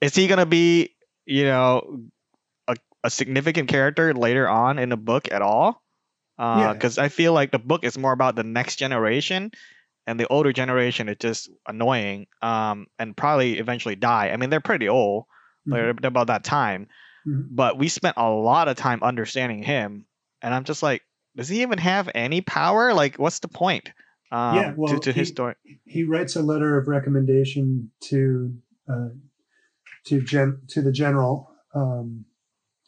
is 0.00 0.14
he 0.14 0.26
gonna 0.26 0.46
be, 0.46 0.94
you 1.26 1.44
know, 1.44 2.00
a, 2.66 2.76
a 3.04 3.10
significant 3.10 3.68
character 3.68 4.14
later 4.14 4.48
on 4.48 4.78
in 4.78 4.88
the 4.88 4.96
book 4.96 5.30
at 5.30 5.42
all? 5.42 5.82
Because 6.40 6.96
uh, 6.96 7.02
yeah. 7.02 7.04
I 7.04 7.08
feel 7.10 7.34
like 7.34 7.50
the 7.50 7.58
book 7.58 7.84
is 7.84 7.98
more 7.98 8.12
about 8.12 8.34
the 8.34 8.42
next 8.42 8.76
generation, 8.76 9.50
and 10.06 10.18
the 10.18 10.26
older 10.28 10.54
generation 10.54 11.10
is 11.10 11.18
just 11.20 11.50
annoying, 11.68 12.28
um, 12.40 12.86
and 12.98 13.14
probably 13.14 13.58
eventually 13.58 13.94
die. 13.94 14.30
I 14.30 14.38
mean, 14.38 14.48
they're 14.48 14.60
pretty 14.60 14.88
old, 14.88 15.24
mm-hmm. 15.68 15.72
they're, 15.72 16.08
about 16.08 16.28
that 16.28 16.42
time, 16.42 16.88
mm-hmm. 17.28 17.42
but 17.50 17.76
we 17.76 17.88
spent 17.88 18.16
a 18.16 18.30
lot 18.30 18.68
of 18.68 18.76
time 18.78 19.02
understanding 19.02 19.62
him, 19.62 20.06
and 20.40 20.54
I'm 20.54 20.64
just 20.64 20.82
like, 20.82 21.02
does 21.36 21.48
he 21.48 21.60
even 21.60 21.76
have 21.76 22.08
any 22.14 22.40
power? 22.40 22.94
Like, 22.94 23.16
what's 23.16 23.40
the 23.40 23.48
point? 23.48 23.90
Um, 24.32 24.56
yeah, 24.56 24.72
well, 24.74 24.94
to, 24.94 25.00
to 25.00 25.12
he, 25.12 25.20
his 25.20 25.28
story. 25.28 25.56
He 25.84 26.04
writes 26.04 26.36
a 26.36 26.42
letter 26.42 26.78
of 26.78 26.88
recommendation 26.88 27.90
to 28.04 28.54
uh, 28.88 29.08
to 30.06 30.22
gen 30.22 30.62
to 30.68 30.80
the 30.80 30.92
general 30.92 31.50
um, 31.74 32.24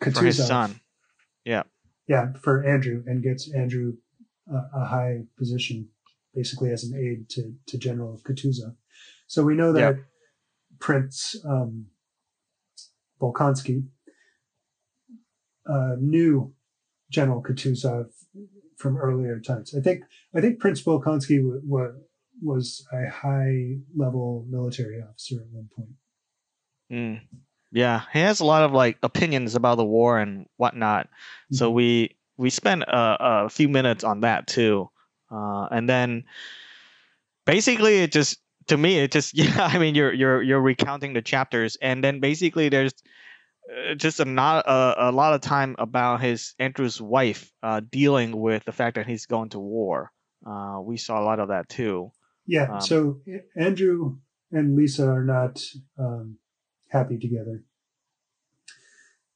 Kutuzov. 0.01 0.19
For 0.19 0.25
his 0.25 0.47
son. 0.47 0.81
Yeah. 1.45 1.65
Yeah, 2.07 2.33
for 2.43 2.65
Andrew, 2.65 3.03
and 3.07 3.23
gets 3.23 3.53
Andrew 3.53 3.95
uh, 4.53 4.63
a 4.75 4.85
high 4.85 5.23
position, 5.39 5.89
basically 6.35 6.71
as 6.71 6.85
an 6.85 6.99
aide 6.99 7.29
to 7.31 7.55
to 7.67 7.79
General 7.79 8.21
Kutuzov. 8.25 8.75
So 9.27 9.43
we 9.43 9.55
know 9.55 9.73
that 9.73 9.97
yeah. 9.97 10.03
Prince 10.79 11.37
um, 11.45 11.87
Bolkonsky 13.21 13.87
uh, 15.69 15.97
knew 15.99 16.53
General 17.11 17.43
Kutuzov 17.43 18.07
from 18.77 18.97
earlier 18.97 19.39
times. 19.39 19.75
I 19.77 19.81
think 19.81 20.03
I 20.35 20.41
think 20.41 20.59
Prince 20.59 20.83
Bolkonsky 20.83 21.39
w- 21.39 21.63
w- 21.69 22.01
was 22.43 22.85
a 22.93 23.09
high 23.09 23.77
level 23.97 24.45
military 24.51 25.01
officer 25.01 25.37
at 25.37 25.49
one 25.53 25.69
point. 25.75 25.91
Mm. 26.91 27.21
Yeah, 27.73 28.03
he 28.13 28.19
has 28.21 28.41
a 28.41 28.45
lot 28.45 28.65
of 28.65 28.73
like 28.73 28.99
opinions 29.03 29.55
about 29.55 29.77
the 29.77 29.85
war 29.85 30.19
and 30.19 30.47
whatnot. 30.59 31.07
Mm-hmm. 31.07 31.57
So 31.57 31.71
we 31.71 32.17
we 32.37 32.51
spent 32.51 32.83
a, 32.83 33.45
a, 33.45 33.49
few 33.49 33.69
minutes 33.69 34.05
on 34.05 34.21
that 34.21 34.47
too, 34.47 34.91
uh, 35.31 35.69
and 35.71 35.89
then 35.89 36.25
basically 37.47 38.01
it 38.01 38.13
just 38.13 38.39
to 38.69 38.77
me 38.77 38.99
it 38.99 39.11
just 39.11 39.35
yeah 39.37 39.65
I 39.73 39.79
mean 39.79 39.95
you're 39.95 40.13
you're 40.13 40.43
you're 40.43 40.61
recounting 40.61 41.15
the 41.15 41.23
chapters 41.23 41.77
and 41.81 42.05
then 42.05 42.21
basically 42.21 42.69
there's 42.69 42.93
uh, 43.71 43.95
just 43.95 44.21
a 44.21 44.25
not 44.25 44.67
a, 44.67 45.09
a 45.09 45.13
lot 45.13 45.33
of 45.33 45.41
time 45.41 45.75
about 45.79 46.21
his 46.21 46.55
Andrew's 46.59 47.01
wife 47.01 47.51
uh, 47.63 47.81
dealing 47.81 48.37
with 48.37 48.65
the 48.65 48.73
fact 48.73 48.97
that 48.97 49.07
he's 49.07 49.27
going 49.27 49.49
to 49.51 49.59
war. 49.59 50.13
Uh, 50.47 50.81
we 50.83 50.97
saw 50.97 51.21
a 51.21 51.25
lot 51.25 51.41
of 51.41 51.49
that 51.49 51.69
too. 51.69 52.11
Yeah. 52.47 52.75
Um, 52.75 52.81
so 52.81 53.21
Andrew 53.57 54.19
and 54.51 54.77
Lisa 54.77 55.09
are 55.09 55.25
not 55.25 55.63
um, 55.99 56.39
happy 56.93 57.19
together, 57.19 57.65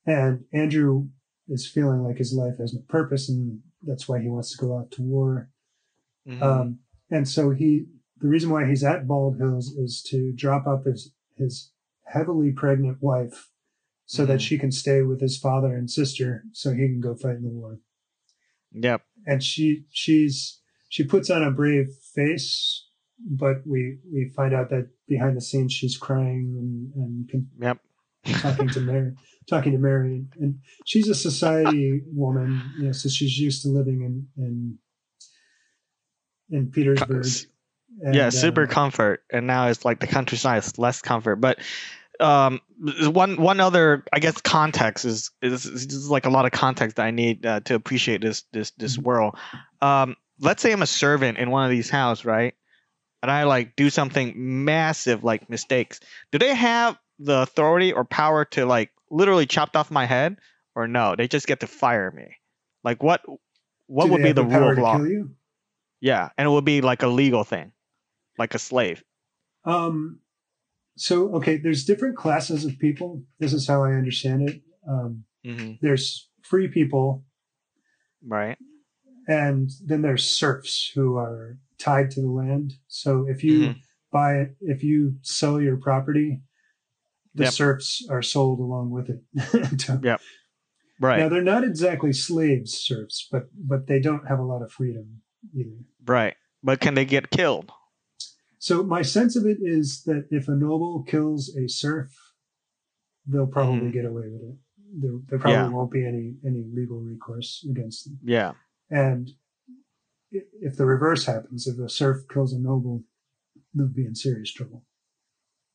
and 0.07 0.45
Andrew 0.53 1.09
is 1.49 1.67
feeling 1.69 2.03
like 2.03 2.19
his 2.19 2.33
life 2.33 2.59
has 2.59 2.75
no 2.75 2.83
purpose, 2.89 3.29
and 3.29 3.61
that's 3.83 4.09
why 4.09 4.21
he 4.21 4.29
wants 4.29 4.57
to 4.57 4.65
go 4.65 4.79
out 4.79 4.91
to 4.93 5.03
war. 5.03 5.51
Mm-hmm. 6.29 6.43
Um, 6.43 6.79
and 7.11 7.29
so 7.29 7.51
he, 7.51 7.87
the 8.19 8.29
reason 8.29 8.51
why 8.51 8.67
he's 8.67 8.85
at 8.85 9.07
Bald 9.07 9.39
Hills 9.39 9.69
is 9.69 10.03
to 10.11 10.33
drop 10.33 10.67
up 10.67 10.85
his 10.85 11.13
his 11.37 11.71
heavily 12.05 12.51
pregnant 12.51 12.99
wife 13.01 13.51
so 14.07 14.23
mm-hmm. 14.23 14.33
that 14.33 14.43
she 14.43 14.59
can 14.59 14.73
stay 14.73 15.03
with 15.03 15.21
his 15.21 15.39
father 15.39 15.75
and 15.75 15.91
sister 15.91 16.45
so 16.53 16.71
he 16.71 16.87
can 16.87 17.01
go 17.01 17.15
fight 17.15 17.37
in 17.37 17.43
the 17.43 17.51
war. 17.51 17.81
Yep. 18.73 19.03
And 19.27 19.43
she 19.43 19.85
she's 19.91 20.61
she 20.89 21.05
puts 21.05 21.31
on 21.31 21.43
a 21.43 21.51
brave 21.51 21.89
face, 22.15 22.86
but 23.19 23.67
we 23.67 23.99
we 24.13 24.31
find 24.35 24.55
out 24.55 24.71
that 24.71 24.89
behind 25.09 25.37
the 25.37 25.41
scenes 25.41 25.73
she's 25.73 25.97
crying 25.97 26.55
and 26.57 26.93
and 26.95 27.29
can, 27.29 27.49
yep. 27.61 27.79
talking 28.41 28.69
to 28.69 28.81
Mary 28.81 29.13
talking 29.49 29.73
to 29.73 29.79
Mary 29.79 30.25
and 30.41 30.59
she's 30.85 31.09
a 31.09 31.15
society 31.15 32.03
woman, 32.13 32.61
you 32.79 32.87
know, 32.87 32.93
so 32.93 33.09
she's 33.09 33.39
used 33.39 33.63
to 33.63 33.69
living 33.69 34.03
in 34.03 34.45
in 34.45 34.79
in 36.51 36.71
Petersburg. 36.71 37.27
And, 38.03 38.15
yeah, 38.15 38.29
super 38.29 38.65
uh, 38.65 38.67
comfort, 38.67 39.23
and 39.33 39.47
now 39.47 39.69
it's 39.69 39.85
like 39.85 40.01
the 40.01 40.07
countryside 40.07 40.63
is 40.63 40.79
less 40.79 41.01
comfort. 41.01 41.37
But 41.37 41.61
um, 42.21 42.61
one 42.79 43.41
one 43.41 43.61
other 43.61 44.05
I 44.13 44.19
guess 44.19 44.39
context 44.41 45.05
is 45.07 45.31
is, 45.41 45.65
is 45.65 46.11
like 46.11 46.27
a 46.27 46.31
lot 46.31 46.45
of 46.45 46.53
context 46.53 46.97
that 46.97 47.07
I 47.07 47.11
need 47.11 47.47
uh, 47.47 47.61
to 47.61 47.75
appreciate 47.75 48.21
this 48.21 48.45
this 48.53 48.73
this 48.73 48.97
mm-hmm. 48.97 49.07
world. 49.07 49.39
Um, 49.81 50.17
let's 50.41 50.63
say 50.63 50.73
I'm 50.73 50.83
a 50.83 50.87
servant 50.87 51.39
in 51.39 51.51
one 51.51 51.65
of 51.65 51.71
these 51.71 51.89
houses, 51.89 52.25
right? 52.25 52.55
And 53.27 53.33
I 53.33 53.43
like 53.43 53.75
do 53.75 53.91
something 53.91 54.35
massive 54.37 55.25
like 55.25 55.51
mistakes. 55.51 55.99
Do 56.31 56.39
they 56.39 56.55
have 56.55 56.97
the 57.19 57.43
authority 57.43 57.93
or 57.93 58.05
power 58.05 58.45
to 58.47 58.67
like 58.67 58.93
literally 59.11 59.47
chop 59.47 59.75
off 59.77 59.91
my 59.91 60.07
head, 60.07 60.39
or 60.77 60.87
no? 60.87 61.17
They 61.17 61.27
just 61.27 61.49
get 61.49 61.61
to 61.61 61.67
fire 61.67 62.13
me. 62.13 62.37
Like 62.85 63.03
what? 63.03 63.23
What 63.89 64.07
do 64.07 64.13
would 64.13 64.23
be 64.23 64.33
the, 64.33 64.45
the 64.45 64.61
rule 64.61 64.71
of 64.71 64.79
law? 64.79 65.05
Yeah, 66.01 66.29
and 66.39 66.47
it 66.47 66.51
would 66.51 66.65
be 66.65 66.83
like 66.83 67.03
a 67.03 67.09
legal 67.09 67.43
thing, 67.43 67.73
like 68.39 68.55
a 68.55 68.59
slave. 68.61 69.03
Um, 69.65 70.21
so 70.97 71.35
okay 71.35 71.59
there's 71.59 71.85
different 71.85 72.17
classes 72.17 72.65
of 72.65 72.79
people 72.79 73.23
this 73.39 73.53
is 73.53 73.69
how 73.69 73.85
i 73.85 73.93
understand 73.93 74.49
it 74.49 74.63
um, 74.89 75.25
mm-hmm. 75.45 75.73
there's 75.81 76.29
free 76.43 76.69
people 76.69 77.25
right 78.27 78.57
and 79.29 79.71
then 79.85 80.03
there's 80.03 80.25
serfs 80.29 80.91
who 80.95 81.17
are 81.17 81.59
tied 81.79 82.11
to 82.11 82.21
the 82.21 82.31
land 82.31 82.75
so 82.89 83.27
if 83.29 83.43
you 83.43 83.61
mm-hmm. 83.61 83.79
buy 84.13 84.35
it 84.35 84.57
if 84.61 84.83
you 84.83 85.15
sell 85.23 85.61
your 85.61 85.77
property 85.77 86.41
the 87.35 87.45
yep. 87.45 87.53
serfs 87.53 88.07
are 88.11 88.23
sold 88.23 88.61
along 88.61 88.91
with 88.91 89.11
it 89.11 89.79
to, 89.79 90.01
yep 90.03 90.21
right 91.01 91.19
now 91.19 91.29
they're 91.29 91.43
not 91.43 91.65
exactly 91.65 92.13
slaves 92.13 92.73
serfs 92.73 93.29
but 93.31 93.49
but 93.55 93.87
they 93.87 94.01
don't 94.01 94.27
have 94.27 94.39
a 94.39 94.45
lot 94.45 94.63
of 94.63 94.73
freedom 94.73 95.21
either 95.55 95.77
right 96.07 96.35
but 96.63 96.81
can 96.81 96.95
they 96.95 97.05
get 97.05 97.31
killed 97.31 97.71
so 98.67 98.83
my 98.83 99.03
sense 99.03 99.37
of 99.37 99.47
it 99.47 99.59
is 99.61 100.03
that 100.07 100.27
if 100.33 100.49
a 100.49 100.57
noble 100.57 101.05
kills 101.07 101.55
a 101.57 101.69
serf, 101.69 102.11
they'll 103.25 103.47
probably 103.47 103.83
mm-hmm. 103.83 103.91
get 103.91 104.05
away 104.05 104.25
with 104.29 104.43
it. 104.43 104.57
There, 104.99 105.11
there 105.29 105.39
probably 105.39 105.61
yeah. 105.61 105.69
won't 105.69 105.93
be 105.93 106.05
any 106.05 106.35
any 106.45 106.65
legal 106.75 106.99
recourse 106.99 107.65
against 107.71 108.07
them. 108.07 108.19
Yeah. 108.25 108.55
And 108.91 109.31
if 110.31 110.77
the 110.77 110.87
reverse 110.87 111.27
happens, 111.27 111.67
if 111.67 111.79
a 111.79 111.89
serf 111.89 112.29
kills 112.33 112.53
a 112.53 112.59
noble, 112.59 113.03
they'll 113.75 113.87
be 113.89 114.07
in 114.07 114.15
serious 114.15 114.53
trouble. 114.53 114.85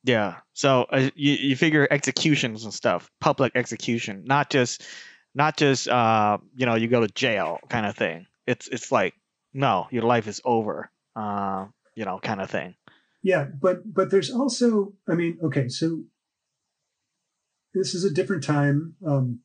Yeah. 0.04 0.38
So 0.54 0.86
uh, 0.90 1.10
you 1.16 1.34
you 1.34 1.56
figure 1.56 1.88
executions 1.90 2.64
and 2.64 2.74
stuff, 2.74 3.10
public 3.20 3.56
execution, 3.56 4.24
not 4.26 4.50
just 4.50 4.84
not 5.34 5.58
just 5.58 5.88
uh 5.88 6.38
you 6.56 6.66
know 6.66 6.76
you 6.76 6.88
go 6.88 7.02
to 7.02 7.14
jail 7.14 7.60
kind 7.70 7.86
of 7.86 7.96
thing. 7.96 8.26
It's 8.48 8.68
it's 8.68 8.92
like 8.92 9.14
no, 9.54 9.88
your 9.92 10.04
life 10.04 10.28
is 10.28 10.42
over. 10.44 10.90
Uh, 11.16 11.68
you 11.96 12.06
know, 12.06 12.20
kind 12.20 12.42
of 12.42 12.50
thing. 12.50 12.76
Yeah, 13.24 13.46
but 13.62 13.94
but 13.94 14.10
there's 14.10 14.32
also, 14.32 14.94
I 15.08 15.14
mean, 15.14 15.38
okay, 15.44 15.68
so 15.68 16.04
this 17.74 17.94
is 17.94 18.04
a 18.04 18.14
different 18.14 18.44
time, 18.44 18.96
um, 19.06 19.42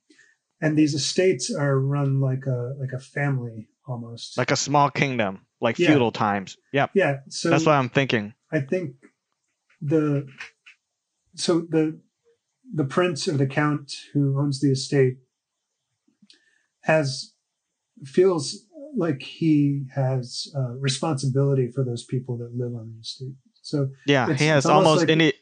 and 0.60 0.76
these 0.76 0.94
estates 0.94 1.52
are 1.54 1.78
run 1.78 2.20
like 2.20 2.46
a 2.46 2.74
like 2.80 2.92
a 2.92 3.00
family 3.00 3.68
almost, 3.86 4.38
like 4.38 4.50
a 4.50 4.56
small 4.56 4.90
kingdom, 4.90 5.46
like 5.60 5.78
yeah. 5.78 5.88
feudal 5.88 6.12
times. 6.12 6.56
Yep. 6.72 6.90
Yeah. 6.94 7.18
So 7.28 7.50
that's 7.50 7.66
what 7.66 7.74
I'm 7.74 7.88
thinking. 7.88 8.34
I 8.52 8.60
think 8.60 8.96
the 9.80 10.26
so 11.34 11.60
the 11.60 12.00
the 12.74 12.84
prince 12.84 13.28
or 13.28 13.36
the 13.36 13.46
count 13.46 13.92
who 14.12 14.38
owns 14.38 14.60
the 14.60 14.72
estate 14.72 15.18
has 16.82 17.32
feels 18.04 18.66
like 18.96 19.22
he 19.22 19.84
has 19.94 20.48
uh, 20.56 20.72
responsibility 20.78 21.70
for 21.70 21.84
those 21.84 22.04
people 22.04 22.36
that 22.38 22.56
live 22.56 22.74
on 22.74 22.92
the 22.94 23.00
estate. 23.00 23.34
So 23.62 23.90
yeah, 24.06 24.32
he 24.32 24.46
has 24.46 24.66
almost 24.66 25.00
like, 25.00 25.10
any. 25.10 25.32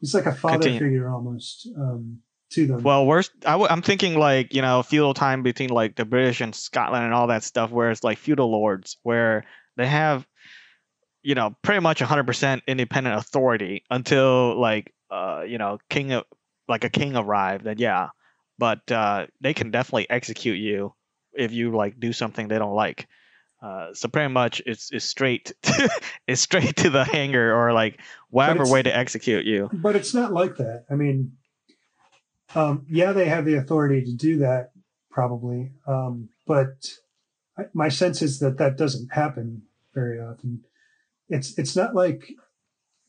He's 0.00 0.14
like 0.14 0.26
a 0.26 0.34
father 0.34 0.58
continue. 0.58 0.78
figure 0.78 1.10
almost 1.10 1.68
um, 1.76 2.20
to 2.50 2.66
them. 2.66 2.82
Well, 2.82 3.06
worst. 3.06 3.30
i 3.46 3.52
w- 3.52 3.68
I'm 3.70 3.82
thinking 3.82 4.18
like 4.18 4.54
you 4.54 4.62
know 4.62 4.82
feudal 4.82 5.14
time 5.14 5.42
between 5.42 5.70
like 5.70 5.96
the 5.96 6.04
British 6.04 6.40
and 6.40 6.54
Scotland 6.54 7.04
and 7.04 7.14
all 7.14 7.28
that 7.28 7.42
stuff, 7.42 7.70
where 7.70 7.90
it's 7.90 8.04
like 8.04 8.18
feudal 8.18 8.50
lords, 8.50 8.96
where 9.02 9.44
they 9.76 9.86
have 9.86 10.26
you 11.22 11.34
know 11.34 11.56
pretty 11.62 11.80
much 11.80 12.00
100% 12.00 12.62
independent 12.66 13.16
authority 13.16 13.84
until 13.90 14.58
like 14.58 14.94
uh 15.10 15.42
you 15.46 15.58
know 15.58 15.78
king 15.90 16.12
of 16.12 16.24
like 16.68 16.84
a 16.84 16.90
king 16.90 17.16
arrived. 17.16 17.64
Then 17.64 17.78
yeah, 17.78 18.08
but 18.58 18.90
uh, 18.90 19.26
they 19.40 19.54
can 19.54 19.70
definitely 19.70 20.10
execute 20.10 20.58
you 20.58 20.94
if 21.32 21.52
you 21.52 21.74
like 21.74 21.98
do 21.98 22.12
something 22.12 22.48
they 22.48 22.58
don't 22.58 22.74
like. 22.74 23.08
Uh, 23.60 23.92
so 23.92 24.08
pretty 24.08 24.32
much 24.32 24.62
it's, 24.66 24.92
it's 24.92 25.04
straight 25.04 25.52
to, 25.62 25.88
it's 26.26 26.40
straight 26.40 26.76
to 26.76 26.90
the 26.90 27.04
hanger 27.04 27.54
or 27.54 27.72
like 27.72 28.00
whatever 28.30 28.64
way 28.70 28.82
to 28.82 28.96
execute 28.96 29.46
you. 29.46 29.68
But 29.72 29.96
it's 29.96 30.14
not 30.14 30.32
like 30.32 30.56
that. 30.58 30.84
I 30.90 30.94
mean, 30.94 31.32
um, 32.54 32.86
yeah, 32.88 33.12
they 33.12 33.26
have 33.26 33.44
the 33.44 33.56
authority 33.56 34.02
to 34.04 34.14
do 34.14 34.38
that 34.38 34.70
probably, 35.10 35.72
um, 35.86 36.28
but 36.46 36.88
my 37.74 37.88
sense 37.88 38.22
is 38.22 38.38
that 38.38 38.58
that 38.58 38.76
doesn't 38.76 39.12
happen 39.12 39.62
very 39.94 40.20
often. 40.20 40.64
It's 41.28 41.58
it's 41.58 41.76
not 41.76 41.94
like 41.94 42.32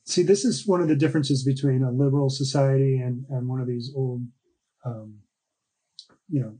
see 0.05 0.23
this 0.23 0.43
is 0.43 0.67
one 0.67 0.81
of 0.81 0.87
the 0.87 0.95
differences 0.95 1.43
between 1.43 1.83
a 1.83 1.91
liberal 1.91 2.29
society 2.29 2.97
and 2.97 3.25
and 3.29 3.47
one 3.47 3.61
of 3.61 3.67
these 3.67 3.91
old 3.95 4.23
um, 4.85 5.19
you 6.29 6.41
know 6.41 6.57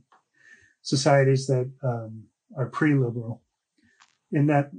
societies 0.82 1.46
that 1.46 1.70
um, 1.82 2.24
are 2.56 2.66
pre-liberal 2.66 3.42
in 4.32 4.46
that 4.46 4.70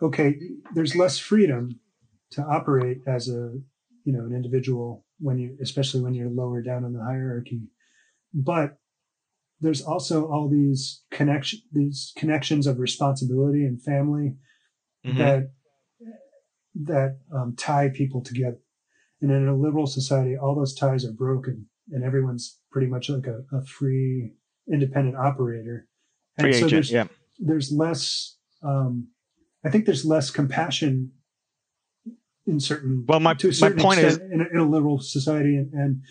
okay 0.00 0.38
there's 0.74 0.94
less 0.94 1.18
freedom 1.18 1.80
to 2.30 2.42
operate 2.42 2.98
as 3.06 3.28
a 3.28 3.58
you 4.04 4.12
know 4.12 4.20
an 4.20 4.34
individual 4.34 5.04
when 5.22 5.38
you 5.38 5.56
especially 5.62 6.02
when 6.02 6.14
you're 6.14 6.28
lower 6.28 6.60
down 6.60 6.84
in 6.84 6.92
the 6.92 7.02
hierarchy. 7.02 7.62
But 8.34 8.78
there's 9.60 9.82
also 9.82 10.26
all 10.26 10.48
these 10.48 11.02
connection 11.10 11.60
these 11.72 12.12
connections 12.16 12.66
of 12.66 12.78
responsibility 12.78 13.64
and 13.64 13.80
family 13.80 14.34
mm-hmm. 15.06 15.18
that 15.18 15.50
that 16.74 17.18
um, 17.34 17.54
tie 17.56 17.88
people 17.94 18.22
together. 18.22 18.58
And 19.20 19.30
in 19.30 19.46
a 19.46 19.56
liberal 19.56 19.86
society 19.86 20.36
all 20.36 20.54
those 20.54 20.74
ties 20.74 21.04
are 21.04 21.12
broken 21.12 21.66
and 21.92 22.04
everyone's 22.04 22.58
pretty 22.72 22.88
much 22.88 23.08
like 23.08 23.26
a, 23.26 23.42
a 23.56 23.64
free 23.64 24.32
independent 24.70 25.16
operator. 25.16 25.86
And 26.36 26.46
free 26.46 26.52
so 26.52 26.66
agent 26.66 26.72
there's, 26.72 26.90
yeah. 26.90 27.06
there's 27.38 27.72
less 27.72 28.36
um, 28.64 29.08
i 29.64 29.70
think 29.70 29.86
there's 29.86 30.04
less 30.04 30.30
compassion 30.30 31.12
in 32.46 32.58
certain 32.60 33.04
well 33.06 33.20
my, 33.20 33.34
to 33.34 33.52
certain 33.52 33.76
my 33.76 33.82
point 33.82 34.00
is 34.00 34.18
in 34.18 34.40
a, 34.40 34.44
in 34.52 34.58
a 34.58 34.68
liberal 34.68 34.98
society 34.98 35.56
and, 35.56 35.72
and 35.72 36.02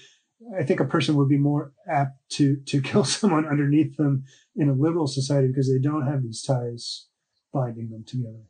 I 0.57 0.63
think 0.63 0.79
a 0.79 0.85
person 0.85 1.15
would 1.15 1.29
be 1.29 1.37
more 1.37 1.73
apt 1.87 2.17
to 2.31 2.57
to 2.67 2.81
kill 2.89 3.03
someone 3.03 3.45
underneath 3.45 3.97
them 3.97 4.25
in 4.55 4.69
a 4.69 4.73
liberal 4.73 5.07
society 5.07 5.47
because 5.47 5.71
they 5.71 5.79
don't 5.79 6.07
have 6.07 6.23
these 6.23 6.41
ties 6.41 7.07
binding 7.53 7.89
them 7.89 8.03
together. 8.05 8.43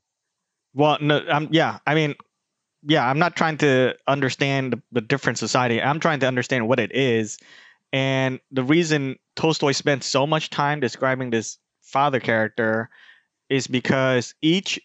Well, 0.73 0.97
no, 1.01 1.21
um, 1.29 1.49
yeah, 1.51 1.79
I 1.85 1.95
mean, 1.95 2.15
yeah, 2.83 3.07
I'm 3.07 3.19
not 3.19 3.35
trying 3.35 3.57
to 3.57 3.95
understand 4.07 4.81
the 4.91 5.01
different 5.01 5.37
society. 5.37 5.81
I'm 5.81 5.99
trying 5.99 6.21
to 6.21 6.27
understand 6.27 6.67
what 6.67 6.79
it 6.79 6.95
is, 6.95 7.37
and 7.91 8.39
the 8.51 8.63
reason 8.63 9.17
Tolstoy 9.35 9.73
spent 9.73 10.03
so 10.03 10.25
much 10.25 10.49
time 10.49 10.79
describing 10.79 11.29
this 11.29 11.57
father 11.81 12.19
character 12.19 12.89
is 13.49 13.67
because 13.67 14.33
each 14.41 14.79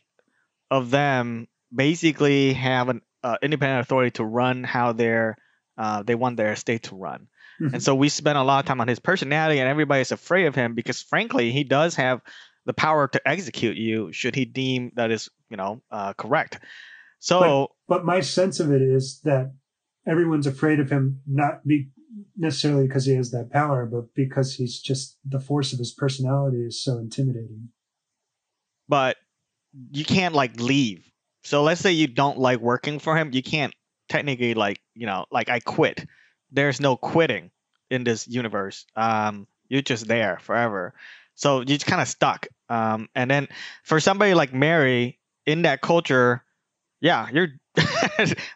of 0.71 0.91
them 0.91 1.47
basically 1.75 2.53
have 2.53 2.89
an 2.89 3.03
uh, 3.23 3.37
independent 3.43 3.81
authority 3.81 4.13
to 4.13 4.25
run 4.25 4.65
how 4.65 4.93
their 4.93 5.37
uh, 5.79 6.03
they 6.03 6.15
want 6.15 6.37
their 6.37 6.53
estate 6.53 6.85
to 6.85 6.97
run. 6.97 7.29
Mm-hmm. 7.61 7.75
And 7.75 7.83
so 7.83 7.95
we 7.95 8.09
spent 8.09 8.39
a 8.39 8.43
lot 8.43 8.61
of 8.61 8.67
time 8.67 8.81
on 8.81 8.89
his 8.89 8.99
personality, 8.99 9.59
and 9.61 9.69
everybody's 9.69 10.13
afraid 10.13 10.47
of 10.47 10.55
him 10.55 10.75
because, 10.75 11.03
frankly, 11.03 11.53
he 11.53 11.65
does 11.65 11.95
have 11.97 12.21
the 12.67 12.75
power 12.75 13.09
to 13.09 13.29
execute 13.29 13.77
you 13.77 14.13
should 14.13 14.35
he 14.35 14.45
deem 14.45 14.93
that 14.97 15.11
is, 15.11 15.29
you 15.51 15.57
know, 15.57 15.83
uh, 15.91 16.13
correct. 16.15 16.59
So, 17.19 17.71
but, 17.89 17.99
but, 17.99 18.05
my 18.05 18.21
sense 18.21 18.61
of 18.61 18.73
it 18.73 18.83
is 18.83 19.21
that 19.25 19.53
everyone's 20.07 20.47
afraid 20.47 20.81
of 20.81 20.91
him 20.91 21.21
not 21.27 21.67
be 21.67 21.91
necessarily 22.37 22.87
because 22.87 23.07
he 23.07 23.15
has 23.15 23.31
that 23.31 23.51
power, 23.51 23.87
but 23.87 24.15
because 24.15 24.55
he's 24.55 24.81
just 24.81 25.19
the 25.25 25.41
force 25.41 25.73
of 25.73 25.79
his 25.79 25.93
personality 25.93 26.59
is 26.59 26.83
so 26.83 26.99
intimidating. 26.99 27.71
But 28.89 29.17
you 29.91 30.05
can't 30.05 30.35
like 30.35 30.61
leave. 30.61 31.11
So 31.47 31.63
let's 31.63 31.81
say 31.81 31.93
you 31.93 32.09
don't 32.09 32.39
like 32.39 32.59
working 32.59 32.99
for 32.99 33.17
him, 33.17 33.31
you 33.33 33.43
can't 33.43 33.73
technically 34.09 34.55
like 34.55 34.81
you 34.95 35.07
know 35.07 35.27
like 35.31 35.49
I 35.49 35.61
quit. 35.61 36.05
There's 36.51 36.81
no 36.81 36.97
quitting 36.97 37.53
in 37.89 38.03
this 38.03 38.27
universe. 38.27 38.85
Um, 38.97 39.47
you're 39.69 39.83
just 39.83 40.09
there 40.09 40.39
forever. 40.41 40.95
So 41.37 41.61
you're 41.61 41.79
kind 41.79 42.03
of 42.03 42.09
stuck. 42.09 42.49
Um, 42.69 43.09
and 43.15 43.31
then 43.31 43.49
for 43.85 44.01
somebody 44.01 44.35
like 44.35 44.53
Mary 44.53 45.21
in 45.45 45.63
that 45.63 45.83
culture, 45.83 46.43
yeah, 47.01 47.29
you're 47.33 47.49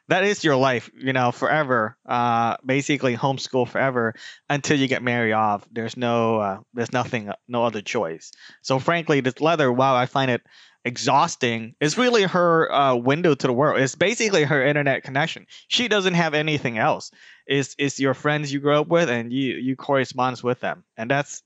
that 0.09 0.25
is 0.25 0.43
your 0.43 0.57
life, 0.57 0.91
you 0.97 1.13
know, 1.13 1.31
forever. 1.31 1.97
Uh, 2.07 2.57
basically 2.65 3.17
homeschool 3.17 3.69
forever 3.69 4.15
until 4.49 4.79
you 4.79 4.89
get 4.89 5.03
married 5.03 5.33
off. 5.33 5.65
There's 5.71 5.97
no, 5.97 6.41
uh, 6.41 6.59
there's 6.75 6.93
nothing, 6.93 7.31
no 7.47 7.65
other 7.65 7.83
choice. 7.83 8.33
So 8.63 8.79
frankly, 8.79 9.21
this 9.21 9.41
leather, 9.41 9.71
wow, 9.71 9.95
I 9.95 10.07
find 10.07 10.31
it 10.31 10.43
exhausting 10.85 11.75
is 11.81 11.99
really 11.99 12.23
her 12.23 12.73
uh, 12.73 12.95
window 12.95 13.35
to 13.35 13.47
the 13.47 13.53
world. 13.53 13.81
It's 13.81 13.95
basically 13.95 14.45
her 14.45 14.65
internet 14.65 15.03
connection. 15.03 15.47
She 15.69 15.89
doesn't 15.89 16.15
have 16.15 16.35
anything 16.35 16.79
else. 16.79 17.11
It's 17.47 17.75
it's 17.79 17.99
your 17.99 18.15
friends 18.15 18.53
you 18.53 18.61
grew 18.61 18.81
up 18.81 18.89
with 18.89 19.09
and 19.11 19.33
you 19.33 19.55
you 19.55 19.77
correspond 19.77 20.41
with 20.43 20.61
them, 20.61 20.85
and 20.97 21.11
that's 21.11 21.43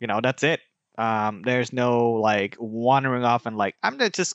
you 0.00 0.06
know 0.06 0.20
that's 0.22 0.42
it. 0.42 0.60
Um, 0.96 1.42
there's 1.42 1.72
no 1.72 2.12
like 2.12 2.56
wandering 2.58 3.24
off 3.24 3.46
and 3.46 3.56
like 3.56 3.76
I'm 3.82 3.96
gonna 3.96 4.10
just 4.10 4.34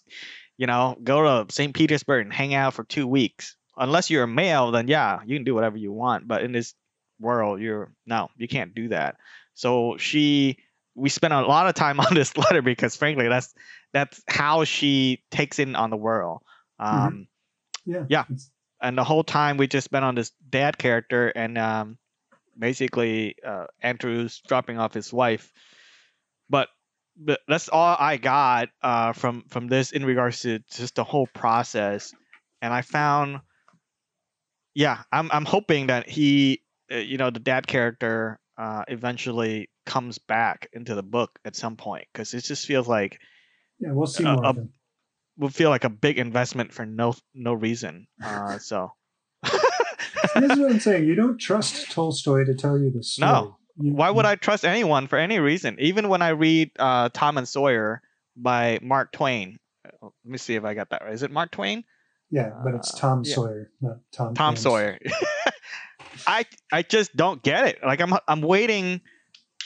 you 0.58 0.68
know 0.68 0.98
go 1.04 1.46
to 1.46 1.54
St. 1.54 1.74
Petersburg 1.74 2.26
and 2.26 2.34
hang 2.34 2.54
out 2.54 2.74
for 2.74 2.84
two 2.84 3.08
weeks. 3.08 3.56
Unless 3.76 4.10
you're 4.10 4.24
a 4.24 4.28
male, 4.28 4.72
then 4.72 4.88
yeah, 4.88 5.20
you 5.26 5.36
can 5.36 5.44
do 5.44 5.56
whatever 5.56 5.78
you 5.78 5.92
want. 5.92 6.28
But 6.28 6.44
in 6.44 6.52
this 6.52 6.74
world, 7.20 7.60
you're 7.60 7.92
no, 8.06 8.30
you 8.38 8.48
can't 8.48 8.76
do 8.76 8.90
that. 8.90 9.18
So 9.54 9.98
she 9.98 10.58
we 10.96 11.10
spent 11.10 11.34
a 11.34 11.42
lot 11.42 11.68
of 11.68 11.76
time 11.76 12.00
on 12.00 12.14
this 12.14 12.36
letter 12.38 12.62
because 12.62 12.96
frankly 12.96 13.28
that's 13.28 13.54
that's 13.94 14.22
how 14.28 14.64
she 14.64 15.24
takes 15.32 15.60
in 15.60 15.76
on 15.76 15.90
the 15.90 15.98
world. 15.98 16.42
Mm-hmm. 16.82 16.98
um 16.98 17.28
mm-hmm. 17.88 17.92
yeah. 17.92 18.06
Yeah 18.10 18.38
and 18.84 18.98
the 18.98 19.04
whole 19.04 19.24
time 19.24 19.58
we 19.58 19.66
just 19.66 19.86
spent 19.86 20.06
on 20.06 20.14
this 20.14 20.32
dad 20.48 20.78
character 20.78 21.30
and 21.30 21.58
um 21.58 21.98
basically 22.60 23.36
uh 23.44 23.66
andrew's 23.82 24.42
dropping 24.48 24.78
off 24.78 24.94
his 24.94 25.12
wife. 25.12 25.52
But 26.50 26.68
but 27.18 27.40
that's 27.48 27.70
all 27.70 27.96
i 27.98 28.18
got 28.18 28.70
uh 28.82 29.14
from 29.14 29.46
from 29.48 29.68
this 29.68 29.92
in 29.92 30.06
regards 30.06 30.42
to 30.42 30.60
just 30.72 30.96
the 30.96 31.04
whole 31.04 31.28
process. 31.34 32.14
And 32.62 32.74
i 32.74 32.82
found 32.82 33.40
yeah 34.76 35.04
i'm 35.12 35.32
i'm 35.32 35.46
hoping 35.46 35.88
that 35.88 36.10
he 36.10 36.62
uh, 36.92 36.98
you 36.98 37.18
know 37.18 37.30
the 37.30 37.40
dad 37.40 37.66
character 37.66 38.40
uh 38.58 38.84
eventually 38.88 39.70
comes 39.86 40.18
back 40.18 40.68
into 40.74 40.94
the 40.94 41.04
book 41.04 41.40
at 41.46 41.56
some 41.56 41.78
point. 41.78 42.06
Because 42.12 42.34
it 42.34 42.44
just 42.44 42.68
feels 42.68 42.88
like 42.88 43.20
yeah 43.84 43.92
we'll 43.92 44.08
see 44.08 44.24
more 44.24 44.44
a, 44.44 44.56
will 45.38 45.50
feel 45.50 45.70
like 45.70 45.84
a 45.84 45.90
big 45.90 46.18
investment 46.18 46.74
for 46.74 46.86
no 46.86 47.14
no 47.34 47.54
reason 47.54 48.08
uh 48.24 48.58
so. 48.60 48.92
That's 50.36 50.58
what 50.58 50.72
i'm 50.72 50.80
saying. 50.80 51.06
You 51.06 51.16
don't 51.16 51.38
trust 51.38 51.92
tolstoy 51.92 52.46
to 52.46 52.56
tell 52.56 52.80
you 52.80 52.92
the 52.92 53.04
story. 53.04 53.32
No 53.32 53.58
you, 53.78 53.94
why 53.94 54.10
would 54.10 54.26
i 54.26 54.36
trust 54.36 54.66
anyone 54.66 55.08
for 55.08 55.18
any 55.18 55.40
reason? 55.40 55.78
Even 55.80 56.08
when 56.10 56.22
i 56.22 56.30
read 56.30 56.72
uh 56.80 57.10
tom 57.14 57.38
and 57.38 57.48
sawyer 57.48 58.02
by 58.36 58.80
mark 58.82 59.12
twain. 59.12 59.60
Uh, 59.86 60.08
let 60.24 60.32
me 60.32 60.38
see 60.38 60.56
if 60.56 60.64
i 60.64 60.74
got 60.74 60.90
that 60.92 61.04
right. 61.04 61.14
Is 61.14 61.24
it 61.24 61.32
mark 61.32 61.52
twain? 61.52 61.84
Yeah 62.30 62.52
but 62.64 62.74
it's 62.76 62.94
tom 62.98 63.22
uh, 63.22 63.24
sawyer 63.24 63.72
yeah. 63.82 63.90
not 63.90 63.98
tom 64.12 64.34
tom 64.34 64.56
sawyer. 64.56 64.98
I 66.28 66.46
i 66.72 66.84
just 66.84 67.16
don't 67.16 67.42
get 67.44 67.68
it. 67.68 67.80
Like 67.84 68.00
i'm 68.02 68.14
i'm 68.28 68.42
waiting 68.42 69.02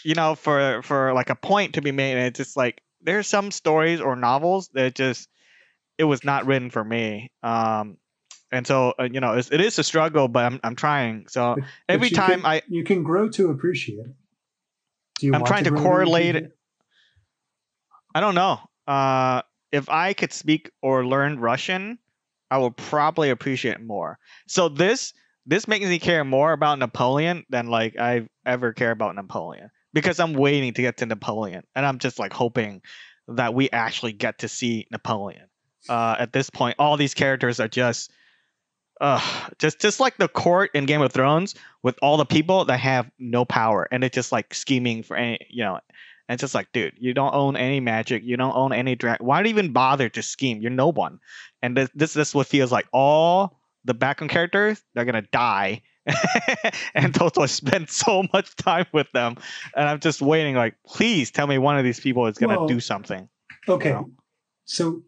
you 0.04 0.16
know, 0.16 0.36
for 0.36 0.82
for 0.84 1.14
like 1.14 1.30
a 1.30 1.36
point 1.36 1.74
to 1.74 1.82
be 1.82 1.92
made, 1.92 2.14
and 2.14 2.28
it's 2.28 2.38
just 2.38 2.56
like 2.56 2.82
there's 3.08 3.26
some 3.26 3.52
stories 3.52 4.02
or 4.02 4.18
novels 4.18 4.70
that 4.74 4.94
just 4.94 5.30
it 5.98 6.04
was 6.04 6.26
not 6.26 6.46
written 6.46 6.70
for 6.70 6.84
me. 6.84 7.32
Um, 7.42 7.98
and 8.52 8.68
so 8.68 8.94
uh, 9.00 9.08
you 9.10 9.22
know, 9.22 9.34
it's, 9.34 9.50
it 9.50 9.62
is 9.62 9.80
a 9.80 9.84
struggle, 9.84 10.28
but 10.28 10.46
I'm 10.46 10.60
I'm 10.62 10.76
trying. 10.76 11.28
So 11.30 11.56
but, 11.56 11.64
every 11.90 12.10
but 12.10 12.16
time 12.16 12.42
can, 12.42 12.46
I 12.46 12.62
you 12.68 12.84
can 12.84 13.04
grow 13.04 13.30
to 13.30 13.50
appreciate 13.50 14.00
it. 14.00 14.16
Do 15.20 15.26
you 15.26 15.34
I'm 15.34 15.46
trying 15.46 15.64
to, 15.64 15.72
to 15.72 15.78
correlate 15.78 16.36
it. 16.36 16.52
I 18.14 18.20
don't 18.20 18.36
know. 18.36 18.60
Uh, 18.86 19.42
if 19.72 19.90
I 19.90 20.14
could 20.14 20.34
speak 20.34 20.70
or 20.82 21.06
learn 21.06 21.40
Russian, 21.40 21.98
I 22.52 22.58
would 22.58 22.76
probably 22.76 23.30
appreciate 23.30 23.76
it 23.76 23.86
more. 23.86 24.20
So 24.48 24.68
this 24.68 25.14
this 25.46 25.66
makes 25.66 25.86
me 25.86 25.98
care 25.98 26.26
more 26.26 26.52
about 26.52 26.78
Napoleon 26.78 27.46
than 27.50 27.68
like 27.68 27.98
I 27.98 28.28
ever 28.46 28.74
care 28.74 28.92
about 28.92 29.16
Napoleon 29.16 29.70
because 29.94 30.20
I'm 30.20 30.34
waiting 30.34 30.74
to 30.74 30.82
get 30.82 30.98
to 30.98 31.06
Napoleon, 31.06 31.64
and 31.76 31.86
I'm 31.86 32.00
just 32.00 32.20
like 32.20 32.34
hoping 32.34 32.82
that 33.28 33.54
we 33.54 33.70
actually 33.72 34.14
get 34.14 34.40
to 34.40 34.48
see 34.48 34.88
Napoleon. 34.92 35.48
Uh, 35.90 36.16
at 36.20 36.34
this 36.34 36.50
point, 36.50 36.76
all 36.80 36.98
these 36.98 37.14
characters 37.14 37.60
are 37.60 37.68
just, 37.68 38.12
uh, 39.00 39.22
just 39.60 39.80
just 39.80 40.00
like 40.00 40.18
the 40.18 40.28
court 40.28 40.72
in 40.74 40.86
Game 40.86 41.02
of 41.02 41.12
Thrones 41.12 41.56
with 41.84 41.98
all 42.02 42.18
the 42.18 42.26
people 42.26 42.66
that 42.66 42.80
have 42.80 43.10
no 43.20 43.46
power, 43.46 43.88
and 43.92 44.04
it's 44.04 44.16
just 44.16 44.32
like 44.32 44.54
scheming 44.54 45.04
for 45.04 45.16
any, 45.16 45.40
you 45.50 45.64
know. 45.64 45.80
And 46.30 46.36
it's 46.36 46.42
just 46.42 46.56
like, 46.56 46.72
dude, 46.74 46.94
you 46.98 47.14
don't 47.14 47.34
own 47.34 47.56
any 47.56 47.80
magic, 47.80 48.22
you 48.24 48.36
don't 48.36 48.56
own 48.56 48.74
any 48.74 48.96
drag. 48.96 49.22
Why 49.22 49.42
do 49.42 49.48
you 49.48 49.56
even 49.56 49.72
bother 49.72 50.10
to 50.10 50.22
scheme? 50.22 50.62
You're 50.62 50.72
no 50.72 50.92
one. 50.92 51.20
And 51.62 51.78
this 51.78 51.90
this, 51.96 52.14
this 52.14 52.36
what 52.36 52.48
feels 52.48 52.72
like 52.72 52.88
all 52.92 53.60
the 53.86 53.94
background 53.94 54.32
characters 54.32 54.84
they're 54.94 55.06
gonna 55.06 55.22
die 55.32 55.82
and 56.96 57.14
Tolstoy 57.14 57.46
spent 57.48 57.90
so 57.90 58.24
much 58.34 58.56
time 58.56 58.86
with 58.92 59.12
them, 59.12 59.36
and 59.76 59.88
I'm 59.88 60.00
just 60.00 60.22
waiting. 60.22 60.56
Like, 60.56 60.76
please 60.86 61.32
tell 61.32 61.48
me 61.48 61.58
one 61.58 61.78
of 61.78 61.84
these 61.84 62.00
people 62.00 62.28
is 62.28 62.38
going 62.38 62.52
to 62.52 62.60
well, 62.60 62.68
do 62.68 62.80
something. 62.80 63.28
Okay, 63.68 63.90
you 63.90 63.96
know? 63.96 64.12
so 64.66 65.02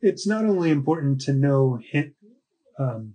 it's 0.00 0.26
not 0.26 0.44
only 0.44 0.70
important 0.70 1.20
to 1.22 1.32
know 1.32 1.78
him, 1.90 2.14
um, 2.78 3.14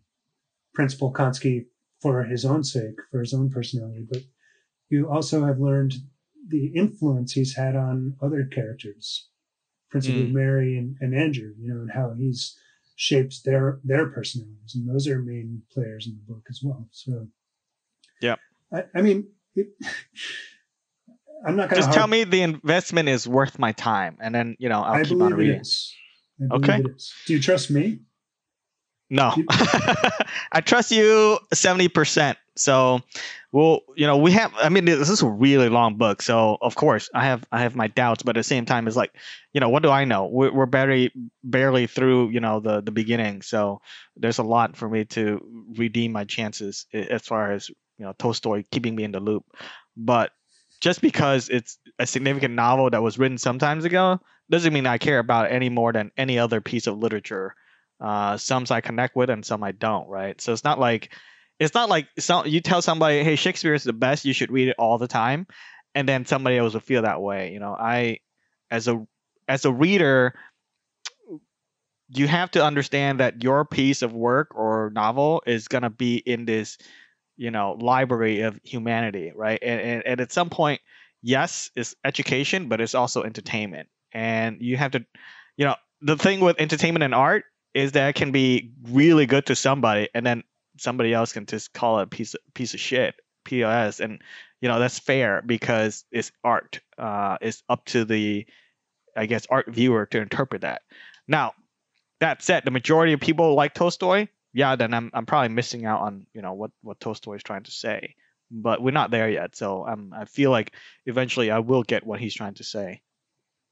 Prince 0.73 0.95
Bolkonsky 0.95 1.65
for 2.01 2.23
his 2.23 2.45
own 2.45 2.63
sake, 2.63 2.99
for 3.11 3.19
his 3.19 3.33
own 3.33 3.49
personality, 3.49 4.05
but 4.09 4.21
you 4.89 5.09
also 5.09 5.45
have 5.45 5.59
learned 5.59 5.95
the 6.47 6.67
influence 6.67 7.33
he's 7.33 7.55
had 7.55 7.75
on 7.75 8.15
other 8.21 8.45
characters. 8.45 9.29
principally 9.89 10.27
mm. 10.27 10.33
Mary 10.33 10.77
and, 10.77 10.97
and 10.99 11.15
Andrew, 11.15 11.53
you 11.59 11.73
know, 11.73 11.81
and 11.81 11.91
how 11.91 12.13
he's 12.13 12.57
shapes 12.95 13.41
their 13.41 13.79
their 13.83 14.07
personalities, 14.07 14.75
and 14.75 14.89
those 14.89 15.07
are 15.07 15.19
main 15.19 15.61
players 15.71 16.07
in 16.07 16.15
the 16.15 16.33
book 16.33 16.43
as 16.49 16.61
well. 16.63 16.87
So, 16.91 17.27
yeah, 18.21 18.35
I, 18.73 18.83
I 18.95 19.01
mean, 19.01 19.27
it, 19.55 19.67
I'm 21.45 21.55
not 21.55 21.69
going 21.69 21.81
to 21.81 21.87
just 21.87 21.93
tell 21.93 22.07
me 22.07 22.23
the 22.23 22.41
investment 22.41 23.09
is 23.09 23.27
worth 23.27 23.59
my 23.59 23.71
time, 23.73 24.17
and 24.19 24.33
then 24.33 24.55
you 24.59 24.69
know 24.69 24.81
I'll 24.81 24.95
I 24.95 25.03
keep 25.03 25.21
on 25.21 25.33
reading. 25.33 25.63
Okay. 26.51 26.81
Do 27.25 27.33
you 27.33 27.41
trust 27.41 27.71
me? 27.71 27.99
No, 29.09 29.33
I 30.51 30.61
trust 30.63 30.91
you 30.91 31.39
seventy 31.53 31.87
percent. 31.87 32.37
So, 32.57 33.01
well, 33.51 33.81
you 33.95 34.07
know, 34.07 34.17
we 34.17 34.31
have. 34.31 34.53
I 34.55 34.69
mean, 34.69 34.85
this 34.85 35.09
is 35.09 35.21
a 35.21 35.27
really 35.29 35.67
long 35.69 35.97
book, 35.97 36.21
so 36.21 36.57
of 36.61 36.75
course 36.75 37.09
I 37.13 37.25
have 37.25 37.45
I 37.51 37.59
have 37.61 37.75
my 37.75 37.87
doubts, 37.87 38.23
but 38.23 38.37
at 38.37 38.39
the 38.39 38.43
same 38.43 38.65
time, 38.65 38.87
it's 38.87 38.95
like, 38.95 39.13
you 39.53 39.59
know, 39.59 39.69
what 39.69 39.83
do 39.83 39.89
I 39.89 40.05
know? 40.05 40.25
We're, 40.25 40.53
we're 40.53 40.65
barely 40.65 41.11
barely 41.43 41.87
through, 41.87 42.29
you 42.29 42.39
know, 42.39 42.59
the 42.61 42.81
the 42.81 42.91
beginning, 42.91 43.41
so 43.41 43.81
there's 44.15 44.37
a 44.39 44.43
lot 44.43 44.77
for 44.77 44.89
me 44.89 45.05
to 45.05 45.41
redeem 45.75 46.13
my 46.13 46.23
chances 46.23 46.85
as 46.93 47.23
far 47.23 47.51
as 47.51 47.69
you 47.97 48.05
know 48.05 48.13
Tolstoy 48.17 48.63
keeping 48.71 48.95
me 48.95 49.03
in 49.03 49.11
the 49.11 49.19
loop. 49.19 49.43
But 49.97 50.31
just 50.81 51.01
because 51.01 51.49
it's 51.49 51.77
a 51.99 52.05
significant 52.05 52.53
novel 52.53 52.89
that 52.89 53.01
was 53.01 53.17
written 53.17 53.37
some 53.37 53.59
times 53.59 53.85
ago 53.85 54.19
doesn't 54.49 54.73
mean 54.73 54.85
I 54.85 54.97
care 54.97 55.19
about 55.19 55.47
it 55.47 55.53
any 55.53 55.69
more 55.69 55.91
than 55.91 56.11
any 56.17 56.37
other 56.37 56.61
piece 56.61 56.87
of 56.87 56.97
literature. 56.97 57.55
Uh, 57.99 58.37
some 58.37 58.65
I 58.69 58.81
connect 58.81 59.15
with 59.15 59.29
and 59.29 59.45
some 59.45 59.63
I 59.63 59.71
don't, 59.71 60.07
right? 60.07 60.39
So 60.39 60.53
it's 60.53 60.63
not 60.63 60.79
like 60.79 61.11
it's 61.59 61.73
not 61.73 61.89
like 61.89 62.07
some 62.19 62.47
you 62.47 62.61
tell 62.61 62.81
somebody, 62.81 63.23
"Hey, 63.23 63.35
Shakespeare 63.35 63.73
is 63.73 63.83
the 63.83 63.93
best. 63.93 64.25
You 64.25 64.33
should 64.33 64.51
read 64.51 64.67
it 64.69 64.75
all 64.77 64.97
the 64.97 65.07
time," 65.07 65.47
and 65.93 66.07
then 66.07 66.25
somebody 66.25 66.57
else 66.57 66.73
will 66.73 66.81
feel 66.81 67.03
that 67.03 67.21
way. 67.21 67.53
You 67.53 67.59
know, 67.59 67.75
I 67.77 68.19
as 68.71 68.87
a 68.87 69.05
as 69.47 69.65
a 69.65 69.71
reader, 69.71 70.35
you 72.09 72.27
have 72.27 72.51
to 72.51 72.63
understand 72.63 73.19
that 73.19 73.43
your 73.43 73.65
piece 73.65 74.01
of 74.01 74.13
work 74.13 74.53
or 74.55 74.91
novel 74.93 75.43
is 75.45 75.67
gonna 75.67 75.89
be 75.89 76.17
in 76.17 76.45
this, 76.45 76.77
you 77.37 77.51
know, 77.51 77.77
library 77.79 78.41
of 78.41 78.59
humanity, 78.63 79.31
right? 79.35 79.59
And 79.61 79.81
and, 79.81 80.03
and 80.05 80.21
at 80.21 80.31
some 80.31 80.49
point, 80.49 80.81
yes, 81.21 81.71
it's 81.75 81.95
education, 82.03 82.67
but 82.69 82.81
it's 82.81 82.95
also 82.95 83.23
entertainment, 83.23 83.89
and 84.13 84.57
you 84.61 84.77
have 84.77 84.91
to, 84.91 85.05
you 85.57 85.65
know, 85.65 85.75
the 86.01 86.17
thing 86.17 86.41
with 86.41 86.59
entertainment 86.59 87.03
and 87.03 87.15
art 87.15 87.45
is 87.73 87.93
that 87.93 88.09
it 88.09 88.15
can 88.15 88.31
be 88.31 88.71
really 88.89 89.25
good 89.25 89.45
to 89.47 89.55
somebody 89.55 90.09
and 90.13 90.25
then 90.25 90.43
somebody 90.77 91.13
else 91.13 91.33
can 91.33 91.45
just 91.45 91.73
call 91.73 91.99
it 91.99 92.03
a 92.03 92.07
piece 92.07 92.33
of, 92.33 92.41
piece 92.53 92.73
of 92.73 92.79
shit 92.79 93.15
pos 93.45 93.99
and 93.99 94.21
you 94.61 94.67
know 94.67 94.79
that's 94.79 94.99
fair 94.99 95.41
because 95.45 96.03
it's 96.11 96.31
art 96.43 96.79
uh 96.97 97.37
it's 97.41 97.63
up 97.69 97.85
to 97.85 98.03
the 98.05 98.45
i 99.15 99.25
guess 99.25 99.45
art 99.49 99.67
viewer 99.67 100.05
to 100.07 100.19
interpret 100.19 100.61
that. 100.61 100.81
Now 101.27 101.53
that 102.19 102.41
said 102.41 102.65
the 102.65 102.71
majority 102.71 103.13
of 103.13 103.19
people 103.19 103.55
like 103.55 103.73
tolstoy. 103.73 104.27
Yeah 104.53 104.75
then 104.75 104.93
i'm, 104.93 105.11
I'm 105.13 105.25
probably 105.25 105.49
missing 105.49 105.85
out 105.85 106.01
on 106.01 106.27
you 106.33 106.41
know 106.41 106.53
what 106.53 106.71
what 106.81 106.99
tolstoy 106.99 107.35
is 107.35 107.43
trying 107.43 107.63
to 107.63 107.71
say 107.71 108.15
but 108.49 108.81
we're 108.81 108.91
not 108.91 109.11
there 109.11 109.29
yet 109.29 109.55
so 109.55 109.85
um, 109.87 110.13
i 110.15 110.25
feel 110.25 110.51
like 110.51 110.73
eventually 111.05 111.51
i 111.51 111.59
will 111.59 111.83
get 111.83 112.05
what 112.05 112.19
he's 112.19 112.33
trying 112.33 112.53
to 112.55 112.63
say 112.63 113.01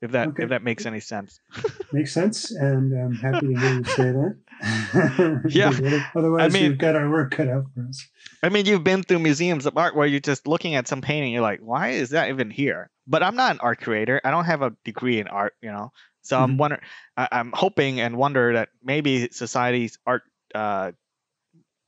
if 0.04 0.12
that 0.12 0.28
okay. 0.30 0.44
if 0.44 0.50
that 0.50 0.64
makes 0.64 0.86
any 0.86 1.00
sense. 1.00 1.40
makes 1.94 2.14
sense, 2.14 2.52
and 2.52 2.94
I'm 2.94 3.16
happy 3.16 3.54
to 3.54 3.60
hear 3.60 3.74
you 3.76 3.84
say 3.86 4.12
that. 4.12 5.46
yeah. 5.50 6.10
Otherwise, 6.14 6.54
I 6.54 6.60
mean, 6.60 6.72
we've 6.72 6.78
got 6.78 6.98
our 6.98 7.10
work 7.10 7.32
cut 7.32 7.48
out 7.48 7.64
for 7.74 7.88
us. 7.88 8.06
I 8.44 8.50
mean, 8.50 8.66
you've 8.66 8.84
been 8.84 9.04
through 9.04 9.20
museums 9.20 9.66
of 9.66 9.78
art 9.78 9.96
where 9.96 10.06
you're 10.06 10.20
just 10.20 10.46
looking 10.46 10.76
at 10.76 10.90
some 10.90 11.00
painting, 11.00 11.32
you're 11.32 11.42
like, 11.42 11.62
why 11.62 11.92
is 11.92 12.10
that 12.10 12.30
even 12.30 12.50
here? 12.50 12.90
But 13.08 13.24
I'm 13.24 13.38
not 13.38 13.52
an 13.52 13.60
art 13.62 13.80
curator. 13.80 14.20
I 14.26 14.32
don't 14.32 14.46
have 14.46 14.62
a 14.62 14.76
degree 14.84 15.20
in 15.20 15.28
art, 15.28 15.54
you 15.62 15.72
know. 15.72 15.94
So 16.22 16.36
mm-hmm. 16.36 16.44
I'm 16.44 16.58
wonder, 16.58 16.80
I, 17.16 17.28
am 17.32 17.54
hoping 17.54 18.02
and 18.02 18.18
wonder 18.18 18.54
that 18.54 18.70
maybe 18.84 19.30
society's 19.32 19.98
art 20.06 20.24
uh, 20.54 20.92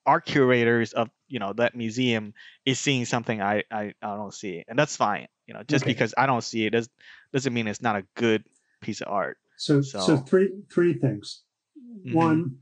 art 0.06 0.26
curators 0.26 0.94
of 0.94 1.10
you 1.28 1.40
know 1.40 1.52
that 1.54 1.76
museum 1.76 2.34
is 2.66 2.80
seeing 2.80 3.04
something 3.04 3.42
I 3.42 3.64
I, 3.70 3.94
I 4.02 4.16
don't 4.16 4.34
see, 4.34 4.64
and 4.68 4.80
that's 4.80 4.96
fine. 4.96 5.28
You 5.48 5.54
know, 5.54 5.64
just 5.68 5.84
okay. 5.84 5.92
because 5.92 6.14
I 6.18 6.26
don't 6.26 6.44
see 6.44 6.66
it 6.66 6.72
does 6.72 6.90
doesn't 7.36 7.54
mean 7.54 7.68
it's 7.68 7.82
not 7.82 7.98
a 7.98 8.06
good 8.16 8.46
piece 8.80 9.02
of 9.02 9.10
art. 9.10 9.38
So 9.58 9.82
so, 9.82 10.00
so 10.00 10.18
three 10.18 10.52
three 10.72 10.94
things. 10.94 11.44
Mm-hmm. 11.78 12.16
One, 12.16 12.58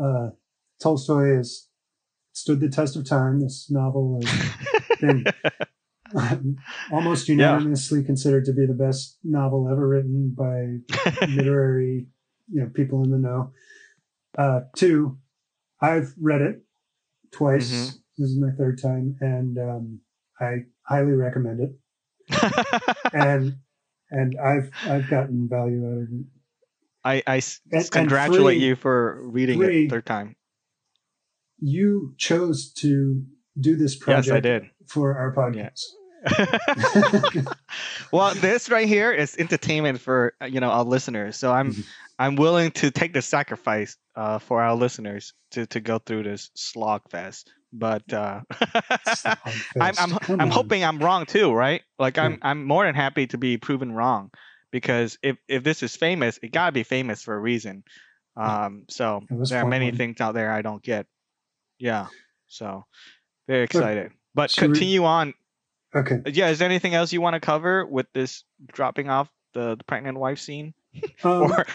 uh, 0.00 0.30
Tolstoy 0.82 1.36
has 1.36 1.68
stood 2.32 2.58
the 2.58 2.68
test 2.68 2.96
of 2.96 3.08
time. 3.08 3.38
This 3.38 3.70
novel 3.70 4.20
has 4.24 5.00
been 5.00 5.24
almost 6.90 7.28
unanimously 7.28 8.00
yeah. 8.00 8.06
considered 8.06 8.44
to 8.46 8.52
be 8.52 8.66
the 8.66 8.74
best 8.74 9.18
novel 9.22 9.68
ever 9.70 9.86
written 9.86 10.34
by 10.36 10.78
literary 11.28 12.06
you 12.52 12.62
know 12.62 12.70
people 12.74 13.04
in 13.04 13.12
the 13.12 13.18
know. 13.18 13.52
Uh, 14.36 14.62
two, 14.74 15.16
I've 15.80 16.12
read 16.20 16.40
it 16.40 16.62
twice. 17.30 17.70
Mm-hmm. 17.70 17.96
This 18.18 18.30
is 18.30 18.40
my 18.40 18.50
third 18.50 18.82
time, 18.82 19.16
and 19.20 19.56
um, 19.58 20.00
I 20.40 20.64
highly 20.82 21.12
recommend 21.12 21.60
it. 21.60 21.70
And 23.12 23.56
and 24.10 24.36
I've 24.38 24.70
I've 24.84 25.08
gotten 25.08 25.48
value 25.48 25.86
out 25.86 26.02
of 26.02 26.08
it. 26.12 26.26
I, 27.02 27.22
I 27.26 27.42
and, 27.72 27.90
congratulate 27.90 28.56
and 28.56 28.60
three, 28.60 28.68
you 28.68 28.76
for 28.76 29.20
reading 29.22 29.58
three, 29.58 29.86
it 29.86 29.90
third 29.90 30.06
time. 30.06 30.36
You 31.58 32.14
chose 32.18 32.72
to 32.78 33.24
do 33.58 33.76
this 33.76 33.96
project. 33.96 34.26
Yes, 34.26 34.36
I 34.36 34.40
did 34.40 34.70
for 34.86 35.16
our 35.16 35.34
podcast. 35.34 35.80
Yeah. 36.26 37.42
well, 38.12 38.34
this 38.34 38.68
right 38.68 38.86
here 38.86 39.10
is 39.10 39.36
entertainment 39.38 40.00
for 40.00 40.34
you 40.46 40.60
know 40.60 40.70
our 40.70 40.84
listeners. 40.84 41.36
So 41.36 41.52
I'm 41.52 41.72
mm-hmm. 41.72 41.80
I'm 42.18 42.36
willing 42.36 42.72
to 42.72 42.90
take 42.90 43.14
the 43.14 43.22
sacrifice 43.22 43.96
uh, 44.14 44.38
for 44.38 44.60
our 44.60 44.74
listeners 44.74 45.32
to 45.52 45.66
to 45.66 45.80
go 45.80 45.98
through 45.98 46.24
this 46.24 46.50
slog 46.54 47.02
fest 47.08 47.50
but 47.72 48.12
uh, 48.12 48.40
I'm 49.80 49.94
I'm, 49.98 50.18
I'm 50.40 50.50
hoping 50.50 50.84
I'm 50.84 50.98
wrong 50.98 51.26
too, 51.26 51.52
right? 51.52 51.82
Like 51.98 52.18
I'm 52.18 52.38
I'm 52.42 52.64
more 52.64 52.84
than 52.84 52.94
happy 52.94 53.26
to 53.28 53.38
be 53.38 53.56
proven 53.56 53.92
wrong 53.92 54.30
because 54.70 55.18
if 55.22 55.36
if 55.48 55.62
this 55.64 55.82
is 55.82 55.96
famous, 55.96 56.38
it 56.42 56.52
gotta 56.52 56.72
be 56.72 56.82
famous 56.82 57.22
for 57.22 57.34
a 57.34 57.40
reason. 57.40 57.84
Um, 58.36 58.84
so 58.88 59.22
there 59.28 59.62
are 59.62 59.68
many 59.68 59.86
one. 59.86 59.96
things 59.96 60.20
out 60.20 60.34
there 60.34 60.52
I 60.52 60.62
don't 60.62 60.82
get. 60.82 61.06
Yeah, 61.78 62.06
so 62.46 62.84
very 63.48 63.64
excited. 63.64 64.12
But 64.34 64.54
continue 64.56 65.02
we... 65.02 65.06
on. 65.06 65.34
Okay. 65.94 66.20
Yeah, 66.26 66.50
is 66.50 66.60
there 66.60 66.68
anything 66.68 66.94
else 66.94 67.12
you 67.12 67.20
want 67.20 67.34
to 67.34 67.40
cover 67.40 67.84
with 67.84 68.06
this 68.14 68.44
dropping 68.72 69.10
off 69.10 69.28
the, 69.54 69.76
the 69.76 69.84
pregnant 69.84 70.18
wife 70.18 70.38
scene? 70.38 70.74
Um, 71.22 71.52
or 71.52 71.66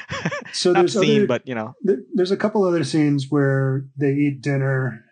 so 0.51 0.71
not 0.73 0.89
scene, 0.89 1.19
other, 1.19 1.27
but 1.27 1.47
you 1.47 1.55
know, 1.55 1.73
there's 2.13 2.31
a 2.31 2.37
couple 2.37 2.65
other 2.65 2.83
scenes 2.83 3.27
where 3.29 3.85
they 3.95 4.11
eat 4.11 4.41
dinner 4.41 5.05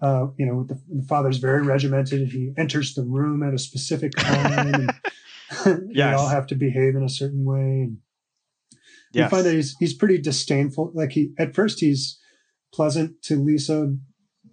uh, 0.00 0.26
you 0.36 0.46
know, 0.46 0.64
the, 0.64 0.80
the, 0.88 1.02
father's 1.06 1.38
very 1.38 1.62
regimented. 1.62 2.28
He 2.28 2.52
enters 2.56 2.94
the 2.94 3.02
room 3.02 3.42
at 3.42 3.54
a 3.54 3.58
specific 3.58 4.12
time. 4.12 4.68
and 4.68 4.92
yes. 5.90 6.10
They 6.10 6.16
all 6.16 6.28
have 6.28 6.46
to 6.48 6.54
behave 6.54 6.94
in 6.94 7.02
a 7.02 7.08
certain 7.08 7.44
way. 7.44 7.86
And 7.86 7.98
yes. 9.12 9.24
You 9.24 9.36
find 9.36 9.46
that 9.46 9.54
he's 9.54 9.76
he's 9.78 9.94
pretty 9.94 10.18
disdainful. 10.18 10.92
Like 10.94 11.12
he 11.12 11.32
at 11.38 11.54
first 11.54 11.80
he's 11.80 12.18
pleasant 12.72 13.22
to 13.22 13.42
Lisa, 13.42 13.94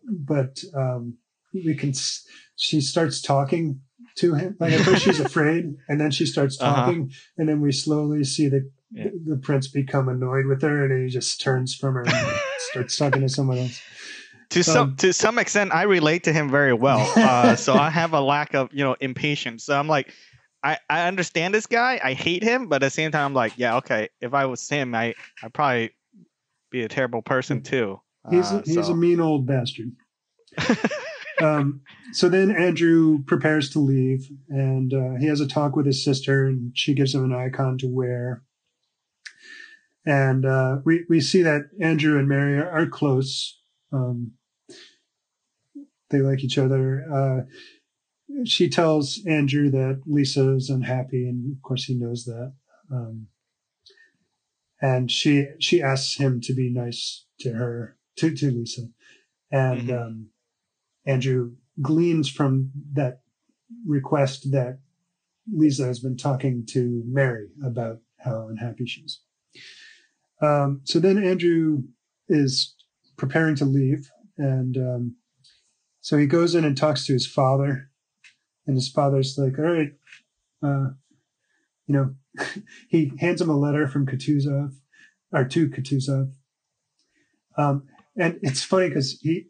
but 0.03 0.63
um, 0.73 1.17
we 1.53 1.75
can 1.75 1.93
she 2.55 2.81
starts 2.81 3.21
talking 3.21 3.81
to 4.17 4.33
him. 4.33 4.55
Like 4.59 4.73
at 4.73 4.81
first 4.81 5.03
she's 5.03 5.19
afraid, 5.25 5.75
and 5.87 6.01
then 6.01 6.11
she 6.11 6.25
starts 6.25 6.59
uh-huh. 6.59 6.85
talking, 6.85 7.03
uh-huh. 7.03 7.19
and 7.37 7.49
then 7.49 7.61
we 7.61 7.71
slowly 7.71 8.23
see 8.23 8.47
the 8.47 8.71
yeah. 8.91 9.09
the 9.25 9.37
prince 9.37 9.67
become 9.67 10.09
annoyed 10.09 10.47
with 10.47 10.61
her, 10.63 10.85
and 10.85 11.03
he 11.03 11.13
just 11.13 11.39
turns 11.41 11.75
from 11.75 11.95
her 11.95 12.03
and 12.03 12.37
starts 12.71 12.97
talking 12.97 13.21
to 13.21 13.29
someone 13.29 13.59
else 13.59 13.79
to 14.55 14.63
some 14.63 14.95
to 14.95 15.11
some 15.11 15.37
extent 15.37 15.73
i 15.73 15.83
relate 15.83 16.23
to 16.23 16.31
him 16.31 16.49
very 16.49 16.73
well 16.73 17.11
uh, 17.17 17.55
so 17.57 17.73
i 17.73 17.89
have 17.89 18.13
a 18.13 18.21
lack 18.21 18.53
of 18.53 18.69
you 18.71 18.83
know 18.83 18.95
impatience. 19.01 19.65
So 19.65 19.77
i'm 19.77 19.87
like 19.87 20.13
I, 20.63 20.79
I 20.89 21.07
understand 21.07 21.53
this 21.53 21.67
guy 21.67 21.99
i 22.03 22.13
hate 22.13 22.41
him 22.41 22.67
but 22.67 22.75
at 22.75 22.87
the 22.87 22.89
same 22.89 23.11
time 23.11 23.25
i'm 23.25 23.33
like 23.33 23.53
yeah 23.57 23.77
okay 23.77 24.09
if 24.21 24.33
i 24.33 24.45
was 24.45 24.67
him 24.67 24.95
i 24.95 25.13
i'd 25.43 25.53
probably 25.53 25.91
be 26.71 26.83
a 26.83 26.87
terrible 26.87 27.21
person 27.21 27.61
too 27.61 27.99
he's 28.31 28.51
a, 28.51 28.55
uh, 28.55 28.61
he's 28.65 28.87
so. 28.87 28.93
a 28.93 28.95
mean 28.95 29.19
old 29.19 29.45
bastard. 29.45 29.91
Um, 31.41 31.81
so 32.13 32.29
then 32.29 32.49
andrew 32.49 33.21
prepares 33.25 33.69
to 33.71 33.79
leave 33.79 34.31
and 34.47 34.93
uh, 34.93 35.19
he 35.19 35.27
has 35.27 35.41
a 35.41 35.47
talk 35.47 35.75
with 35.75 35.85
his 35.85 36.01
sister 36.01 36.45
and 36.45 36.71
she 36.73 36.93
gives 36.93 37.13
him 37.13 37.25
an 37.25 37.33
icon 37.33 37.77
to 37.79 37.87
wear. 37.87 38.43
And 40.05 40.45
uh, 40.45 40.77
we, 40.85 41.03
we 41.09 41.19
see 41.19 41.41
that 41.41 41.63
andrew 41.81 42.17
and 42.17 42.29
mary 42.29 42.57
are, 42.57 42.71
are 42.71 42.87
close 42.87 43.59
um, 43.91 44.31
they 46.09 46.19
like 46.19 46.43
each 46.43 46.57
other. 46.57 47.03
Uh, 47.11 47.41
she 48.45 48.69
tells 48.69 49.19
Andrew 49.27 49.69
that 49.71 50.01
Lisa 50.05 50.53
is 50.53 50.69
unhappy, 50.69 51.27
and 51.27 51.55
of 51.55 51.61
course 51.61 51.85
he 51.85 51.95
knows 51.95 52.25
that. 52.25 52.53
Um, 52.91 53.27
and 54.81 55.09
she 55.11 55.47
she 55.59 55.81
asks 55.81 56.17
him 56.17 56.41
to 56.41 56.53
be 56.53 56.71
nice 56.71 57.25
to 57.39 57.53
her 57.53 57.97
to 58.17 58.35
to 58.35 58.51
Lisa, 58.51 58.81
and 59.51 59.81
mm-hmm. 59.81 59.97
um, 59.97 60.27
Andrew 61.05 61.53
gleans 61.81 62.29
from 62.29 62.71
that 62.93 63.21
request 63.85 64.51
that 64.51 64.79
Lisa 65.51 65.85
has 65.85 65.99
been 65.99 66.17
talking 66.17 66.65
to 66.69 67.03
Mary 67.05 67.49
about 67.63 67.99
how 68.19 68.47
unhappy 68.47 68.85
she 68.85 69.01
is. 69.01 69.21
Um, 70.41 70.81
so 70.83 70.99
then 70.99 71.23
Andrew 71.23 71.83
is 72.27 72.75
preparing 73.17 73.55
to 73.55 73.65
leave, 73.65 74.09
and 74.37 74.77
um, 74.77 75.15
so 76.05 76.19
he 76.19 76.27
goes 76.27 76.53
in 76.53 76.63
and 76.63 76.77
talks 76.77 77.03
to 77.07 77.13
his 77.13 77.25
father, 77.25 77.89
and 78.67 78.75
his 78.75 78.89
father's 78.89 79.39
like, 79.39 79.57
"All 79.57 79.65
right, 79.65 79.91
uh, 80.61 80.89
you 81.87 81.95
know," 81.95 82.13
he 82.87 83.11
hands 83.17 83.41
him 83.41 83.49
a 83.49 83.57
letter 83.57 83.87
from 83.87 84.05
Kutuzov, 84.05 84.75
or 85.31 85.45
to 85.45 85.67
Kutuzov, 85.67 86.31
um, 87.57 87.87
and 88.15 88.37
it's 88.43 88.61
funny 88.61 88.89
because 88.89 89.19
he, 89.19 89.47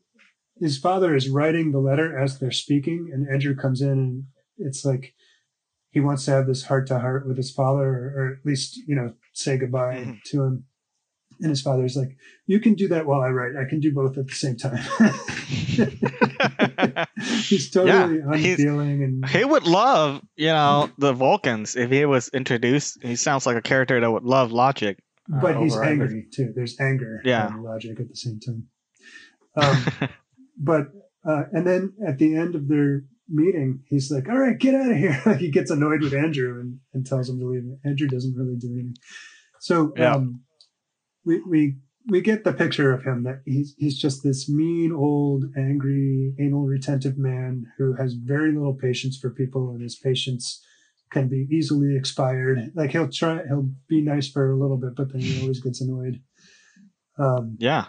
his 0.57 0.77
father 0.77 1.13
is 1.13 1.27
writing 1.27 1.73
the 1.73 1.79
letter 1.79 2.17
as 2.17 2.39
they're 2.39 2.51
speaking, 2.51 3.09
and 3.11 3.27
Andrew 3.29 3.53
comes 3.53 3.81
in, 3.81 3.89
and 3.89 4.23
it's 4.57 4.85
like 4.85 5.13
he 5.91 5.99
wants 5.99 6.23
to 6.23 6.31
have 6.31 6.47
this 6.47 6.63
heart 6.63 6.87
to 6.87 6.99
heart 6.99 7.27
with 7.27 7.35
his 7.35 7.51
father, 7.51 7.83
or, 7.83 8.13
or, 8.15 8.31
at 8.31 8.45
least 8.45 8.77
you 8.87 8.95
know 8.95 9.11
say 9.33 9.57
goodbye 9.57 9.97
mm-hmm. 9.97 10.13
to 10.27 10.43
him. 10.43 10.63
And 11.39 11.49
his 11.49 11.61
father's 11.61 11.95
like, 11.95 12.17
"You 12.47 12.59
can 12.59 12.75
do 12.75 12.89
that 12.89 13.05
while 13.05 13.21
I 13.21 13.29
write. 13.29 13.55
I 13.55 13.69
can 13.69 13.79
do 13.79 13.93
both 13.93 14.17
at 14.17 14.27
the 14.27 14.33
same 14.33 14.57
time." 14.57 14.77
he's 17.43 17.69
totally 17.69 18.19
yeah, 18.19 18.31
unfeeling, 18.31 19.03
and 19.03 19.29
he 19.29 19.43
would 19.43 19.67
love, 19.67 20.21
you 20.36 20.47
know, 20.47 20.89
the 20.97 21.13
Vulcans 21.13 21.75
if 21.75 21.91
he 21.91 22.05
was 22.05 22.29
introduced. 22.29 23.03
He 23.03 23.15
sounds 23.15 23.45
like 23.45 23.57
a 23.57 23.61
character 23.61 23.99
that 23.99 24.11
would 24.11 24.23
love 24.23 24.51
logic. 24.51 24.99
Uh, 25.33 25.41
but 25.41 25.57
he's 25.57 25.77
angry 25.77 26.27
too. 26.31 26.53
There's 26.55 26.79
anger 26.79 27.21
yeah. 27.25 27.47
and 27.47 27.63
logic 27.63 27.99
at 27.99 28.09
the 28.09 28.15
same 28.15 28.39
time. 28.39 28.67
Um, 29.55 30.09
but 30.57 30.88
uh, 31.27 31.43
and 31.51 31.65
then 31.65 31.93
at 32.07 32.17
the 32.17 32.36
end 32.36 32.55
of 32.55 32.67
their 32.67 33.03
meeting, 33.27 33.81
he's 33.88 34.11
like, 34.11 34.29
"All 34.29 34.38
right, 34.38 34.57
get 34.57 34.75
out 34.75 34.91
of 34.91 34.97
here." 34.97 35.21
he 35.39 35.49
gets 35.49 35.71
annoyed 35.71 36.01
with 36.01 36.13
Andrew 36.13 36.59
and, 36.59 36.79
and 36.93 37.05
tells 37.05 37.29
him 37.29 37.39
to 37.39 37.47
leave. 37.47 37.63
Andrew 37.83 38.07
doesn't 38.07 38.36
really 38.36 38.55
do 38.55 38.71
anything. 38.71 38.95
So 39.59 39.93
yeah. 39.97 40.13
um, 40.13 40.41
we 41.26 41.41
we 41.41 41.76
we 42.07 42.21
get 42.21 42.43
the 42.43 42.53
picture 42.53 42.93
of 42.93 43.03
him 43.03 43.23
that 43.23 43.41
he's 43.45 43.76
he's 43.78 43.99
just 43.99 44.23
this 44.23 44.47
mean 44.47 44.91
old 44.93 45.45
angry 45.57 46.34
anal 46.39 46.65
retentive 46.65 47.17
man 47.17 47.65
who 47.78 47.93
has 47.95 48.13
very 48.13 48.51
little 48.51 48.76
patience 48.76 49.17
for 49.17 49.30
people 49.30 49.71
and 49.71 49.82
his 49.82 49.95
patience 49.95 50.63
can 51.11 51.28
be 51.28 51.47
easily 51.51 51.95
expired. 51.95 52.71
Like 52.76 52.91
he'll 52.91 53.09
try 53.09 53.41
he'll 53.47 53.69
be 53.88 54.01
nice 54.01 54.30
for 54.30 54.51
a 54.51 54.55
little 54.55 54.78
bit 54.78 54.95
but 54.95 55.11
then 55.11 55.21
he 55.21 55.41
always 55.41 55.61
gets 55.61 55.82
annoyed. 55.82 56.21
Um, 57.17 57.55
yeah. 57.59 57.86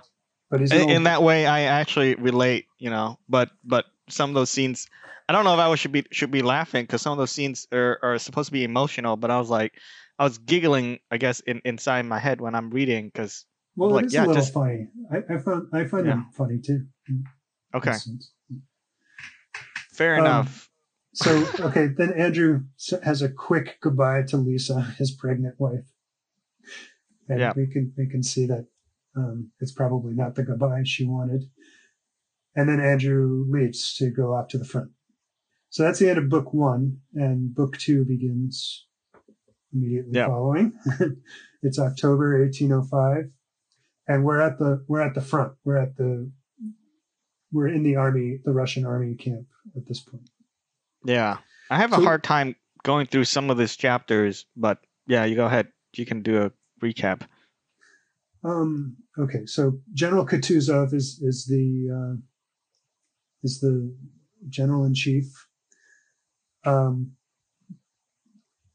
but 0.51 0.61
he's 0.61 0.73
in, 0.73 0.89
in 0.89 1.03
that 1.05 1.23
way 1.23 1.47
i 1.47 1.63
actually 1.63 2.15
relate 2.15 2.67
you 2.79 2.91
know 2.91 3.19
but 3.29 3.51
but 3.65 3.87
some 4.09 4.31
of 4.31 4.35
those 4.35 4.51
scenes 4.51 4.89
i 5.29 5.33
don't 5.33 5.45
know 5.45 5.55
if 5.55 5.59
i 5.59 5.75
should 5.75 5.91
be 5.91 6.05
should 6.13 6.31
be 6.31 6.43
laughing 6.43 6.85
because 6.85 7.03
some 7.03 7.11
of 7.11 7.19
those 7.19 7.33
scenes 7.33 7.67
are, 7.73 7.99
are 8.03 8.19
supposed 8.19 8.47
to 8.47 8.53
be 8.53 8.63
emotional 8.63 9.17
but 9.17 9.33
i 9.33 9.39
was 9.39 9.51
like 9.51 9.75
i 10.19 10.25
was 10.25 10.39
giggling 10.39 10.99
i 11.11 11.17
guess 11.17 11.41
in, 11.41 11.61
inside 11.65 12.05
my 12.07 12.19
head 12.19 12.41
when 12.41 12.55
i'm 12.55 12.71
reading 12.71 13.07
because 13.07 13.45
well, 13.77 13.91
like, 13.91 14.05
it 14.05 14.07
is 14.07 14.15
yeah, 14.15 14.21
a 14.21 14.27
little 14.27 14.43
just, 14.43 14.55
funny. 14.55 14.89
I, 15.13 15.35
I 15.35 15.39
found 15.39 15.69
I 15.73 15.85
find 15.85 16.07
yeah. 16.07 16.13
them 16.13 16.31
funny 16.33 16.59
too. 16.59 16.87
Okay. 17.75 17.95
Fair 19.93 20.15
um, 20.15 20.21
enough. 20.21 20.71
so 21.13 21.47
okay, 21.61 21.89
then 21.89 22.13
Andrew 22.15 22.63
has 23.03 23.21
a 23.21 23.29
quick 23.29 23.79
goodbye 23.83 24.23
to 24.29 24.39
Lisa, 24.39 24.81
his 24.99 25.11
pregnant 25.11 25.57
wife, 25.59 25.85
and 27.29 27.39
yeah. 27.39 27.53
we 27.55 27.67
can 27.67 27.93
we 27.99 28.09
can 28.09 28.23
see 28.23 28.47
that 28.47 28.67
um, 29.15 29.51
it's 29.61 29.73
probably 29.73 30.15
not 30.15 30.35
the 30.35 30.43
goodbye 30.43 30.83
she 30.85 31.07
wanted. 31.07 31.45
And 32.55 32.71
then 32.71 32.81
Andrew 32.81 33.45
leaves 33.51 33.95
to 33.97 34.11
go 34.11 34.33
off 34.33 34.49
to 34.49 34.59
the 34.59 34.65
front. 34.65 34.91
So 35.69 35.83
that's 35.83 35.99
the 35.99 36.09
end 36.09 36.17
of 36.17 36.31
book 36.31 36.55
one, 36.55 37.01
and 37.15 37.55
book 37.55 37.77
two 37.77 38.07
begins 38.07 38.87
immediately 39.77 40.13
yeah. 40.15 40.27
following. 40.27 40.73
it's 41.63 41.79
October 41.79 42.41
1805 42.43 43.31
and 44.09 44.25
we're 44.25 44.41
at 44.41 44.59
the 44.59 44.85
we're 44.89 45.01
at 45.01 45.15
the 45.15 45.21
front. 45.21 45.53
We're 45.65 45.79
at 45.79 45.97
the 45.97 46.31
we're 47.53 47.69
in 47.69 47.83
the 47.83 47.97
army, 47.97 48.39
the 48.45 48.53
Russian 48.53 48.85
army 48.85 49.15
camp 49.15 49.47
at 49.77 49.87
this 49.87 50.01
point. 50.01 50.29
Yeah, 51.05 51.39
I 51.71 51.79
have 51.79 51.91
so, 51.91 52.01
a 52.01 52.05
hard 52.05 52.23
time 52.23 52.57
going 52.83 53.07
through 53.07 53.25
some 53.25 53.51
of 53.51 53.59
these 53.59 53.77
chapters, 53.77 54.47
but 54.57 54.79
yeah, 55.07 55.25
you 55.25 55.37
go 55.37 55.47
ahead. 55.47 55.69
You 55.95 56.07
can 56.07 56.23
do 56.23 56.43
a 56.43 56.53
recap. 56.85 57.23
Um. 58.45 58.97
Okay. 59.19 59.47
So 59.47 59.81
General 59.93 60.27
Kutuzov 60.27 60.93
is 60.93 61.21
is 61.23 61.47
the 61.47 61.89
uh, 61.93 62.17
is 63.43 63.61
the 63.61 63.95
general 64.49 64.85
in 64.85 64.95
chief. 64.95 65.49
Um. 66.65 67.13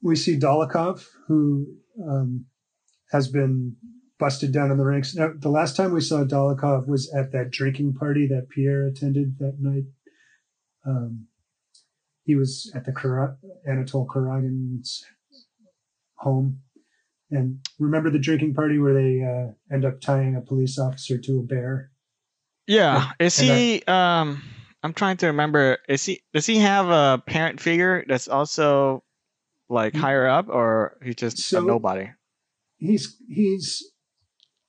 We 0.02 0.16
see 0.16 0.38
Dolokhov, 0.38 1.06
who 1.28 1.68
um, 2.04 2.46
has 3.12 3.28
been 3.28 3.76
busted 4.20 4.52
down 4.52 4.72
in 4.72 4.78
the 4.78 4.86
ranks. 4.86 5.16
Now, 5.16 5.32
the 5.36 5.50
last 5.50 5.76
time 5.76 5.94
we 5.94 6.02
saw 6.02 6.24
Dolokhov 6.24 6.88
was 6.88 7.12
at 7.14 7.32
that 7.32 7.52
drinking 7.52 7.96
party 7.96 8.28
that 8.28 8.50
Pierre 8.50 8.86
attended 8.86 9.38
that 9.40 9.58
night. 9.60 9.84
Um, 10.86 11.28
he 12.24 12.36
was 12.36 12.72
at 12.76 12.86
the 12.86 12.94
Kara- 12.94 13.38
Anatol 13.68 14.08
Kuragin's 14.08 15.04
home. 16.16 16.62
And 17.32 17.60
remember 17.80 18.10
the 18.10 18.20
drinking 18.20 18.54
party 18.54 18.78
where 18.78 18.94
they 18.94 19.24
uh, 19.24 19.54
end 19.74 19.86
up 19.86 20.02
tying 20.02 20.36
a 20.36 20.42
police 20.42 20.78
officer 20.78 21.18
to 21.18 21.40
a 21.40 21.44
bear? 21.44 21.92
Yeah. 22.68 23.12
And, 23.20 23.28
is 23.28 23.38
he? 23.38 23.84
um, 23.88 24.44
I'm 24.84 24.94
trying 24.94 25.18
to 25.18 25.28
remember. 25.28 25.78
Is 25.88 26.06
he? 26.06 26.22
Does 26.34 26.46
he 26.46 26.58
have 26.58 26.90
a 26.90 27.24
parent 27.26 27.60
figure 27.60 28.04
that's 28.08 28.28
also 28.28 29.04
like 29.72 29.96
higher 29.96 30.28
up, 30.28 30.50
or 30.50 30.98
he's 31.04 31.16
just 31.16 31.40
so 31.40 31.64
a 31.64 31.66
nobody? 31.66 32.10
He's 32.78 33.18
he's 33.28 33.92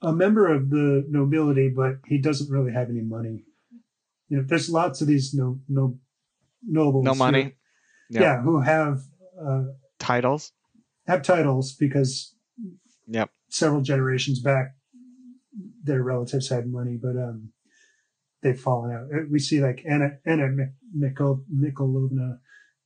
a 0.00 0.12
member 0.12 0.52
of 0.52 0.70
the 0.70 1.04
nobility, 1.08 1.68
but 1.74 1.96
he 2.06 2.18
doesn't 2.18 2.50
really 2.50 2.72
have 2.72 2.88
any 2.88 3.02
money. 3.02 3.44
You 4.28 4.38
know, 4.38 4.44
there's 4.46 4.70
lots 4.70 5.00
of 5.00 5.08
these 5.08 5.34
no 5.34 5.60
no 5.68 5.98
nobles. 6.66 7.04
No 7.04 7.14
money. 7.14 7.42
Who, 7.42 7.50
yep. 8.18 8.22
Yeah, 8.22 8.42
who 8.42 8.60
have 8.60 9.00
uh, 9.40 9.64
titles. 9.98 10.52
Have 11.06 11.22
titles 11.22 11.74
because. 11.74 12.34
Yep. 13.08 13.30
Several 13.48 13.82
generations 13.82 14.40
back, 14.40 14.74
their 15.82 16.02
relatives 16.02 16.48
had 16.48 16.66
money, 16.66 16.98
but 17.02 17.16
um, 17.16 17.52
they've 18.42 18.58
fallen 18.58 18.92
out. 18.92 19.06
Uh, 19.14 19.24
we 19.30 19.38
see 19.38 19.60
like 19.60 19.84
Anna 19.88 20.18
Anna 20.24 20.48
Mikol, 20.96 21.44
Mikolovna 21.52 22.38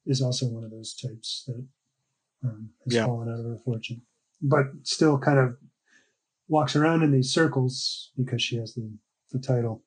is 0.07 0.23
also 0.23 0.47
one 0.47 0.65
of 0.65 0.71
those 0.71 0.95
types 0.95 1.45
that 1.47 1.67
um, 2.45 2.71
has 2.85 2.95
yeah. 2.95 3.07
fallen 3.07 3.29
out 3.29 3.41
of 3.41 3.47
her 3.47 3.59
fortune, 3.65 4.03
but 4.43 4.67
still 4.83 5.19
kind 5.19 5.39
of 5.39 5.57
walks 6.49 6.77
around 6.77 7.03
in 7.03 7.13
these 7.13 7.33
circles 7.33 8.13
because 8.17 8.43
she 8.43 8.57
has 8.57 8.75
the, 8.75 8.91
the 9.33 9.39
title 9.39 9.83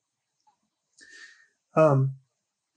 um, 1.76 2.14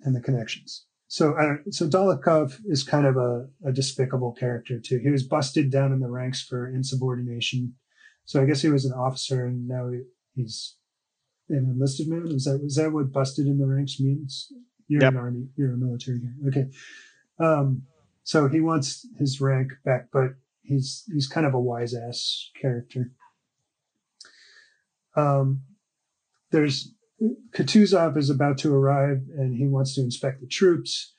and 0.01 0.15
the 0.15 0.21
connections. 0.21 0.85
So, 1.07 1.33
uh, 1.33 1.57
so 1.69 1.87
Dolokhov 1.87 2.59
is 2.65 2.83
kind 2.83 3.05
of 3.05 3.17
a, 3.17 3.47
a, 3.63 3.71
despicable 3.71 4.31
character 4.33 4.79
too. 4.79 4.97
He 4.97 5.11
was 5.11 5.21
busted 5.21 5.69
down 5.69 5.91
in 5.91 5.99
the 5.99 6.09
ranks 6.09 6.41
for 6.41 6.67
insubordination. 6.67 7.75
So 8.25 8.41
I 8.41 8.45
guess 8.45 8.63
he 8.63 8.69
was 8.69 8.85
an 8.85 8.93
officer, 8.93 9.45
and 9.45 9.67
now 9.67 9.89
he, 9.91 10.01
he's 10.33 10.75
an 11.49 11.69
enlisted 11.71 12.07
man. 12.07 12.25
Is 12.27 12.45
that 12.45 12.61
is 12.65 12.75
that 12.77 12.91
what 12.91 13.11
busted 13.11 13.45
in 13.45 13.59
the 13.59 13.67
ranks 13.67 13.99
means? 13.99 14.51
You're 14.87 15.03
yep. 15.03 15.11
an 15.11 15.19
army. 15.19 15.47
You're 15.55 15.73
a 15.73 15.77
military 15.77 16.19
guy. 16.19 16.47
Okay. 16.47 16.65
Um, 17.39 17.83
so 18.23 18.47
he 18.47 18.59
wants 18.59 19.07
his 19.17 19.39
rank 19.41 19.73
back, 19.85 20.07
but 20.11 20.35
he's 20.61 21.03
he's 21.11 21.27
kind 21.27 21.45
of 21.45 21.53
a 21.53 21.59
wise 21.59 21.93
ass 21.93 22.51
character. 22.59 23.11
Um, 25.15 25.63
there's 26.51 26.93
Kutuzov 27.51 28.17
is 28.17 28.29
about 28.29 28.57
to 28.59 28.73
arrive 28.73 29.21
and 29.37 29.55
he 29.55 29.67
wants 29.67 29.95
to 29.95 30.01
inspect 30.01 30.41
the 30.41 30.47
troops. 30.47 31.13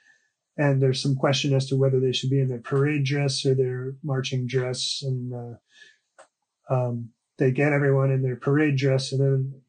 And 0.56 0.80
there's 0.80 1.02
some 1.02 1.16
question 1.16 1.52
as 1.52 1.66
to 1.66 1.76
whether 1.76 1.98
they 1.98 2.12
should 2.12 2.30
be 2.30 2.40
in 2.40 2.48
their 2.48 2.60
parade 2.60 3.04
dress 3.04 3.44
or 3.44 3.54
their 3.54 3.94
marching 4.04 4.46
dress. 4.46 5.02
And 5.02 5.32
uh, 5.34 6.74
um, 6.74 7.10
they 7.38 7.50
get 7.50 7.72
everyone 7.72 8.12
in 8.12 8.22
their 8.22 8.36
parade 8.36 8.76
dress, 8.76 9.10
and 9.10 9.20
then 9.20 9.60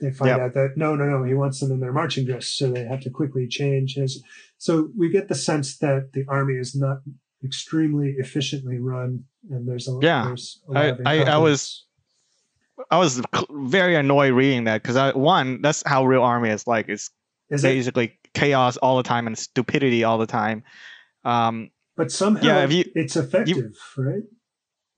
they 0.00 0.10
find 0.10 0.28
yep. 0.28 0.40
out 0.40 0.54
that 0.54 0.74
no, 0.76 0.94
no, 0.94 1.04
no, 1.04 1.24
he 1.24 1.34
wants 1.34 1.60
them 1.60 1.72
in 1.72 1.80
their 1.80 1.92
marching 1.92 2.26
dress, 2.26 2.46
so 2.48 2.70
they 2.70 2.84
have 2.84 3.00
to 3.00 3.10
quickly 3.10 3.46
change. 3.48 3.94
His, 3.94 4.22
so 4.58 4.90
we 4.96 5.10
get 5.10 5.28
the 5.28 5.34
sense 5.34 5.78
that 5.78 6.12
the 6.12 6.24
army 6.28 6.54
is 6.54 6.74
not 6.74 6.98
extremely 7.44 8.14
efficiently 8.18 8.78
run, 8.78 9.24
and 9.50 9.68
there's 9.68 9.88
a 9.88 9.98
yeah. 10.02 10.24
There's 10.26 10.60
a 10.74 10.78
I, 10.78 10.96
I, 11.06 11.22
I 11.24 11.38
was 11.38 11.86
I 12.90 12.98
was 12.98 13.22
very 13.50 13.96
annoyed 13.96 14.32
reading 14.32 14.64
that 14.64 14.82
because 14.82 15.14
one, 15.14 15.62
that's 15.62 15.82
how 15.86 16.04
real 16.04 16.22
army 16.22 16.50
is 16.50 16.66
like. 16.66 16.88
It's 16.88 17.10
is 17.48 17.62
basically 17.62 18.06
it? 18.06 18.32
chaos 18.34 18.76
all 18.76 18.96
the 18.96 19.02
time 19.02 19.26
and 19.26 19.38
stupidity 19.38 20.04
all 20.04 20.18
the 20.18 20.26
time. 20.26 20.64
Um, 21.24 21.70
but 21.96 22.12
somehow 22.12 22.44
yeah, 22.44 22.66
you, 22.66 22.84
it's 22.94 23.16
effective, 23.16 23.56
you, 23.56 23.72
right? 23.96 24.22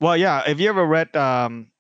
Well, 0.01 0.17
yeah. 0.17 0.43
If 0.49 0.61
you 0.61 0.69
ever 0.69 0.85
read, 0.85 1.15
um, 1.17 1.71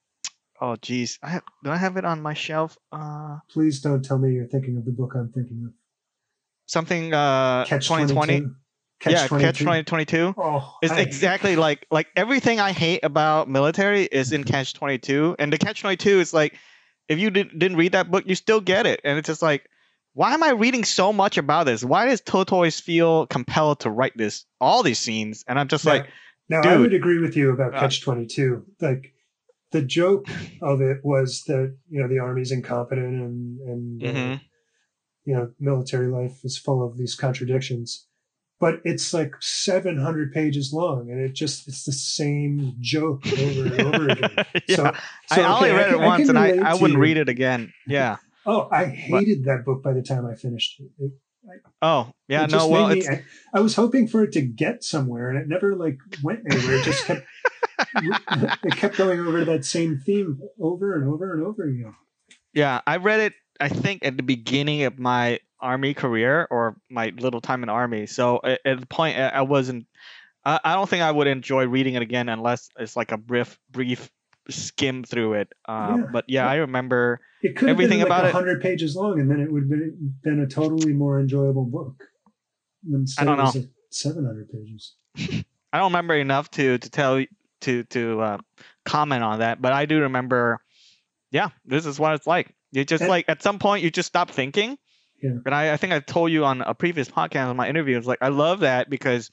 oh 0.61 0.77
geez, 0.77 1.19
I 1.23 1.29
have, 1.31 1.43
do 1.65 1.71
I 1.71 1.77
have 1.77 1.97
it 1.97 2.05
on 2.05 2.21
my 2.23 2.35
shelf? 2.35 2.77
Uh, 2.93 3.39
Please 3.51 3.81
don't 3.81 4.05
tell 4.05 4.19
me 4.19 4.33
you're 4.35 4.47
thinking 4.47 4.77
of 4.77 4.85
the 4.85 4.93
book 4.93 5.13
I'm 5.15 5.31
thinking 5.33 5.65
of. 5.67 5.73
Something 6.67 7.15
uh, 7.15 7.65
Catch 7.67 7.87
2020. 7.89 8.47
Catch 9.01 9.13
yeah, 9.13 9.27
22? 9.29 9.47
Catch 9.47 9.63
Twenty 9.63 9.83
Twenty 9.85 10.05
Two. 10.05 10.35
Oh, 10.37 10.75
It's 10.83 10.93
I- 10.93 11.01
exactly 11.01 11.55
like 11.55 11.87
like 11.91 12.09
everything 12.17 12.59
I 12.59 12.73
hate 12.73 13.05
about 13.05 13.49
military 13.49 14.03
is 14.05 14.33
in 14.33 14.43
Catch 14.45 14.75
Twenty 14.75 14.99
Two, 14.99 15.37
and 15.39 15.53
the 15.53 15.59
Catch 15.59 15.81
Twenty 15.83 15.97
Two 15.97 16.19
is 16.19 16.35
like 16.35 16.55
if 17.09 17.19
you 17.19 17.31
didn't 17.31 17.57
didn't 17.59 17.77
read 17.77 17.93
that 17.93 18.11
book, 18.11 18.25
you 18.27 18.35
still 18.35 18.61
get 18.61 18.87
it, 18.87 19.01
and 19.05 19.19
it's 19.19 19.27
just 19.29 19.43
like. 19.43 19.69
Why 20.15 20.35
am 20.35 20.43
I 20.43 20.51
reading 20.51 20.83
so 20.83 21.13
much 21.13 21.39
about 21.39 21.67
this? 21.67 21.85
Why 21.85 22.07
does 22.07 22.21
Tolstoy 22.21 22.73
feel 22.73 23.29
compelled 23.29 23.81
to 23.81 23.91
write 23.91 24.17
this 24.17 24.47
all 24.61 24.83
these 24.83 24.99
scenes? 24.99 25.45
And 25.47 25.61
I'm 25.61 25.69
just 25.69 25.85
Now- 25.85 25.93
like, 25.93 26.09
Now, 26.49 26.61
I 26.63 26.77
would 26.77 26.93
agree 26.93 27.19
with 27.21 27.37
you 27.37 27.51
about 27.53 27.73
Uh, 27.73 27.79
Catch 27.79 28.01
22. 28.03 28.65
Like, 28.81 29.13
the 29.71 29.83
joke 29.83 30.27
of 30.63 30.81
it 30.81 30.99
was 31.05 31.45
that, 31.47 31.77
you 31.91 32.01
know, 32.01 32.09
the 32.09 32.19
army's 32.19 32.53
incompetent 32.53 33.07
and, 33.07 33.61
and 33.61 34.03
uh, 34.03 34.07
Mhm. 34.07 34.41
you 35.25 35.35
know, 35.35 35.51
military 35.61 36.07
life 36.09 36.45
is 36.45 36.57
full 36.57 36.83
of 36.87 36.97
these 36.97 37.15
contradictions. 37.15 38.07
But 38.61 38.81
it's 38.85 39.15
like 39.15 39.35
700 39.41 40.33
pages 40.33 40.73
long 40.73 41.11
and 41.11 41.21
it 41.21 41.33
just, 41.35 41.69
it's 41.69 41.85
the 41.85 41.93
same 41.93 42.75
joke 42.81 43.25
over 43.39 43.67
and 43.67 43.81
over 43.95 44.09
again. 44.09 44.31
yeah, 44.69 44.77
So, 44.77 44.93
I 45.31 45.43
only 45.45 45.69
okay, 45.71 45.77
read 45.77 45.87
I 45.87 45.89
it 45.89 45.93
can- 45.93 46.01
I 46.01 46.07
once, 46.07 46.21
can 46.27 46.37
and 46.37 46.39
I, 46.65 46.71
I 46.71 46.75
wouldn't 46.75 46.99
read 46.99 47.17
it 47.19 47.29
again. 47.29 47.73
Yeah. 47.87 48.17
Oh, 48.47 48.67
I 48.73 48.87
hated 48.87 49.45
that 49.45 49.67
book 49.67 49.83
by 49.83 49.93
the 49.93 50.01
time 50.01 50.25
I 50.25 50.35
finished 50.35 50.81
it. 50.81 50.89
it 51.05 51.13
Oh, 51.83 52.11
yeah. 52.29 52.45
it 52.45 52.51
No. 52.51 52.67
Well, 52.67 52.89
made 52.89 52.99
it's 52.99 53.09
me, 53.11 53.17
I, 53.53 53.59
I 53.59 53.61
was 53.61 53.75
hoping 53.75 54.09
for 54.09 54.23
it 54.25 54.33
to 54.33 54.41
get 54.41 54.83
somewhere, 54.83 55.29
and 55.29 55.39
it 55.39 55.49
never 55.49 55.77
like 55.77 55.99
went 56.23 56.41
anywhere. 56.51 56.77
It 56.77 56.85
just 56.85 57.05
kept 57.05 57.27
it 57.97 58.73
kept 58.77 58.97
going 58.97 59.21
over 59.21 59.45
that 59.45 59.65
same 59.65 59.99
theme 60.05 60.41
over 60.61 60.95
and 60.95 61.09
over 61.13 61.33
and 61.35 61.45
over 61.45 61.65
again. 61.65 61.95
yeah. 62.53 62.81
I 62.87 62.97
read 62.97 63.21
it. 63.21 63.33
I 63.61 63.69
think 63.69 64.05
at 64.05 64.17
the 64.17 64.23
beginning 64.23 64.83
of 64.85 64.99
my 64.99 65.41
army 65.61 65.93
career 65.95 66.47
or 66.51 66.77
my 66.89 67.13
little 67.19 67.41
time 67.41 67.63
in 67.63 67.69
army. 67.69 68.07
So 68.07 68.41
at, 68.45 68.61
at 68.65 68.81
the 68.81 68.87
point 68.87 69.19
I 69.19 69.29
I 69.29 69.41
wasn't. 69.43 69.87
I, 70.45 70.61
I 70.65 70.75
don't 70.75 70.89
think 70.89 71.03
I 71.03 71.11
would 71.11 71.27
enjoy 71.27 71.67
reading 71.67 71.95
it 71.95 72.03
again 72.03 72.29
unless 72.29 72.69
it's 72.79 72.97
like 72.97 73.11
a 73.13 73.17
brief 73.19 73.59
brief 73.71 74.11
skim 74.49 75.03
through 75.05 75.35
it. 75.35 75.53
Um, 75.67 76.01
Yeah. 76.01 76.07
But 76.13 76.25
yeah, 76.29 76.49
I 76.49 76.57
remember. 76.57 77.21
It 77.43 77.57
could 77.57 77.69
have 77.69 77.77
Everything 77.77 77.99
been 78.01 78.09
like 78.09 78.19
about 78.21 78.25
it- 78.27 78.33
hundred 78.33 78.63
pages 78.63 78.97
long, 78.97 79.21
and 79.21 79.31
then 79.31 79.41
it 79.41 79.51
would 79.53 79.63
have 79.63 79.71
been, 79.71 80.15
been 80.23 80.41
a 80.41 80.47
totally 80.47 80.93
more 80.93 81.21
enjoyable 81.21 81.65
book. 81.67 82.05
Instead, 82.91 83.25
don't 83.27 83.69
Seven 83.91 84.25
hundred 84.25 84.49
pages. 84.51 84.95
I 85.73 85.79
don't 85.79 85.91
remember 85.93 86.15
enough 86.15 86.51
to 86.53 86.79
to 86.79 86.91
tell 86.91 87.25
to 87.63 87.85
to 87.85 88.21
uh, 88.21 88.39
comment 88.85 89.23
on 89.23 89.41
that, 89.41 89.61
but 89.61 89.73
I 89.73 89.87
do 89.87 90.01
remember. 90.01 90.61
Yeah, 91.31 91.51
this 91.67 91.85
is 91.85 91.99
what 92.01 92.15
it's 92.15 92.27
like. 92.27 92.55
You 92.73 92.85
just 92.85 93.05
like 93.05 93.27
at 93.29 93.43
some 93.43 93.59
point 93.59 93.83
you 93.83 93.91
just 93.91 94.09
stop 94.09 94.31
thinking. 94.31 94.79
Yeah. 95.23 95.31
And 95.45 95.55
I, 95.55 95.73
I 95.73 95.77
think 95.77 95.93
I 95.93 96.01
told 96.01 96.31
you 96.31 96.45
on 96.45 96.63
a 96.63 96.75
previous 96.75 97.09
podcast 97.09 97.49
on 97.49 97.57
my 97.57 97.69
interview, 97.69 97.99
it's 97.99 98.07
like 98.07 98.23
I 98.23 98.29
love 98.29 98.61
that 98.61 98.89
because 98.89 99.31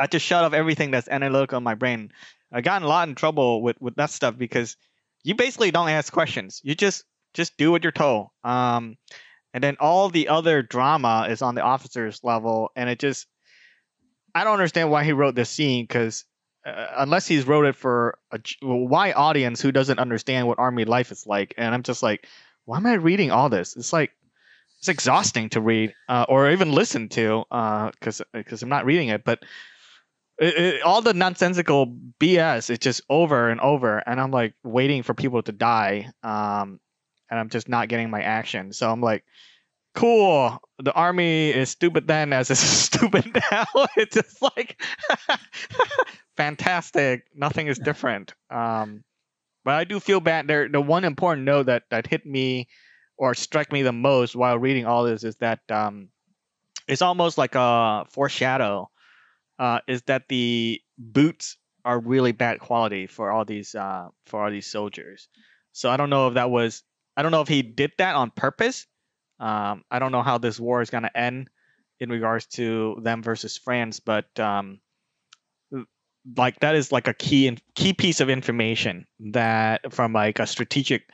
I 0.00 0.06
just 0.06 0.24
shut 0.24 0.44
off 0.44 0.52
everything 0.52 0.90
that's 0.90 1.08
analytical 1.08 1.58
in 1.58 1.64
my 1.64 1.74
brain. 1.74 2.12
I 2.52 2.60
got 2.60 2.80
in 2.80 2.84
a 2.84 2.88
lot 2.88 3.08
in 3.08 3.14
trouble 3.14 3.62
with 3.62 3.80
with 3.80 3.96
that 3.96 4.10
stuff 4.10 4.38
because 4.38 4.76
you 5.24 5.34
basically 5.34 5.70
don't 5.70 5.88
ask 5.88 6.12
questions. 6.12 6.60
You 6.62 6.74
just 6.74 7.04
just 7.34 7.56
do 7.56 7.70
what 7.70 7.82
you're 7.82 7.92
told. 7.92 8.28
Um, 8.44 8.96
and 9.52 9.62
then 9.62 9.76
all 9.80 10.08
the 10.08 10.28
other 10.28 10.62
drama 10.62 11.26
is 11.28 11.42
on 11.42 11.54
the 11.54 11.62
officers 11.62 12.20
level, 12.22 12.70
and 12.76 12.88
it 12.88 12.98
just 12.98 13.26
I 14.34 14.44
don't 14.44 14.54
understand 14.54 14.90
why 14.90 15.04
he 15.04 15.12
wrote 15.12 15.34
this 15.34 15.50
scene 15.50 15.84
because 15.84 16.24
uh, 16.64 16.86
unless 16.96 17.26
he's 17.26 17.46
wrote 17.46 17.66
it 17.66 17.76
for 17.76 18.18
a 18.32 18.40
why 18.60 19.12
audience 19.12 19.60
who 19.60 19.72
doesn't 19.72 19.98
understand 19.98 20.46
what 20.46 20.58
army 20.58 20.84
life 20.84 21.12
is 21.12 21.26
like, 21.26 21.54
and 21.56 21.74
I'm 21.74 21.82
just 21.82 22.02
like, 22.02 22.26
why 22.64 22.76
am 22.76 22.86
I 22.86 22.94
reading 22.94 23.30
all 23.30 23.48
this? 23.48 23.76
It's 23.76 23.92
like 23.92 24.12
it's 24.78 24.88
exhausting 24.88 25.48
to 25.50 25.60
read 25.60 25.94
uh, 26.08 26.26
or 26.28 26.50
even 26.50 26.72
listen 26.72 27.08
to 27.10 27.44
because 27.48 28.22
because 28.32 28.62
I'm 28.62 28.68
not 28.68 28.84
reading 28.86 29.08
it, 29.08 29.24
but. 29.24 29.40
It, 30.40 30.54
it, 30.56 30.82
all 30.82 31.02
the 31.02 31.14
nonsensical 31.14 31.98
BS 32.20 32.70
is 32.70 32.78
just 32.78 33.00
over 33.10 33.48
and 33.48 33.60
over, 33.60 33.98
and 34.06 34.20
I'm 34.20 34.30
like 34.30 34.54
waiting 34.62 35.02
for 35.02 35.12
people 35.12 35.42
to 35.42 35.50
die, 35.50 36.12
um, 36.22 36.78
and 37.28 37.40
I'm 37.40 37.48
just 37.48 37.68
not 37.68 37.88
getting 37.88 38.08
my 38.08 38.22
action. 38.22 38.72
So 38.72 38.88
I'm 38.88 39.00
like, 39.00 39.24
cool. 39.98 40.62
The 40.78 40.92
army 40.92 41.50
is 41.50 41.70
stupid 41.70 42.06
then, 42.06 42.32
as 42.32 42.50
it's 42.50 42.60
stupid 42.88 43.34
now. 43.50 43.66
it's 43.96 44.14
just 44.14 44.40
like 44.40 44.80
fantastic. 46.38 47.24
Nothing 47.34 47.66
is 47.66 47.78
different. 47.78 48.32
Um, 48.48 49.02
but 49.64 49.74
I 49.74 49.84
do 49.84 49.98
feel 49.98 50.20
bad. 50.20 50.46
There, 50.46 50.68
the 50.68 50.80
one 50.80 51.04
important 51.04 51.44
note 51.44 51.66
that 51.66 51.82
that 51.90 52.06
hit 52.06 52.24
me 52.24 52.68
or 53.18 53.34
struck 53.34 53.72
me 53.72 53.82
the 53.82 53.92
most 53.92 54.36
while 54.36 54.56
reading 54.56 54.86
all 54.86 55.04
this 55.04 55.24
is 55.24 55.34
that 55.36 55.58
um, 55.68 56.08
it's 56.86 57.02
almost 57.02 57.36
like 57.36 57.56
a 57.56 58.06
foreshadow. 58.10 58.88
Uh, 59.58 59.80
is 59.88 60.02
that 60.02 60.28
the 60.28 60.80
boots 60.96 61.56
are 61.84 61.98
really 61.98 62.30
bad 62.30 62.60
quality 62.60 63.08
for 63.08 63.32
all 63.32 63.44
these 63.44 63.74
uh, 63.74 64.08
for 64.26 64.44
all 64.44 64.50
these 64.50 64.70
soldiers? 64.70 65.28
So 65.72 65.90
I 65.90 65.96
don't 65.96 66.10
know 66.10 66.28
if 66.28 66.34
that 66.34 66.50
was 66.50 66.84
I 67.16 67.22
don't 67.22 67.32
know 67.32 67.42
if 67.42 67.48
he 67.48 67.62
did 67.62 67.90
that 67.98 68.14
on 68.14 68.30
purpose. 68.30 68.86
Um, 69.40 69.82
I 69.90 69.98
don't 69.98 70.12
know 70.12 70.22
how 70.22 70.38
this 70.38 70.60
war 70.60 70.82
is 70.82 70.90
gonna 70.90 71.10
end 71.12 71.50
in 71.98 72.10
regards 72.10 72.46
to 72.46 73.00
them 73.02 73.24
versus 73.24 73.58
France, 73.58 73.98
but 73.98 74.38
um, 74.38 74.78
like 76.36 76.60
that 76.60 76.74
is 76.74 76.92
like 76.92 77.08
a 77.08 77.14
key 77.14 77.48
and 77.48 77.60
key 77.74 77.92
piece 77.92 78.20
of 78.20 78.28
information 78.28 79.06
that 79.32 79.92
from 79.92 80.12
like 80.12 80.38
a 80.38 80.46
strategic 80.46 81.08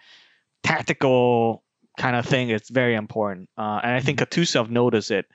tactical 0.62 1.62
kind 1.98 2.16
of 2.16 2.26
thing 2.26 2.48
it's 2.50 2.70
very 2.70 2.94
important. 2.94 3.48
Uh, 3.56 3.80
and 3.82 3.92
i 3.92 4.00
think 4.00 4.18
Kutuzov 4.18 4.70
noticed 4.70 5.10
it 5.10 5.26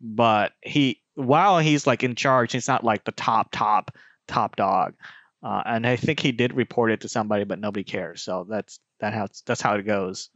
but 0.00 0.52
he 0.62 1.00
while 1.14 1.58
he's 1.58 1.86
like 1.86 2.02
in 2.02 2.14
charge 2.14 2.52
he's 2.52 2.68
not 2.68 2.84
like 2.84 3.04
the 3.04 3.12
top 3.12 3.48
top 3.52 3.90
top 4.28 4.56
dog. 4.56 4.94
Uh, 5.42 5.62
and 5.66 5.86
i 5.86 5.96
think 5.96 6.20
he 6.20 6.32
did 6.32 6.54
report 6.54 6.90
it 6.90 7.00
to 7.02 7.08
somebody 7.08 7.44
but 7.44 7.58
nobody 7.58 7.84
cares. 7.84 8.22
So 8.22 8.46
that's 8.48 8.80
that 9.00 9.12
how 9.12 9.26
that's 9.46 9.60
how 9.60 9.74
it 9.74 9.82
goes. 9.82 10.30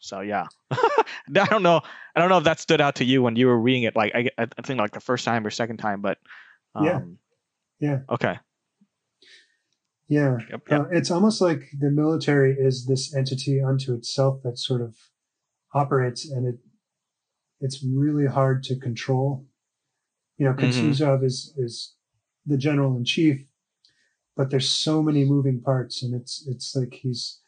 So 0.00 0.20
yeah. 0.20 0.46
I 0.70 1.46
don't 1.46 1.62
know 1.62 1.82
i 2.16 2.20
don't 2.20 2.28
know 2.28 2.38
if 2.38 2.44
that 2.44 2.58
stood 2.60 2.80
out 2.80 2.96
to 2.96 3.04
you 3.04 3.22
when 3.22 3.36
you 3.36 3.46
were 3.46 3.58
reading 3.58 3.84
it 3.84 3.94
like 3.94 4.12
i, 4.14 4.28
I 4.38 4.46
think 4.62 4.80
like 4.80 4.92
the 4.92 5.00
first 5.00 5.24
time 5.24 5.46
or 5.46 5.50
second 5.50 5.76
time 5.76 6.00
but 6.00 6.18
um, 6.74 6.84
Yeah. 6.84 7.00
Yeah. 7.80 8.00
okay 8.08 8.38
Yeah, 10.08 10.38
yep, 10.50 10.62
yep. 10.68 10.80
Uh, 10.80 10.84
it's 10.90 11.10
almost 11.10 11.40
like 11.40 11.62
the 11.78 11.90
military 11.90 12.52
is 12.58 12.86
this 12.86 13.14
entity 13.14 13.62
unto 13.62 13.94
itself 13.94 14.42
that 14.42 14.58
sort 14.58 14.80
of 14.82 14.96
operates, 15.72 16.28
and 16.28 16.46
it 16.46 16.58
it's 17.60 17.84
really 17.84 18.26
hard 18.26 18.62
to 18.64 18.76
control. 18.76 19.46
You 20.38 20.46
know, 20.46 20.54
Mhm. 20.54 21.22
Is 21.22 21.54
is 21.56 21.94
the 22.46 22.56
general 22.56 22.96
in 22.96 23.04
chief, 23.04 23.46
but 24.36 24.50
there's 24.50 24.68
so 24.68 25.02
many 25.02 25.24
moving 25.24 25.60
parts, 25.60 26.02
and 26.02 26.14
it's 26.14 26.44
it's 26.48 26.74
like 26.74 26.94
he's 26.94 27.40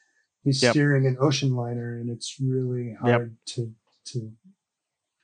he's 0.44 0.62
Yep. 0.62 0.72
steering 0.72 1.06
an 1.06 1.16
ocean 1.20 1.54
liner, 1.56 1.98
and 1.98 2.10
it's 2.10 2.38
really 2.40 2.94
hard 3.00 3.36
to 3.46 3.74
to 4.12 4.32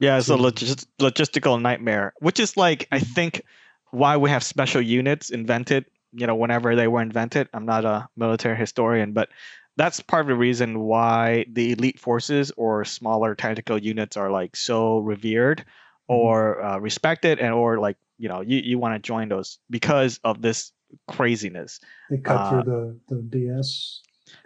Yeah, 0.01 0.19
it's 0.19 0.29
a 0.31 0.37
logis- 0.37 0.87
logistical 1.01 1.61
nightmare, 1.61 2.15
which 2.21 2.41
is 2.41 2.57
like 2.57 2.89
I 2.91 2.99
think 3.01 3.43
why 3.91 4.17
we 4.17 4.31
have 4.31 4.43
special 4.43 4.81
units 4.83 5.31
invented. 5.31 5.87
You 6.13 6.27
know, 6.27 6.37
whenever 6.37 6.75
they 6.75 6.89
were 6.89 7.03
invented. 7.03 7.49
I'm 7.53 7.67
not 7.67 7.85
a 7.85 8.09
military 8.17 8.57
historian, 8.57 9.13
but 9.13 9.29
that's 9.77 10.01
part 10.01 10.23
of 10.23 10.29
the 10.29 10.35
reason 10.37 10.81
why 10.81 11.45
the 11.53 11.73
elite 11.73 12.01
forces 12.01 12.51
or 12.57 12.85
smaller 12.85 13.35
tactical 13.35 13.79
units 13.79 14.17
are 14.17 14.31
like 14.31 14.57
so 14.57 14.99
revered 14.99 15.65
or 16.09 16.63
uh, 16.63 16.79
respected, 16.79 17.39
and 17.39 17.53
or 17.53 17.79
like 17.79 17.97
you 18.19 18.29
know 18.29 18.41
you, 18.41 18.59
you 18.59 18.79
want 18.79 18.95
to 18.95 19.07
join 19.07 19.29
those 19.29 19.59
because 19.71 20.19
of 20.25 20.41
this 20.41 20.73
craziness. 21.07 21.81
they 22.09 22.19
cut 22.19 22.41
Uh, 22.41 22.49
through 22.49 22.63
the 22.63 22.99
the 23.09 23.17
BS. 23.17 24.03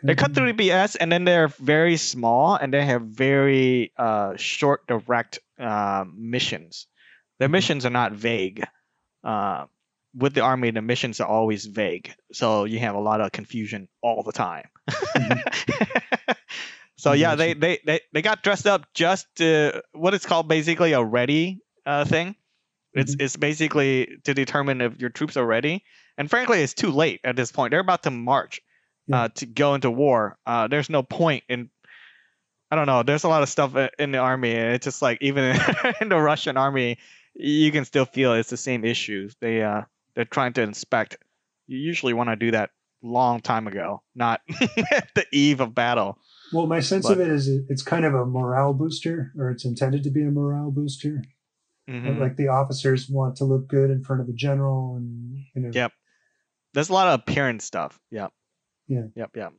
They 0.06 0.14
cut 0.14 0.34
through 0.34 0.46
the 0.48 0.52
BS, 0.54 0.96
and 0.96 1.10
then 1.10 1.24
they're 1.24 1.48
very 1.48 1.96
small, 1.96 2.56
and 2.56 2.72
they 2.72 2.84
have 2.84 3.02
very 3.02 3.92
uh, 3.96 4.36
short, 4.36 4.86
direct 4.86 5.38
uh, 5.58 6.04
missions. 6.12 6.86
Their 7.38 7.48
missions 7.48 7.86
are 7.86 7.90
not 7.90 8.12
vague. 8.12 8.64
Uh, 9.24 9.66
with 10.14 10.34
the 10.34 10.42
army, 10.42 10.70
the 10.70 10.82
missions 10.82 11.20
are 11.20 11.28
always 11.28 11.64
vague, 11.64 12.14
so 12.32 12.64
you 12.64 12.78
have 12.80 12.94
a 12.94 13.00
lot 13.00 13.20
of 13.20 13.32
confusion 13.32 13.88
all 14.02 14.22
the 14.22 14.32
time. 14.32 14.68
so 16.96 17.12
yeah, 17.12 17.34
they, 17.34 17.54
they 17.54 17.78
they 17.84 18.00
they 18.12 18.22
got 18.22 18.42
dressed 18.42 18.66
up 18.66 18.86
just 18.94 19.26
to 19.36 19.82
what 19.92 20.14
it's 20.14 20.26
called 20.26 20.48
basically 20.48 20.92
a 20.92 21.02
ready 21.02 21.60
uh, 21.86 22.04
thing. 22.04 22.36
It's 22.92 23.16
it's 23.18 23.36
basically 23.36 24.18
to 24.24 24.34
determine 24.34 24.80
if 24.80 25.00
your 25.00 25.10
troops 25.10 25.36
are 25.36 25.46
ready. 25.46 25.84
And 26.18 26.28
frankly, 26.28 26.62
it's 26.62 26.74
too 26.74 26.90
late 26.90 27.20
at 27.24 27.36
this 27.36 27.50
point. 27.50 27.70
They're 27.70 27.80
about 27.80 28.02
to 28.02 28.10
march 28.10 28.60
Yeah. 29.06 29.22
uh, 29.22 29.28
to 29.36 29.46
go 29.46 29.74
into 29.74 29.90
war. 29.90 30.36
Uh, 30.46 30.68
there's 30.68 30.90
no 30.90 31.02
point 31.02 31.44
in. 31.48 31.70
I 32.70 32.76
don't 32.76 32.86
know. 32.86 33.02
There's 33.02 33.24
a 33.24 33.28
lot 33.28 33.42
of 33.42 33.48
stuff 33.48 33.74
in 33.98 34.12
the 34.12 34.18
army, 34.18 34.54
and 34.54 34.74
it's 34.74 34.84
just 34.84 35.02
like 35.02 35.18
even 35.22 35.58
in 36.00 36.08
the 36.10 36.20
Russian 36.20 36.56
army, 36.56 36.98
you 37.34 37.72
can 37.72 37.84
still 37.84 38.04
feel 38.04 38.34
it's 38.34 38.50
the 38.50 38.56
same 38.56 38.84
issues. 38.84 39.34
They 39.40 39.62
uh 39.62 39.82
they're 40.14 40.24
trying 40.24 40.52
to 40.54 40.62
inspect. 40.62 41.16
You 41.66 41.78
usually 41.78 42.12
want 42.12 42.28
to 42.30 42.36
do 42.36 42.50
that 42.52 42.70
long 43.02 43.40
time 43.40 43.66
ago, 43.66 44.02
not 44.14 44.40
at 44.92 45.08
the 45.14 45.24
eve 45.32 45.60
of 45.60 45.74
battle. 45.74 46.18
Well, 46.52 46.66
my 46.66 46.80
sense 46.80 47.06
But- 47.06 47.14
of 47.14 47.20
it 47.20 47.28
is 47.28 47.48
it's 47.68 47.82
kind 47.82 48.04
of 48.04 48.14
a 48.14 48.26
morale 48.26 48.74
booster, 48.74 49.32
or 49.38 49.50
it's 49.50 49.64
intended 49.64 50.02
to 50.04 50.10
be 50.10 50.22
a 50.22 50.30
morale 50.30 50.70
booster. 50.70 51.22
Mhm. 51.90 52.20
Like 52.20 52.36
the 52.36 52.48
officers 52.48 53.08
want 53.10 53.36
to 53.36 53.44
look 53.44 53.66
good 53.68 53.90
in 53.90 54.04
front 54.04 54.20
of 54.20 54.26
the 54.28 54.32
general, 54.34 54.94
and 54.96 55.36
you 55.54 55.62
know. 55.62 55.70
Yep. 55.72 55.92
There's 56.74 56.88
a 56.90 56.92
lot 56.92 57.08
of 57.08 57.20
appearance 57.20 57.64
stuff. 57.64 57.98
Yep. 58.10 58.32
Yeah. 58.86 59.06
Yep. 59.16 59.30
Yep. 59.36 59.52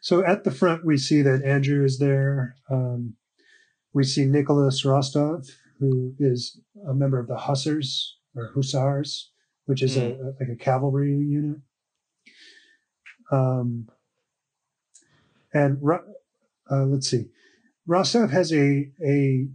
So 0.00 0.24
at 0.24 0.44
the 0.44 0.50
front, 0.50 0.84
we 0.84 0.96
see 0.96 1.22
that 1.22 1.42
Andrew 1.44 1.84
is 1.84 1.98
there. 1.98 2.54
Um, 2.70 3.14
we 3.92 4.04
see 4.04 4.26
Nicholas 4.26 4.84
Rostov, 4.84 5.46
who 5.78 6.14
is 6.18 6.60
a 6.88 6.94
member 6.94 7.18
of 7.18 7.28
the 7.28 7.36
Hussars 7.36 8.18
or 8.34 8.50
Hussars, 8.54 9.30
which 9.66 9.82
is 9.82 9.96
a, 9.96 10.06
a- 10.06 10.34
like 10.40 10.48
a 10.52 10.56
cavalry 10.56 11.10
unit. 11.12 11.58
Um, 13.30 13.88
and 15.52 15.78
uh, 16.70 16.84
let's 16.84 17.08
see, 17.08 17.26
Rostov 17.86 18.30
has 18.30 18.52
a 18.52 18.90
a 19.04 19.48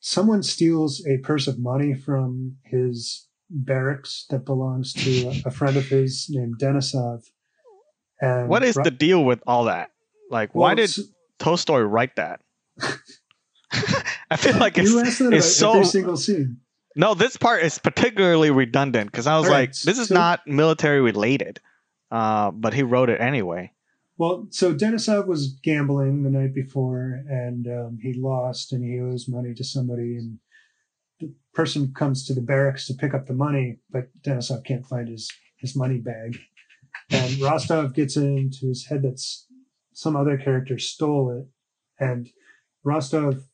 someone 0.00 0.42
steals 0.42 1.04
a 1.06 1.18
purse 1.18 1.46
of 1.46 1.58
money 1.58 1.94
from 1.94 2.56
his 2.64 3.28
barracks 3.50 4.26
that 4.30 4.44
belongs 4.44 4.92
to 4.92 5.28
a, 5.28 5.48
a 5.48 5.50
friend 5.50 5.76
of 5.76 5.86
his 5.86 6.26
named 6.30 6.58
Denisov. 6.58 7.22
And 8.20 8.48
What 8.48 8.62
is 8.62 8.76
Ro- 8.76 8.84
the 8.84 8.90
deal 8.90 9.24
with 9.24 9.42
all 9.46 9.64
that? 9.64 9.90
Like, 10.30 10.54
why 10.54 10.74
did 10.74 10.90
Tolstoy 11.38 11.80
write 11.80 12.16
that? 12.16 12.40
I 14.30 14.36
feel 14.36 14.58
like 14.58 14.78
it's 14.78 14.90
you 14.90 15.00
asked 15.00 15.18
that 15.18 15.26
about 15.28 15.36
it's 15.38 15.56
so- 15.56 15.82
single 15.82 16.16
scene? 16.16 16.58
no. 16.96 17.14
This 17.14 17.36
part 17.36 17.62
is 17.62 17.78
particularly 17.78 18.50
redundant 18.50 19.10
because 19.10 19.26
I 19.26 19.36
was 19.38 19.46
All 19.46 19.52
right, 19.52 19.68
like, 19.68 19.70
this 19.80 19.98
is 19.98 20.08
so- 20.08 20.14
not 20.14 20.46
military 20.46 21.00
related. 21.00 21.60
Uh, 22.10 22.50
but 22.50 22.74
he 22.74 22.82
wrote 22.82 23.08
it 23.08 23.20
anyway. 23.22 23.72
Well, 24.18 24.46
so 24.50 24.74
Denisov 24.74 25.26
was 25.26 25.58
gambling 25.64 26.22
the 26.22 26.28
night 26.30 26.54
before, 26.54 27.22
and 27.26 27.66
um, 27.66 27.98
he 28.02 28.12
lost, 28.12 28.70
and 28.74 28.84
he 28.84 29.00
owes 29.00 29.26
money 29.26 29.54
to 29.54 29.64
somebody, 29.64 30.16
and 30.18 30.38
the 31.20 31.32
person 31.54 31.94
comes 31.94 32.26
to 32.26 32.34
the 32.34 32.42
barracks 32.42 32.86
to 32.88 32.94
pick 32.94 33.14
up 33.14 33.26
the 33.26 33.32
money, 33.32 33.78
but 33.90 34.08
Denisov 34.22 34.64
can't 34.66 34.86
find 34.86 35.08
his 35.08 35.30
his 35.58 35.74
money 35.74 35.96
bag, 35.98 36.38
and 37.10 37.40
Rostov 37.40 37.94
gets 37.94 38.16
it 38.18 38.24
into 38.24 38.66
his 38.68 38.86
head 38.86 39.02
that 39.02 39.18
some 39.94 40.14
other 40.14 40.36
character 40.36 40.78
stole 40.78 41.30
it, 41.30 41.46
and 41.98 42.28
Rostov 42.84 43.44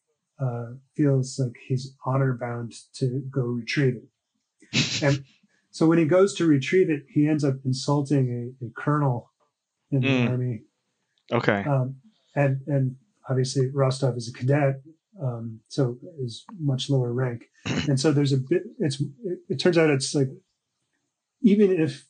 uh, 0.41 0.74
feels 0.97 1.39
like 1.39 1.57
he's 1.66 1.95
honor 2.05 2.36
bound 2.41 2.72
to 2.95 3.22
go 3.30 3.43
retrieve 3.43 3.97
it, 3.97 5.03
and 5.03 5.24
so 5.70 5.86
when 5.86 5.99
he 5.99 6.05
goes 6.05 6.34
to 6.36 6.47
retrieve 6.47 6.91
it, 6.91 7.05
he 7.09 7.28
ends 7.28 7.45
up 7.45 7.55
insulting 7.64 8.55
a, 8.62 8.66
a 8.66 8.70
colonel 8.76 9.30
in 9.91 10.01
the 10.01 10.09
Mm. 10.09 10.28
army 10.30 10.62
Okay. 11.32 11.64
um, 11.66 11.97
and 12.34 12.61
and 12.66 12.97
obviously 13.28 13.68
Rostov 13.70 14.16
is 14.16 14.28
a 14.28 14.32
cadet, 14.32 14.80
um, 15.22 15.61
so 15.68 15.99
is 16.20 16.45
much 16.59 16.89
lower 16.89 17.12
rank, 17.12 17.45
and 17.66 17.99
so 18.01 18.12
there's 18.12 18.32
a 18.32 18.39
bit. 18.39 18.62
It's 18.78 19.01
it, 19.01 19.39
it 19.49 19.57
turns 19.61 19.76
out 19.78 19.91
it's 19.91 20.14
like 20.14 20.28
even 21.43 21.70
if 21.72 22.07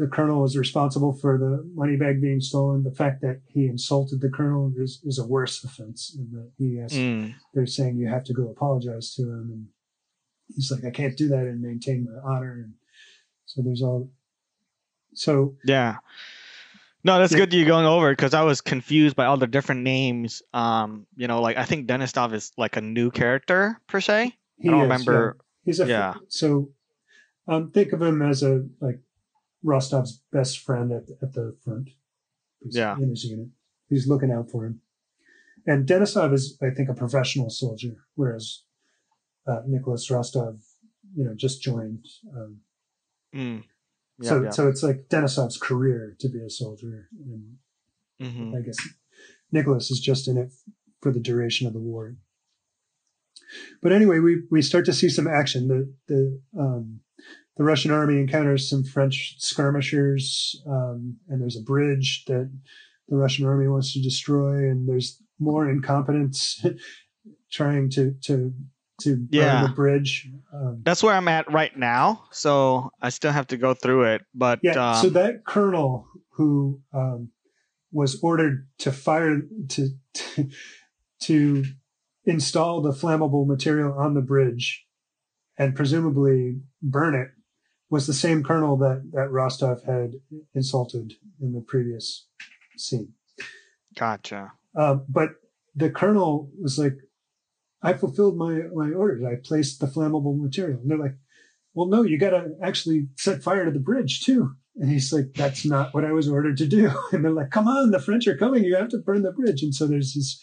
the 0.00 0.08
colonel 0.08 0.44
is 0.44 0.56
responsible 0.56 1.12
for 1.12 1.38
the 1.38 1.62
money 1.74 1.96
bag 1.96 2.20
being 2.20 2.40
stolen, 2.40 2.82
the 2.82 2.90
fact 2.94 3.20
that 3.22 3.40
he 3.46 3.66
insulted 3.66 4.20
the 4.20 4.28
colonel 4.30 4.72
is, 4.76 5.00
is 5.04 5.18
a 5.18 5.26
worse 5.26 5.62
offense, 5.62 6.16
and 6.18 6.32
that 6.32 6.50
he 6.58 6.76
has 6.78 6.92
Mm. 6.92 7.34
they're 7.54 7.66
saying 7.66 7.96
you 7.98 8.08
have 8.08 8.24
to 8.24 8.32
go 8.34 8.48
apologize 8.48 9.14
to 9.14 9.22
him, 9.22 9.50
and 9.52 9.66
he's 10.54 10.70
like 10.72 10.84
I 10.84 10.90
can't 10.90 11.16
do 11.16 11.28
that 11.28 11.46
and 11.46 11.60
maintain 11.60 12.04
my 12.10 12.18
honor, 12.28 12.52
and 12.64 12.72
so 13.46 13.62
there's 13.62 13.82
all. 13.82 14.10
So 15.14 15.56
Yeah. 15.64 15.98
No, 17.02 17.18
that's 17.18 17.32
Yeah. 17.32 17.38
good 17.38 17.54
you 17.54 17.64
going 17.64 17.86
over 17.86 18.10
because 18.12 18.34
I 18.34 18.42
was 18.42 18.60
confused 18.60 19.16
by 19.16 19.24
all 19.26 19.36
the 19.38 19.46
different 19.46 19.82
names. 19.82 20.42
Um, 20.52 21.06
you 21.16 21.26
know, 21.28 21.40
like 21.40 21.56
I 21.56 21.64
think 21.64 21.88
Denisov 21.88 22.32
is 22.34 22.52
like 22.58 22.76
a 22.76 22.80
new 22.82 23.10
character 23.10 23.80
per 23.86 24.00
se. 24.00 24.36
he 24.58 24.68
I 24.68 24.72
don't 24.72 24.80
is, 24.80 24.82
remember. 24.84 25.36
yeah. 25.38 25.42
He's 25.64 25.80
a 25.80 25.86
yeah. 25.86 26.14
So, 26.28 26.70
um, 27.48 27.70
think 27.70 27.92
of 27.92 28.02
him 28.02 28.20
as 28.22 28.42
a 28.42 28.66
like 28.80 29.00
Rostov's 29.64 30.22
best 30.32 30.58
friend 30.58 30.92
at 30.92 31.04
at 31.22 31.32
the 31.34 31.56
front. 31.64 31.90
He's 32.60 32.76
Yeah. 32.76 32.96
in 32.98 33.10
his 33.10 33.24
unit. 33.24 33.48
He's 33.88 34.06
looking 34.08 34.30
out 34.30 34.50
for 34.50 34.64
him. 34.66 34.80
And 35.66 35.86
Denisov 35.86 36.32
is, 36.32 36.56
I 36.62 36.70
think, 36.70 36.88
a 36.88 36.94
professional 36.94 37.50
soldier, 37.50 37.96
whereas 38.14 38.62
uh, 39.46 39.62
Nicholas 39.66 40.10
Rostov, 40.10 40.60
you 41.14 41.24
know, 41.24 41.34
just 41.34 41.62
joined. 41.62 42.06
Um, 42.34 42.60
Mm. 43.34 43.62
Yeah, 44.18 44.28
so, 44.28 44.42
yeah. 44.42 44.50
so 44.50 44.68
it's 44.68 44.82
like 44.82 45.08
Denisov's 45.08 45.56
career 45.56 46.16
to 46.18 46.28
be 46.28 46.40
a 46.40 46.50
soldier, 46.50 47.08
and 47.24 47.58
Mhm. 48.20 48.56
I 48.58 48.60
guess 48.62 48.76
Nicholas 49.52 49.90
is 49.92 50.00
just 50.00 50.26
in 50.26 50.36
it 50.36 50.52
for 51.00 51.12
the 51.12 51.20
duration 51.20 51.66
of 51.68 51.72
the 51.72 51.78
war. 51.80 52.16
But 53.82 53.92
anyway, 53.92 54.18
we, 54.18 54.42
we 54.50 54.62
start 54.62 54.84
to 54.86 54.92
see 54.92 55.08
some 55.08 55.26
action. 55.28 55.68
The 55.68 55.92
the 56.06 56.40
um, 56.58 57.00
the 57.60 57.66
Russian 57.66 57.90
army 57.90 58.18
encounters 58.18 58.70
some 58.70 58.82
French 58.82 59.34
skirmishers, 59.38 60.58
um, 60.66 61.18
and 61.28 61.42
there's 61.42 61.58
a 61.58 61.62
bridge 61.62 62.24
that 62.24 62.50
the 63.06 63.16
Russian 63.16 63.44
army 63.44 63.68
wants 63.68 63.92
to 63.92 64.00
destroy, 64.00 64.70
and 64.70 64.88
there's 64.88 65.22
more 65.38 65.68
incompetence 65.68 66.64
trying 67.52 67.90
to 67.90 68.14
to 68.22 68.54
to 69.02 69.16
burn 69.16 69.28
Yeah. 69.30 69.66
the 69.66 69.74
bridge. 69.74 70.26
Um, 70.54 70.80
That's 70.84 71.02
where 71.02 71.14
I'm 71.14 71.28
at 71.28 71.52
right 71.52 71.76
now. 71.76 72.24
So 72.32 72.92
I 73.02 73.10
still 73.10 73.30
have 73.32 73.48
to 73.48 73.58
go 73.58 73.74
through 73.74 74.04
it. 74.14 74.22
But 74.34 74.60
Yeah. 74.62 74.92
um, 74.92 75.02
so 75.02 75.10
that 75.10 75.44
colonel 75.44 76.06
who 76.30 76.80
um, 76.94 77.28
was 77.92 78.18
ordered 78.22 78.68
to 78.78 78.90
fire 78.90 79.42
to, 79.68 79.88
to 80.14 80.48
to 81.24 81.64
install 82.24 82.80
the 82.80 82.92
flammable 82.92 83.46
material 83.46 83.92
on 83.98 84.14
the 84.14 84.22
bridge 84.22 84.86
and 85.58 85.76
presumably 85.76 86.62
burn 86.80 87.14
it 87.14 87.28
was 87.90 88.06
the 88.06 88.14
same 88.14 88.42
colonel 88.42 88.76
that 88.78 89.10
that 89.12 89.30
Rostov 89.30 89.82
had 89.84 90.14
insulted 90.54 91.14
in 91.40 91.52
the 91.52 91.60
previous 91.60 92.26
scene. 92.76 93.12
gotcha. 93.96 94.52
Um, 94.76 95.04
but 95.08 95.30
the 95.74 95.90
colonel 95.90 96.50
was 96.60 96.78
like, 96.78 96.96
I 97.82 97.94
fulfilled 97.94 98.36
my, 98.36 98.62
my 98.74 98.90
orders. 98.92 99.24
I 99.24 99.36
placed 99.42 99.80
the 99.80 99.86
flammable 99.86 100.38
material. 100.38 100.80
And 100.80 100.90
they're 100.90 100.98
like, 100.98 101.16
well, 101.74 101.86
no, 101.86 102.02
you 102.02 102.18
got 102.18 102.30
to 102.30 102.52
actually 102.62 103.08
set 103.16 103.42
fire 103.42 103.64
to 103.64 103.70
the 103.70 103.78
bridge 103.78 104.24
too. 104.24 104.52
And 104.76 104.90
he's 104.90 105.12
like, 105.12 105.34
that's 105.34 105.64
not 105.64 105.94
what 105.94 106.04
I 106.04 106.12
was 106.12 106.28
ordered 106.28 106.56
to 106.58 106.66
do. 106.66 106.90
And 107.12 107.24
they're 107.24 107.32
like, 107.32 107.50
come 107.50 107.68
on, 107.68 107.90
the 107.90 108.00
French 108.00 108.26
are 108.26 108.36
coming. 108.36 108.64
You 108.64 108.76
have 108.76 108.90
to 108.90 108.98
burn 108.98 109.22
the 109.22 109.32
bridge. 109.32 109.62
And 109.62 109.74
so 109.74 109.86
there's 109.86 110.14
this, 110.14 110.40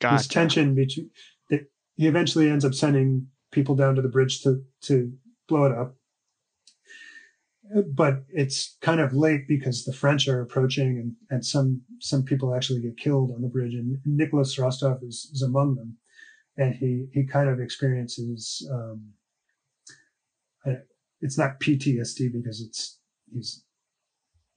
this 0.00 0.26
tension 0.26 0.74
between 0.74 1.10
that 1.48 1.66
he 1.96 2.06
eventually 2.06 2.50
ends 2.50 2.64
up 2.64 2.74
sending 2.74 3.28
people 3.52 3.74
down 3.74 3.94
to 3.96 4.02
the 4.02 4.08
bridge 4.08 4.42
to, 4.42 4.62
to 4.82 5.12
blow 5.48 5.64
it 5.64 5.72
up. 5.72 5.96
But 7.94 8.24
it's 8.28 8.76
kind 8.80 9.00
of 9.00 9.12
late 9.12 9.46
because 9.46 9.84
the 9.84 9.92
French 9.92 10.26
are 10.26 10.40
approaching 10.40 10.98
and, 10.98 11.14
and 11.30 11.44
some, 11.44 11.82
some 12.00 12.24
people 12.24 12.54
actually 12.54 12.80
get 12.80 12.96
killed 12.96 13.30
on 13.30 13.42
the 13.42 13.48
bridge 13.48 13.74
and 13.74 13.98
Nicholas 14.04 14.58
Rostov 14.58 15.02
is, 15.02 15.30
is 15.32 15.42
among 15.42 15.76
them. 15.76 15.96
And 16.56 16.74
he, 16.74 17.06
he 17.12 17.24
kind 17.24 17.48
of 17.48 17.60
experiences, 17.60 18.68
um, 18.72 19.12
it's 21.20 21.38
not 21.38 21.60
PTSD 21.60 22.32
because 22.32 22.60
it's, 22.60 22.98
he's, 23.32 23.64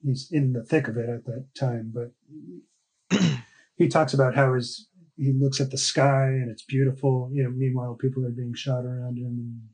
he's 0.03 0.29
in 0.31 0.53
the 0.53 0.63
thick 0.63 0.87
of 0.87 0.97
it 0.97 1.09
at 1.09 1.25
that 1.25 1.45
time, 1.57 1.93
but 1.93 3.19
he 3.75 3.87
talks 3.87 4.13
about 4.13 4.35
how 4.35 4.53
his, 4.53 4.87
he 5.17 5.33
looks 5.33 5.61
at 5.61 5.69
the 5.69 5.77
sky 5.77 6.27
and 6.27 6.49
it's 6.49 6.63
beautiful. 6.63 7.29
You 7.31 7.43
know, 7.43 7.51
meanwhile, 7.51 7.95
people 7.99 8.25
are 8.25 8.31
being 8.31 8.55
shot 8.55 8.85
around 8.85 9.17
him 9.17 9.69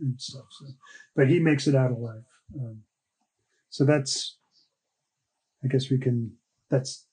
and, 0.00 0.20
stuff. 0.20 0.46
So, 0.50 0.66
but 1.14 1.28
he 1.28 1.40
makes 1.40 1.66
it 1.66 1.74
out 1.74 1.90
alive. 1.90 2.22
Um, 2.54 2.82
so 3.70 3.84
that's, 3.84 4.36
I 5.64 5.68
guess 5.68 5.90
we 5.90 5.98
can. 5.98 6.32
That's 6.70 7.06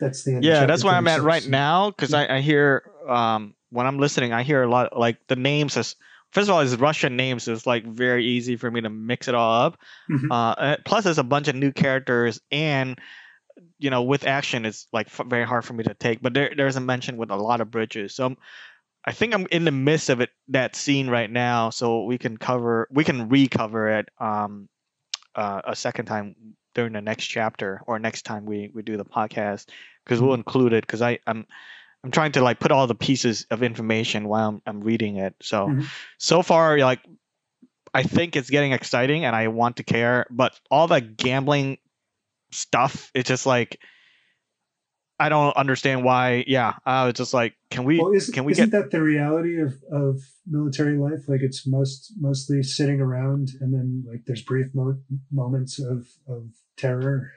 that's 0.00 0.24
the 0.24 0.34
end. 0.34 0.44
yeah, 0.44 0.66
that's 0.66 0.82
where 0.84 0.94
I'm 0.94 1.06
at 1.08 1.20
36. 1.20 1.24
right 1.24 1.50
now 1.50 1.90
because 1.90 2.14
I, 2.14 2.36
I 2.36 2.40
hear 2.40 2.90
um, 3.08 3.54
when 3.70 3.86
I'm 3.86 3.98
listening, 3.98 4.32
I 4.32 4.42
hear 4.42 4.62
a 4.62 4.68
lot 4.70 4.98
like 4.98 5.18
the 5.28 5.36
names. 5.36 5.76
Is, 5.76 5.96
first 6.32 6.48
of 6.48 6.54
all, 6.54 6.60
it's 6.60 6.74
Russian 6.76 7.16
names. 7.16 7.44
So 7.44 7.52
it's 7.52 7.66
like 7.66 7.84
very 7.84 8.24
easy 8.24 8.56
for 8.56 8.70
me 8.70 8.80
to 8.80 8.90
mix 8.90 9.28
it 9.28 9.34
all 9.34 9.62
up. 9.66 9.78
Mhm. 10.10 10.30
Uh, 10.30 10.34
uh, 10.60 10.76
plus, 10.84 11.04
there's 11.04 11.18
a 11.18 11.24
bunch 11.24 11.48
of 11.48 11.54
new 11.54 11.72
characters, 11.72 12.40
and 12.50 12.98
you 13.78 13.90
know, 13.90 14.02
with 14.02 14.26
action, 14.26 14.64
it's 14.64 14.86
like 14.92 15.06
f- 15.06 15.26
very 15.26 15.44
hard 15.44 15.64
for 15.64 15.72
me 15.74 15.84
to 15.84 15.94
take. 15.94 16.22
But 16.22 16.34
there, 16.34 16.52
there's 16.56 16.76
a 16.76 16.80
mention 16.80 17.16
with 17.16 17.30
a 17.30 17.36
lot 17.36 17.60
of 17.60 17.70
bridges, 17.70 18.14
so 18.14 18.26
I'm, 18.26 18.36
I 19.04 19.12
think 19.12 19.34
I'm 19.34 19.46
in 19.50 19.64
the 19.64 19.70
midst 19.72 20.10
of 20.10 20.20
it 20.20 20.30
that 20.48 20.76
scene 20.76 21.08
right 21.08 21.30
now. 21.30 21.70
So 21.70 22.04
we 22.04 22.18
can 22.18 22.36
cover, 22.36 22.86
we 22.90 23.04
can 23.04 23.28
recover 23.28 23.88
it 23.98 24.08
um, 24.18 24.68
uh, 25.34 25.62
a 25.64 25.76
second 25.76 26.06
time 26.06 26.34
during 26.74 26.92
the 26.92 27.00
next 27.00 27.26
chapter 27.26 27.82
or 27.86 27.98
next 27.98 28.22
time 28.22 28.46
we 28.46 28.70
we 28.74 28.82
do 28.82 28.96
the 28.96 29.04
podcast 29.04 29.68
because 30.04 30.20
we'll 30.20 30.34
include 30.34 30.72
it 30.72 30.86
because 30.86 31.02
I 31.02 31.18
I'm. 31.26 31.46
I'm 32.02 32.10
trying 32.10 32.32
to 32.32 32.42
like 32.42 32.58
put 32.58 32.72
all 32.72 32.86
the 32.86 32.94
pieces 32.94 33.46
of 33.50 33.62
information 33.62 34.26
while 34.26 34.48
I'm, 34.48 34.62
I'm 34.64 34.80
reading 34.80 35.16
it. 35.18 35.34
So 35.42 35.66
Mhm. 35.66 35.84
so 36.16 36.40
far, 36.42 36.78
like 36.78 37.00
I 37.92 38.04
think 38.04 38.36
it's 38.36 38.48
getting 38.48 38.72
exciting 38.72 39.26
and 39.26 39.36
I 39.36 39.48
want 39.48 39.76
to 39.76 39.82
care, 39.82 40.26
but 40.30 40.58
all 40.70 40.88
the 40.88 41.02
gambling 41.02 41.76
stuff, 42.52 43.10
it's 43.14 43.28
just 43.28 43.44
like 43.44 43.80
I 45.20 45.28
don't 45.28 45.54
understand 45.54 46.02
why. 46.02 46.44
Yeah, 46.46 46.74
I 46.86 47.04
was 47.04 47.14
just 47.14 47.34
like, 47.34 47.54
can 47.70 47.84
we? 47.84 47.98
Well, 48.00 48.12
is, 48.12 48.30
can 48.30 48.44
we 48.44 48.52
isn't 48.52 48.70
get? 48.70 48.80
that 48.80 48.90
the 48.90 49.02
reality 49.02 49.60
of, 49.60 49.74
of 49.92 50.22
military 50.46 50.96
life? 50.96 51.28
Like 51.28 51.42
it's 51.42 51.66
most 51.66 52.14
mostly 52.18 52.62
sitting 52.62 53.00
around, 53.02 53.50
and 53.60 53.72
then 53.72 54.04
like 54.10 54.22
there's 54.26 54.42
brief 54.42 54.68
mo- 54.74 54.98
moments 55.30 55.78
of 55.78 56.08
of 56.26 56.48
terror. 56.78 57.32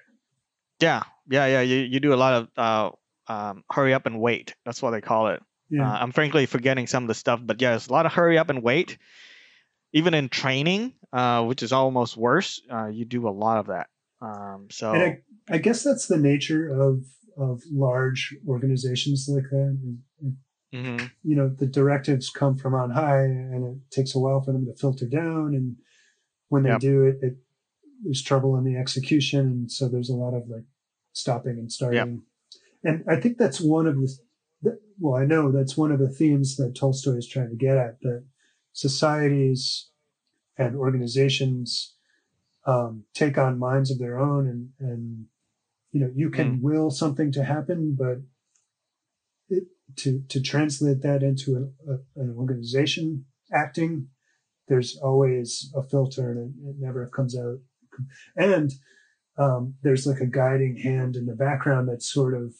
Yeah, 0.79 1.03
yeah, 1.29 1.45
yeah. 1.47 1.61
You 1.61 1.77
you 1.77 1.99
do 1.99 2.13
a 2.13 2.15
lot 2.15 2.33
of 2.33 2.47
uh, 2.57 3.31
um, 3.31 3.63
hurry 3.69 3.93
up 3.93 4.05
and 4.05 4.19
wait. 4.19 4.55
That's 4.65 4.81
what 4.81 4.91
they 4.91 5.01
call 5.01 5.27
it. 5.27 5.43
Yeah, 5.69 5.91
Uh, 5.91 5.97
I'm 5.99 6.13
frankly 6.13 6.45
forgetting 6.45 6.87
some 6.87 7.03
of 7.03 7.09
the 7.09 7.13
stuff, 7.13 7.41
but 7.43 7.61
yeah, 7.61 7.75
it's 7.75 7.87
a 7.87 7.91
lot 7.91 8.05
of 8.05 8.13
hurry 8.13 8.37
up 8.37 8.49
and 8.49 8.63
wait. 8.63 8.97
Even 9.91 10.13
in 10.13 10.29
training, 10.29 10.93
uh, 11.11 11.43
which 11.43 11.61
is 11.61 11.71
almost 11.71 12.15
worse, 12.17 12.61
uh, 12.71 12.87
you 12.87 13.05
do 13.05 13.27
a 13.27 13.29
lot 13.29 13.57
of 13.57 13.67
that. 13.67 13.87
Um, 14.21 14.67
so 14.71 14.93
and 14.93 15.03
I, 15.03 15.55
I 15.55 15.57
guess 15.57 15.83
that's 15.83 16.07
the 16.07 16.17
nature 16.17 16.69
of 16.69 17.03
of 17.37 17.61
large 17.71 18.35
organizations 18.47 19.27
like 19.29 19.49
that. 19.51 19.97
mhm. 20.73 21.11
You 21.23 21.35
know, 21.35 21.49
the 21.49 21.67
directives 21.67 22.29
come 22.29 22.57
from 22.57 22.73
on 22.73 22.91
high, 22.91 23.23
and 23.25 23.63
it 23.75 23.91
takes 23.91 24.15
a 24.15 24.19
while 24.19 24.41
for 24.41 24.51
them 24.53 24.65
to 24.65 24.73
filter 24.75 25.05
down. 25.07 25.53
And 25.55 25.77
when 26.49 26.63
they 26.63 26.69
Yep. 26.69 26.79
do 26.79 27.03
it, 27.03 27.19
it 27.21 27.37
there's 28.03 28.21
trouble 28.21 28.57
in 28.57 28.63
the 28.65 28.75
execution, 28.75 29.39
and 29.47 29.71
so 29.71 29.87
there's 29.87 30.09
a 30.09 30.15
lot 30.15 30.33
of 30.33 30.49
like 30.49 30.65
stopping 31.13 31.57
and 31.57 31.71
starting. 31.71 31.99
And 32.83 33.03
I 33.07 33.15
think 33.19 33.37
that's 33.37 33.61
one 33.61 33.87
of 33.87 33.95
the 34.61 34.79
well, 34.99 35.15
I 35.21 35.25
know 35.25 35.51
that's 35.51 35.75
one 35.77 35.91
of 35.91 35.99
the 35.99 36.09
themes 36.09 36.55
that 36.57 36.75
Tolstoy 36.75 37.17
is 37.17 37.27
trying 37.27 37.49
to 37.49 37.55
get 37.55 37.77
at 37.77 37.99
that 38.01 38.23
societies 38.73 39.89
and 40.57 40.75
organizations 40.75 41.95
um, 42.65 43.03
take 43.13 43.37
on 43.37 43.57
minds 43.59 43.91
of 43.91 43.99
their 43.99 44.19
own, 44.19 44.47
and 44.47 44.69
and 44.79 45.25
you 45.93 46.01
know 46.01 46.11
you 46.13 46.29
can 46.29 46.61
will 46.61 46.91
something 46.91 47.31
to 47.31 47.43
happen, 47.43 47.95
but 47.97 48.17
it, 49.47 49.63
to 49.97 50.23
to 50.27 50.41
translate 50.41 51.01
that 51.03 51.23
into 51.23 51.55
a, 51.87 51.91
a, 51.91 51.97
an 52.21 52.35
organization 52.37 53.25
acting, 53.53 54.09
there's 54.67 54.97
always 54.97 55.71
a 55.75 55.83
filter, 55.83 56.31
and 56.31 56.39
it, 56.39 56.69
it 56.71 56.75
never 56.79 57.07
comes 57.07 57.37
out. 57.37 57.59
And 58.35 58.73
um, 59.37 59.75
there's 59.83 60.05
like 60.05 60.19
a 60.19 60.25
guiding 60.25 60.77
hand 60.77 61.15
in 61.15 61.27
the 61.27 61.35
background 61.35 61.87
that 61.89 62.01
sort 62.01 62.33
of 62.33 62.53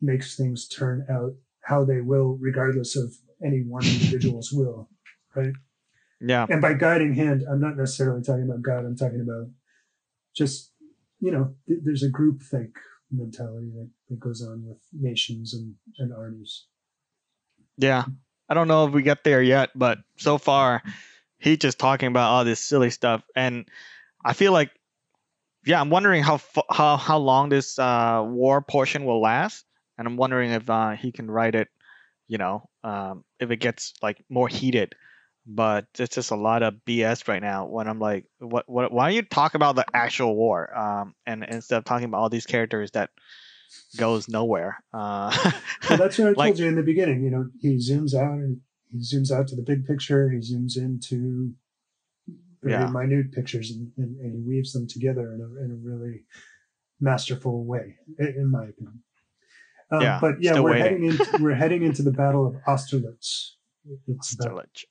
makes 0.00 0.36
things 0.36 0.66
turn 0.66 1.06
out 1.10 1.34
how 1.62 1.84
they 1.84 2.00
will, 2.00 2.38
regardless 2.40 2.96
of 2.96 3.14
any 3.44 3.62
one 3.62 3.84
individual's 3.84 4.50
will, 4.54 4.88
right? 5.36 5.52
yeah, 6.20 6.46
And 6.48 6.60
by 6.60 6.74
guiding 6.74 7.14
hand, 7.14 7.44
I'm 7.50 7.60
not 7.60 7.76
necessarily 7.76 8.22
talking 8.22 8.44
about 8.44 8.62
God. 8.62 8.84
I'm 8.84 8.96
talking 8.96 9.20
about 9.20 9.48
just, 10.34 10.72
you 11.20 11.30
know, 11.30 11.54
th- 11.68 11.80
there's 11.84 12.02
a 12.02 12.10
group 12.10 12.42
think 12.42 12.70
mentality 13.10 13.70
that, 13.74 13.90
that 14.08 14.20
goes 14.20 14.42
on 14.42 14.64
with 14.66 14.78
nations 14.92 15.54
and, 15.54 15.74
and 15.98 16.12
armies. 16.12 16.66
yeah. 17.76 18.04
I 18.48 18.54
don't 18.54 18.66
know 18.66 18.88
if 18.88 18.92
we 18.92 19.02
get 19.02 19.22
there 19.22 19.40
yet, 19.40 19.70
but 19.76 19.98
so 20.16 20.36
far, 20.36 20.82
he's 21.38 21.58
just 21.58 21.78
talking 21.78 22.08
about 22.08 22.30
all 22.30 22.44
this 22.44 22.58
silly 22.58 22.90
stuff, 22.90 23.22
and 23.36 23.68
I 24.24 24.32
feel 24.32 24.52
like, 24.52 24.72
yeah, 25.64 25.80
I'm 25.80 25.88
wondering 25.88 26.24
how 26.24 26.40
how 26.68 26.96
how 26.96 27.18
long 27.18 27.48
this 27.48 27.78
uh, 27.78 28.24
war 28.26 28.60
portion 28.60 29.04
will 29.04 29.20
last, 29.20 29.64
and 29.96 30.08
I'm 30.08 30.16
wondering 30.16 30.50
if 30.50 30.68
uh, 30.68 30.90
he 30.92 31.12
can 31.12 31.30
write 31.30 31.54
it, 31.54 31.68
you 32.26 32.38
know, 32.38 32.68
um, 32.82 33.24
if 33.38 33.52
it 33.52 33.58
gets 33.58 33.94
like 34.02 34.24
more 34.28 34.48
heated. 34.48 34.96
But 35.46 35.86
it's 35.98 36.14
just 36.14 36.30
a 36.30 36.36
lot 36.36 36.62
of 36.62 36.74
BS 36.86 37.26
right 37.26 37.42
now. 37.42 37.66
When 37.66 37.88
I'm 37.88 37.98
like, 37.98 38.26
what 38.38 38.68
what? 38.68 38.92
Why 38.92 39.08
don't 39.08 39.16
you 39.16 39.22
talk 39.22 39.54
about 39.54 39.74
the 39.74 39.84
actual 39.94 40.36
war? 40.36 40.76
Um, 40.76 41.14
and 41.26 41.44
instead 41.44 41.78
of 41.78 41.84
talking 41.84 42.04
about 42.04 42.18
all 42.18 42.28
these 42.28 42.46
characters 42.46 42.90
that 42.92 43.10
goes 43.96 44.28
nowhere. 44.28 44.82
Uh, 44.92 45.30
So 45.82 45.96
that's 45.96 46.18
what 46.18 46.28
I 46.28 46.30
Like- 46.36 46.48
told 46.50 46.58
you 46.60 46.66
in 46.68 46.76
the 46.76 46.82
beginning. 46.82 47.22
You 47.24 47.30
know, 47.30 47.46
he 47.60 47.76
zooms 47.76 48.14
out 48.14 48.34
and 48.34 48.60
he 48.90 48.98
zooms 48.98 49.30
out 49.32 49.48
to 49.48 49.56
the 49.56 49.62
big 49.62 49.86
picture. 49.86 50.28
He 50.30 50.38
zooms 50.38 50.76
into 50.76 51.52
very 52.62 52.74
Yeah. 52.82 52.90
minute 52.90 53.32
pictures 53.32 53.70
and, 53.70 53.90
and, 53.96 54.20
and 54.20 54.34
he 54.34 54.40
weaves 54.48 54.72
them 54.72 54.86
together 54.86 55.32
in 55.32 55.40
a, 55.40 55.64
in 55.64 55.70
a 55.70 55.76
really 55.82 56.24
masterful 57.00 57.64
way, 57.64 57.96
in 58.18 58.50
my 58.50 58.64
opinion. 58.64 59.02
Um, 59.90 60.02
Yeah, 60.02 60.18
but 60.20 60.34
yeah, 60.42 60.60
we're 60.60 60.72
waiting. 60.72 60.82
heading 60.82 61.04
into 61.06 61.38
we're 61.42 61.54
heading 61.54 61.82
into 61.84 62.02
the 62.02 62.12
Battle 62.12 62.46
of 62.46 62.54
Austerlitz. 62.66 63.56
It's 64.06 64.36
Austerlitz. 64.36 64.84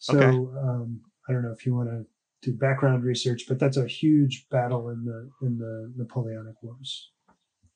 So 0.00 0.18
Okay. 0.18 0.26
um, 0.26 1.00
I 1.28 1.32
don't 1.32 1.42
know 1.42 1.52
if 1.52 1.64
you 1.64 1.74
want 1.74 1.90
to 1.90 2.06
do 2.42 2.56
background 2.56 3.04
research, 3.04 3.44
but 3.46 3.58
that's 3.58 3.76
a 3.76 3.86
huge 3.86 4.46
battle 4.50 4.88
in 4.88 5.04
the 5.04 5.30
in 5.46 5.58
the 5.58 5.92
Napoleonic 5.96 6.54
Wars. 6.62 7.12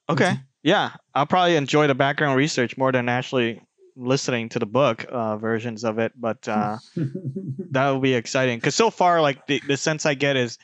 Okay. 0.09 0.39
Yeah, 0.63 0.93
I'll 1.15 1.27
probably 1.27 1.57
enjoy 1.57 1.87
the 1.87 1.95
background 1.95 2.37
research 2.37 2.77
more 2.77 2.91
than 2.91 3.09
actually 3.09 3.61
listening 3.97 4.49
to 4.51 4.59
the 4.59 4.67
book 4.67 5.05
uh, 5.09 5.37
versions 5.37 5.85
of 5.85 5.99
it. 5.99 6.13
But 6.17 6.49
uh, 6.49 6.79
that 7.71 7.91
will 7.91 8.01
be 8.01 8.15
exciting 8.15 8.59
because 8.59 8.75
so 8.75 8.91
far, 8.91 9.21
like 9.21 9.47
the, 9.47 9.61
the 9.67 9.77
sense 9.77 10.07
I 10.07 10.15
get 10.15 10.37
is 10.37 10.59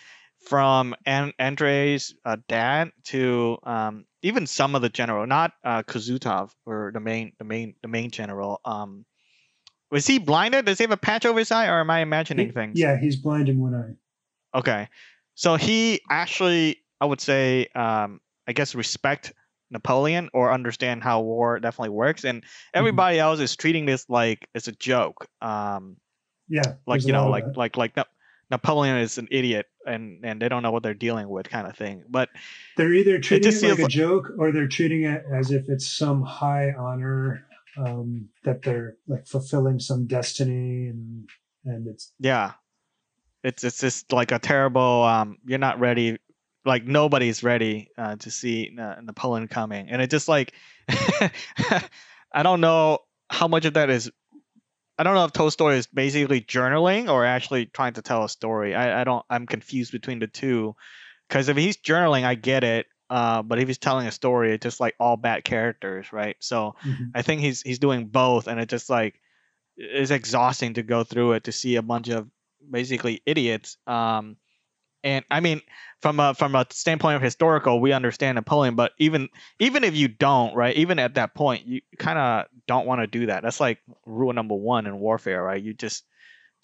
from 0.46 0.94
An- 1.04 1.34
Andrei's 1.38 2.14
uh, 2.24 2.36
dad 2.48 2.92
to 3.04 3.58
um, 3.64 4.06
even 4.22 4.46
some 4.46 4.74
of 4.74 4.82
the 4.82 4.88
general, 4.88 5.26
not 5.26 5.52
uh, 5.64 5.82
Kuzutov 5.82 6.50
or 6.64 6.90
the 6.94 7.00
main, 7.00 7.32
the 7.38 7.44
main, 7.44 7.74
the 7.82 7.88
main 7.88 8.10
general. 8.10 8.60
Um, 8.64 9.04
was 9.90 10.06
he 10.06 10.18
blinded? 10.18 10.66
Does 10.66 10.78
he 10.78 10.84
have 10.84 10.90
a 10.92 10.96
patch 10.96 11.26
over 11.26 11.38
his 11.38 11.50
eye, 11.50 11.66
or 11.68 11.80
am 11.80 11.90
I 11.90 12.00
imagining 12.00 12.46
He- 12.46 12.52
things? 12.52 12.78
yeah, 12.78 12.98
he's 12.98 13.16
blind 13.16 13.48
in 13.48 13.60
one 13.60 13.74
eye. 13.74 14.58
Okay. 14.58 14.88
So 15.34 15.56
he 15.56 16.00
actually, 16.10 16.76
I 17.00 17.06
would 17.06 17.20
say, 17.20 17.66
um, 17.74 18.20
I 18.46 18.52
guess, 18.52 18.74
respect 18.74 19.32
Napoleon 19.70 20.28
or 20.34 20.52
understand 20.52 21.02
how 21.02 21.20
war 21.20 21.58
definitely 21.60 21.90
works, 21.90 22.24
and 22.24 22.44
everybody 22.74 23.18
else 23.18 23.38
is 23.40 23.54
treating 23.56 23.86
this 23.86 24.08
like 24.08 24.48
it's 24.54 24.68
a 24.68 24.72
joke. 24.72 25.26
Um, 25.40 25.96
Yeah, 26.48 26.74
like 26.86 27.06
you 27.06 27.12
know, 27.12 27.28
like 27.28 27.56
like 27.56 27.76
like 27.76 27.96
Na- 27.96 28.04
Napoleon 28.50 28.96
is 28.98 29.16
an 29.18 29.28
idiot, 29.30 29.66
and 29.86 30.24
and 30.24 30.42
they 30.42 30.48
don't 30.48 30.64
know 30.64 30.72
what 30.72 30.82
they're 30.82 30.92
dealing 30.94 31.28
with, 31.28 31.48
kind 31.48 31.68
of 31.68 31.76
thing. 31.76 32.02
But 32.08 32.28
they're 32.76 32.92
either 32.92 33.20
treating 33.20 33.46
it, 33.48 33.50
just 33.52 33.62
like 33.62 33.78
a 33.78 33.82
like- 33.82 33.90
joke 33.92 34.32
or 34.38 34.50
they're 34.50 34.66
treating 34.66 35.04
it 35.04 35.24
as 35.32 35.52
if 35.52 35.68
it's 35.68 35.86
some 35.86 36.22
high 36.22 36.72
honor 36.76 37.46
um, 37.76 38.28
that 38.44 38.62
they're 38.62 38.96
like 39.06 39.26
fulfilling 39.26 39.78
some 39.78 40.06
destiny, 40.06 40.88
and 40.88 41.28
and 41.64 41.86
it's 41.86 42.12
yeah, 42.18 42.52
it's 43.42 43.64
it's 43.64 43.80
just 43.80 44.12
like 44.12 44.32
a 44.32 44.38
terrible. 44.38 45.02
Um, 45.02 45.38
you're 45.44 45.58
not 45.58 45.80
ready. 45.80 46.18
Like 46.64 46.84
nobody's 46.84 47.42
ready 47.42 47.88
uh, 47.96 48.16
to 48.16 48.30
see 48.30 48.76
uh, 48.78 48.96
Napoleon 49.02 49.48
coming, 49.48 49.88
and 49.88 50.02
it 50.02 50.10
just 50.10 50.28
like 50.28 50.52
I 52.32 52.42
don't 52.42 52.60
know 52.60 52.98
how 53.28 53.48
much 53.48 53.64
of 53.64 53.74
that 53.74 53.90
is. 53.90 54.10
I 54.98 55.02
don't 55.02 55.14
know 55.14 55.24
if 55.24 55.32
Tolstoy 55.32 55.76
is 55.76 55.86
basically 55.86 56.42
journaling 56.42 57.08
or 57.08 57.24
actually 57.24 57.66
trying 57.66 57.94
to 57.94 58.02
tell 58.02 58.24
a 58.24 58.28
story. 58.28 58.74
I, 58.74 59.00
I 59.00 59.04
don't. 59.04 59.24
I'm 59.30 59.46
confused 59.46 59.92
between 59.92 60.18
the 60.18 60.26
two, 60.26 60.74
because 61.28 61.48
if 61.48 61.56
he's 61.56 61.78
journaling, 61.78 62.24
I 62.24 62.34
get 62.34 62.64
it. 62.64 62.86
Uh, 63.10 63.42
but 63.42 63.58
if 63.58 63.68
he's 63.68 63.78
telling 63.78 64.06
a 64.06 64.12
story, 64.12 64.54
it's 64.54 64.62
just 64.62 64.80
like 64.80 64.94
all 65.00 65.16
bad 65.18 65.44
characters, 65.44 66.12
right? 66.12 66.36
So 66.40 66.76
mhm. 66.84 67.14
I 67.14 67.22
think 67.22 67.42
he's 67.42 67.62
he's 67.62 67.80
doing 67.80 68.06
both, 68.06 68.48
and 68.48 68.60
it 68.60 68.68
just 68.70 68.90
like 68.90 69.20
is 69.76 70.10
exhausting 70.10 70.74
to 70.74 70.82
go 70.82 71.04
through 71.04 71.32
it 71.32 71.44
to 71.44 71.52
see 71.52 71.76
a 71.76 71.82
bunch 71.82 72.08
of 72.08 72.28
basically 72.70 73.22
idiots. 73.26 73.78
Um, 73.86 74.36
and 75.02 75.24
I 75.30 75.40
mean, 75.40 75.62
from 76.02 76.20
a 76.20 76.34
from 76.34 76.54
a 76.54 76.66
standpoint 76.70 77.16
of 77.16 77.22
historical, 77.22 77.80
we 77.80 77.92
understand 77.92 78.36
Napoleon, 78.36 78.74
but 78.76 78.92
even 78.98 79.28
even 79.58 79.82
if 79.84 79.96
you 79.96 80.08
don't, 80.08 80.54
right? 80.54 80.76
Even 80.76 80.98
at 80.98 81.14
that 81.14 81.34
point, 81.34 81.66
you 81.66 81.80
kind 81.98 82.18
of 82.18 82.46
don't 82.66 82.86
want 82.86 83.00
to 83.00 83.06
do 83.06 83.26
that. 83.26 83.42
That's 83.42 83.60
like 83.60 83.78
rule 84.06 84.32
number 84.32 84.54
one 84.54 84.86
in 84.86 84.98
warfare, 85.00 85.42
right? 85.42 85.62
You 85.62 85.72
just 85.72 86.04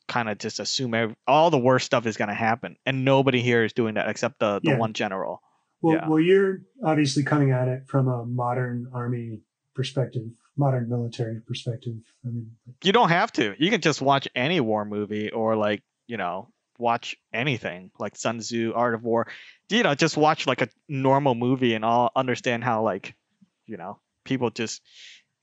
kind 0.08 0.28
of 0.28 0.38
just 0.38 0.60
assume 0.60 0.94
every, 0.94 1.16
all 1.26 1.50
the 1.50 1.58
worst 1.58 1.86
stuff 1.86 2.06
is 2.06 2.16
going 2.16 2.28
to 2.28 2.34
happen, 2.34 2.76
and 2.86 3.04
nobody 3.04 3.42
here 3.42 3.64
is 3.64 3.72
doing 3.72 3.94
that 3.94 4.08
except 4.08 4.38
the 4.40 4.60
the 4.64 4.70
Yeah. 4.70 4.76
one 4.76 4.92
general. 4.92 5.42
Well, 5.86 5.94
Yeah. 5.96 6.08
well, 6.08 6.20
you're 6.20 6.58
obviously 6.84 7.22
coming 7.22 7.50
at 7.52 7.68
it 7.68 7.86
from 7.86 8.08
a 8.08 8.24
modern 8.26 8.88
army 8.92 9.40
perspective, 9.74 10.28
modern 10.56 10.88
military 10.88 11.40
perspective. 11.40 11.96
I 12.24 12.28
mean, 12.28 12.50
You 12.82 12.92
don't 12.92 13.10
have 13.10 13.30
to. 13.32 13.54
You 13.58 13.70
can 13.70 13.80
just 13.80 14.00
watch 14.02 14.26
any 14.34 14.60
war 14.60 14.84
movie 14.84 15.30
or 15.30 15.54
like, 15.56 15.82
you 16.06 16.16
know, 16.16 16.48
watch 16.78 17.16
anything 17.32 17.90
like 17.98 18.16
Sun 18.16 18.38
Tzu, 18.40 18.72
Art 18.74 18.94
of 18.94 19.02
War. 19.04 19.28
You 19.70 19.82
know, 19.82 19.94
just 19.94 20.16
watch 20.16 20.46
like 20.46 20.62
a 20.62 20.68
normal 20.88 21.34
movie 21.34 21.74
and 21.74 21.84
I'll 21.84 22.10
understand 22.16 22.64
how 22.64 22.82
like, 22.82 23.14
you 23.66 23.76
know, 23.76 23.98
people 24.24 24.50
just 24.50 24.82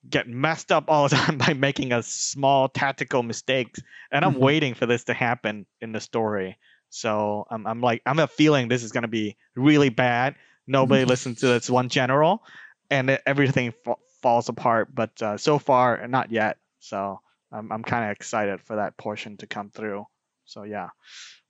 get 0.10 0.28
messed 0.28 0.72
up 0.72 0.86
all 0.90 1.07
the 1.10 1.15
time 1.15 1.38
by 1.38 1.53
making 1.53 1.94
a 1.94 2.03
small 2.03 2.68
tactical 2.70 3.24
mistakes. 3.24 3.80
And 4.11 4.26
I'm 4.26 4.36
Mhm. 4.36 4.40
waiting 4.40 4.74
for 4.74 4.86
this 4.86 5.06
to 5.06 5.14
happen 5.14 5.65
in 5.82 5.91
the 5.94 5.99
story. 6.02 6.57
So 6.94 7.48
I'm, 7.49 7.65
I'm 7.65 7.82
like, 7.82 8.03
I'm 8.06 8.20
a 8.20 8.28
feeling 8.28 8.68
this 8.68 8.84
is 8.84 8.91
going 8.91 9.02
to 9.02 9.07
be 9.07 9.36
really 9.56 9.90
bad. 9.90 10.36
Nobody 10.68 11.06
listens 11.06 11.40
to 11.40 11.48
this 11.48 11.68
one 11.68 11.90
general 11.90 12.44
and 12.91 13.20
everything 13.26 13.74
fa- 13.84 13.95
falls 14.22 14.48
apart. 14.48 14.94
But 14.94 15.20
uh, 15.20 15.38
so 15.38 15.57
far, 15.57 16.07
not 16.07 16.32
yet. 16.32 16.57
So 16.80 17.20
I'm, 17.52 17.72
I'm 17.72 17.84
kind 17.84 18.06
of 18.06 18.11
excited 18.11 18.61
for 18.61 18.76
that 18.76 18.95
portion 18.95 19.38
to 19.38 19.48
come 19.48 19.72
through. 19.72 20.06
So 20.45 20.64
yeah, 20.64 20.90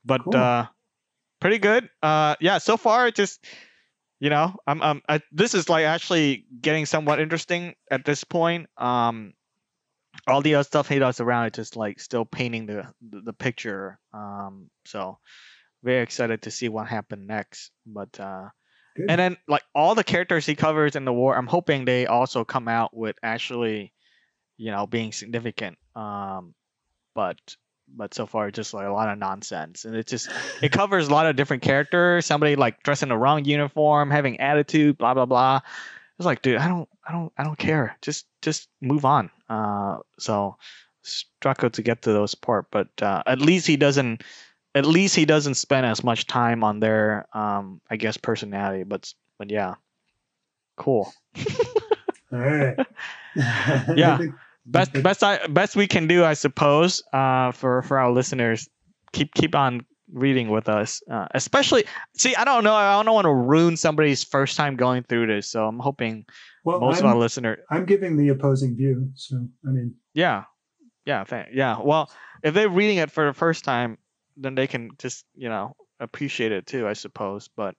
but 0.05 0.21
Cool. 0.21 0.35
uh, 0.35 0.67
pretty 1.41 1.57
good. 1.57 1.89
Uh, 2.01 2.35
yeah, 2.39 2.59
so 2.59 2.77
far 2.77 3.07
it 3.07 3.15
just 3.15 3.45
you 4.21 4.29
know, 4.29 4.55
I'm, 4.65 4.81
um, 4.81 5.01
I, 5.09 5.19
this 5.33 5.53
is 5.53 5.67
like 5.67 5.83
actually 5.83 6.45
getting 6.61 6.85
somewhat 6.85 7.19
interesting 7.19 7.75
at 7.91 8.05
this 8.05 8.23
point. 8.23 8.69
Um, 8.77 9.33
all 10.27 10.41
the 10.41 10.55
other 10.55 10.63
stuff 10.63 10.87
he 10.87 10.99
does 10.99 11.19
around 11.19 11.47
it 11.47 11.53
just 11.53 11.75
like 11.75 11.99
still 11.99 12.25
painting 12.25 12.65
the 12.65 12.87
the, 13.09 13.21
the 13.21 13.33
picture. 13.33 13.99
Um, 14.13 14.69
so 14.85 15.17
very 15.83 16.01
excited 16.01 16.43
to 16.43 16.51
see 16.51 16.69
what 16.69 16.87
happened 16.87 17.27
next. 17.27 17.71
But 17.85 18.19
uh, 18.19 18.49
Good. 18.95 19.09
and 19.09 19.19
then 19.19 19.37
like 19.47 19.63
all 19.75 19.95
the 19.95 20.03
characters 20.03 20.45
he 20.45 20.55
covers 20.55 20.95
in 20.95 21.05
the 21.05 21.13
war, 21.13 21.35
I'm 21.35 21.47
hoping 21.47 21.85
they 21.85 22.07
also 22.07 22.45
come 22.45 22.67
out 22.67 22.95
with 22.95 23.15
actually, 23.21 23.93
you 24.57 24.71
know, 24.71 24.87
being 24.87 25.11
significant. 25.11 25.77
Um, 25.95 26.53
but 27.15 27.37
but 27.95 28.13
so 28.13 28.25
far 28.25 28.49
just 28.49 28.73
like 28.73 28.87
a 28.87 28.91
lot 28.91 29.09
of 29.09 29.17
nonsense, 29.19 29.85
and 29.85 29.95
it 29.95 30.07
just 30.07 30.29
it 30.61 30.71
covers 30.71 31.07
a 31.07 31.11
lot 31.11 31.27
of 31.27 31.35
different 31.35 31.63
characters. 31.63 32.25
Somebody 32.25 32.55
like 32.55 32.81
dressed 32.83 33.03
in 33.03 33.09
the 33.09 33.17
wrong 33.17 33.45
uniform, 33.45 34.09
having 34.09 34.39
attitude, 34.39 34.97
blah 34.97 35.13
blah 35.13 35.25
blah. 35.25 35.59
It's 36.19 36.25
like, 36.25 36.41
dude, 36.41 36.57
I 36.57 36.67
don't, 36.67 36.87
I 37.07 37.11
don't, 37.11 37.33
I 37.37 37.43
don't 37.43 37.57
care. 37.57 37.97
Just, 38.01 38.25
just 38.41 38.69
move 38.81 39.05
on. 39.05 39.29
Uh, 39.49 39.97
so 40.19 40.57
struggle 41.01 41.69
to 41.71 41.81
get 41.81 42.03
to 42.03 42.13
those 42.13 42.35
part, 42.35 42.67
but 42.71 42.89
uh, 43.01 43.23
at 43.25 43.41
least 43.41 43.67
he 43.67 43.77
doesn't, 43.77 44.23
at 44.75 44.85
least 44.85 45.15
he 45.15 45.25
doesn't 45.25 45.55
spend 45.55 45.85
as 45.85 46.03
much 46.03 46.27
time 46.27 46.63
on 46.63 46.79
their, 46.79 47.25
um, 47.33 47.81
I 47.89 47.95
guess, 47.97 48.17
personality. 48.17 48.83
But, 48.83 49.11
but 49.37 49.49
yeah, 49.51 49.75
cool. 50.77 51.13
All 52.31 52.39
right. 52.39 52.77
Yeah. 53.95 54.19
Best, 54.65 54.93
best, 55.03 55.23
I, 55.23 55.45
best 55.47 55.75
we 55.75 55.87
can 55.87 56.07
do, 56.07 56.23
I 56.23 56.35
suppose, 56.35 57.03
uh, 57.11 57.51
for 57.51 57.81
for 57.81 57.99
our 57.99 58.11
listeners. 58.11 58.69
Keep, 59.11 59.33
keep 59.33 59.55
on 59.55 59.85
reading 60.13 60.49
with 60.49 60.69
us. 60.69 61.01
Uh, 61.11 61.27
especially, 61.33 61.85
see, 62.15 62.35
I 62.35 62.45
don't 62.45 62.63
know, 62.63 62.75
I 62.75 63.03
don't 63.03 63.13
want 63.13 63.25
to 63.25 63.33
ruin 63.33 63.75
somebody's 63.75 64.23
first 64.23 64.55
time 64.55 64.75
going 64.75 65.03
through 65.03 65.27
this, 65.27 65.49
so 65.49 65.67
I'm 65.67 65.79
hoping 65.79 66.25
well, 66.63 66.79
most 66.79 66.99
of 66.99 67.05
I'm, 67.05 67.11
our 67.11 67.17
listeners. 67.17 67.59
I'm 67.69 67.85
giving 67.85 68.15
the 68.15 68.29
opposing 68.29 68.75
view. 68.75 69.09
So, 69.15 69.47
I 69.67 69.71
mean, 69.71 69.95
Yeah, 70.13 70.45
yeah, 71.05 71.25
yeah. 71.51 71.77
Well, 71.81 72.11
if 72.43 72.53
they're 72.53 72.69
reading 72.69 72.97
it 72.97 73.11
for 73.11 73.25
the 73.25 73.33
first 73.33 73.65
time, 73.65 73.97
then 74.37 74.55
they 74.55 74.67
can 74.67 74.91
just 74.97 75.25
you 75.35 75.49
know 75.49 75.75
appreciate 75.99 76.51
it 76.51 76.65
too, 76.65 76.87
I 76.87 76.93
suppose. 76.93 77.49
But 77.55 77.75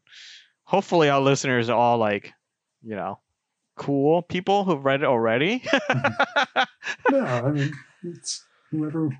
hopefully, 0.64 1.08
our 1.08 1.20
listeners 1.20 1.68
are 1.68 1.78
all 1.78 1.98
like, 1.98 2.32
you 2.82 2.96
know, 2.96 3.20
cool 3.76 4.22
people 4.22 4.64
who've 4.64 4.84
read 4.84 5.02
it 5.02 5.06
already. 5.06 5.62
no, 7.10 7.24
I 7.24 7.50
mean, 7.50 7.72
it's 8.02 8.44
whoever, 8.70 9.10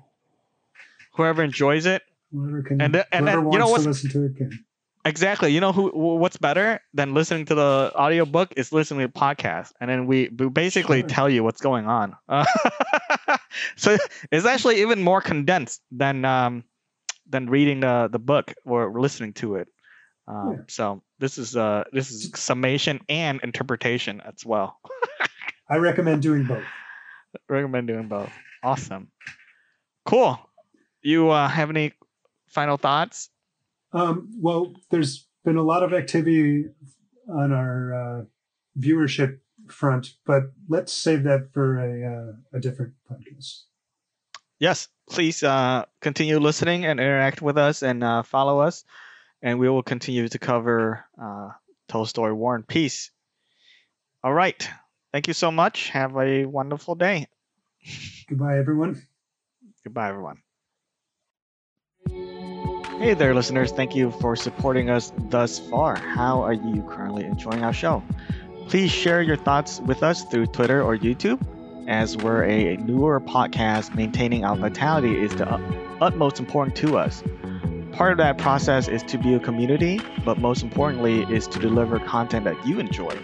Whoever 1.13 1.43
enjoys 1.43 1.85
it, 1.85 2.01
whoever 2.35 2.61
can, 2.63 2.81
And 2.81 2.93
then- 2.95 3.05
and 3.11 3.25
whoever 3.25 3.41
then, 3.43 3.51
you 3.53 3.59
know 3.59 3.67
wants 3.69 3.83
to 3.83 3.89
listen 3.89 4.09
to 4.11 4.25
it 4.25 4.35
can. 4.37 4.51
exactly. 5.05 5.51
You 5.53 5.59
know 5.61 5.71
who 5.71 5.89
what's 5.93 6.37
better 6.37 6.79
than 6.93 7.13
listening 7.13 7.45
to 7.45 7.55
the 7.55 7.91
audiobook 7.95 8.53
is 8.57 8.71
listening 8.71 9.01
to 9.01 9.13
the 9.13 9.19
podcast, 9.19 9.71
and 9.79 9.89
then 9.89 10.05
we, 10.07 10.29
we 10.37 10.49
basically 10.49 11.01
Sure. 11.01 11.09
tell 11.09 11.29
you 11.29 11.43
what's 11.43 11.61
going 11.61 11.87
on. 11.87 12.15
Uh, 12.29 12.45
so 13.75 13.97
it's 14.31 14.45
actually 14.45 14.81
even 14.81 15.01
more 15.01 15.21
condensed 15.21 15.81
than 15.91 16.25
um 16.25 16.63
than 17.27 17.49
reading 17.49 17.79
the 17.79 18.09
the 18.11 18.19
book 18.19 18.53
or 18.65 18.99
listening 18.99 19.33
to 19.33 19.55
it. 19.55 19.67
Um, 20.27 20.51
Yeah. 20.51 20.63
So 20.67 21.03
this 21.19 21.37
is 21.37 21.55
uh 21.55 21.83
this 21.91 22.11
is 22.11 22.31
summation 22.35 22.99
and 23.09 23.39
interpretation 23.43 24.21
as 24.21 24.45
well. 24.45 24.77
I 25.69 25.77
recommend 25.77 26.21
doing 26.21 26.43
both. 26.45 26.63
Recommend 27.49 27.87
doing 27.87 28.07
both. 28.07 28.29
Awesome. 28.63 29.11
Cool. 30.05 30.37
You 31.01 31.29
uh, 31.29 31.47
have 31.47 31.69
any 31.69 31.93
final 32.55 32.77
thoughts? 32.77 33.29
Um, 33.93 34.31
well, 34.39 34.73
there's 34.89 35.27
been 35.43 35.57
a 35.57 35.63
lot 35.63 35.83
of 35.83 35.93
activity 35.93 36.65
on 37.29 37.51
our 37.51 37.93
uh, 37.93 38.25
viewership 38.79 39.39
front, 39.69 40.15
but 40.25 40.43
let's 40.67 40.91
save 40.91 41.23
that 41.23 41.51
for 41.53 41.77
a, 41.77 41.91
uh, 42.03 42.57
a 42.57 42.59
different 42.59 42.93
podcast. 43.09 43.63
Yes, 44.57 44.87
please 45.09 45.43
uh, 45.43 45.85
continue 46.01 46.39
listening 46.39 46.85
and 46.85 46.99
interact 46.99 47.41
with 47.41 47.57
us 47.57 47.83
and 47.83 48.03
uh, 48.03 48.23
follow 48.23 48.59
us, 48.59 48.85
and 49.41 49.59
we 49.59 49.69
will 49.69 49.83
continue 49.83 50.27
to 50.27 50.39
cover 50.39 51.05
uh, 51.21 51.49
Tolstoy 51.87 52.31
War 52.31 52.55
and 52.55 52.67
Peace. 52.67 53.11
All 54.23 54.33
right. 54.33 54.67
Thank 55.11 55.27
you 55.27 55.33
so 55.33 55.51
much. 55.51 55.89
Have 55.89 56.17
a 56.17 56.45
wonderful 56.45 56.95
day. 56.95 57.27
Goodbye, 58.27 58.57
everyone. 58.57 59.01
Goodbye, 59.83 60.09
everyone. 60.09 60.44
Hey 62.97 63.13
there, 63.13 63.35
listeners. 63.35 63.73
Thank 63.73 63.93
you 63.93 64.09
for 64.09 64.37
supporting 64.37 64.89
us 64.89 65.11
thus 65.29 65.59
far. 65.59 65.97
How 65.97 66.41
are 66.41 66.53
you 66.53 66.81
currently 66.89 67.25
enjoying 67.25 67.61
our 67.61 67.73
show? 67.73 68.01
Please 68.69 68.89
share 68.89 69.21
your 69.21 69.35
thoughts 69.35 69.81
with 69.81 70.01
us 70.01 70.23
through 70.23 70.45
Twitter 70.47 70.81
or 70.81 70.97
YouTube, 70.97 71.45
as 71.89 72.15
we're 72.15 72.45
a 72.45 72.77
newer 72.77 73.19
podcast. 73.19 73.93
Maintaining 73.95 74.45
our 74.45 74.55
vitality 74.55 75.13
is 75.21 75.35
the 75.35 75.45
utmost 75.99 76.39
important 76.39 76.77
to 76.77 76.97
us. 76.97 77.21
Part 77.91 78.13
of 78.13 78.17
that 78.19 78.37
process 78.37 78.87
is 78.87 79.03
to 79.03 79.17
build 79.17 79.43
community, 79.43 79.99
but 80.23 80.37
most 80.37 80.63
importantly 80.63 81.23
is 81.23 81.47
to 81.49 81.59
deliver 81.59 81.99
content 81.99 82.45
that 82.45 82.65
you 82.65 82.79
enjoy. 82.79 83.15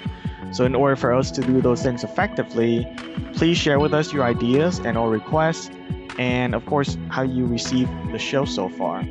So, 0.51 0.65
in 0.65 0.75
order 0.75 0.97
for 0.97 1.13
us 1.13 1.31
to 1.31 1.41
do 1.41 1.61
those 1.61 1.81
things 1.81 2.03
effectively, 2.03 2.85
please 3.33 3.57
share 3.57 3.79
with 3.79 3.93
us 3.93 4.11
your 4.11 4.25
ideas 4.25 4.79
and 4.79 4.97
or 4.97 5.09
requests 5.09 5.71
and 6.19 6.53
of 6.53 6.65
course 6.65 6.97
how 7.09 7.21
you 7.21 7.45
receive 7.45 7.89
the 8.11 8.19
show 8.19 8.43
so 8.43 8.67
far 8.67 9.05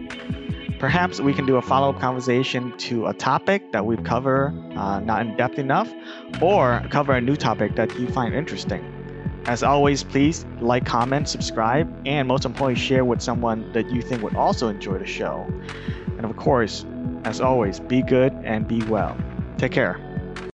perhaps 0.80 1.20
we 1.20 1.34
can 1.34 1.44
do 1.44 1.56
a 1.56 1.62
follow-up 1.62 2.00
conversation 2.00 2.76
to 2.78 3.06
a 3.06 3.14
topic 3.14 3.70
that 3.70 3.84
we've 3.84 4.02
covered 4.02 4.48
uh, 4.76 4.98
not 5.00 5.24
in 5.26 5.36
depth 5.36 5.58
enough 5.58 5.92
or 6.40 6.82
cover 6.90 7.12
a 7.12 7.20
new 7.20 7.36
topic 7.36 7.76
that 7.76 7.96
you 7.98 8.08
find 8.08 8.34
interesting. 8.34 8.82
As 9.44 9.62
always 9.62 10.02
please 10.02 10.46
like 10.60 10.86
comment 10.86 11.28
subscribe 11.28 11.86
and 12.06 12.26
most 12.26 12.46
importantly 12.46 12.82
share 12.82 13.04
with 13.04 13.20
someone 13.20 13.70
that 13.72 13.90
you 13.90 14.00
think 14.00 14.22
would 14.22 14.36
also 14.36 14.68
enjoy 14.68 14.98
the 14.98 15.06
show. 15.06 15.46
And 16.16 16.24
of 16.24 16.34
course 16.36 16.86
as 17.24 17.40
always 17.40 17.78
be 17.78 18.02
good 18.02 18.32
and 18.42 18.66
be 18.66 18.82
well. 18.84 19.16
Take 19.58 19.72
care 19.72 20.09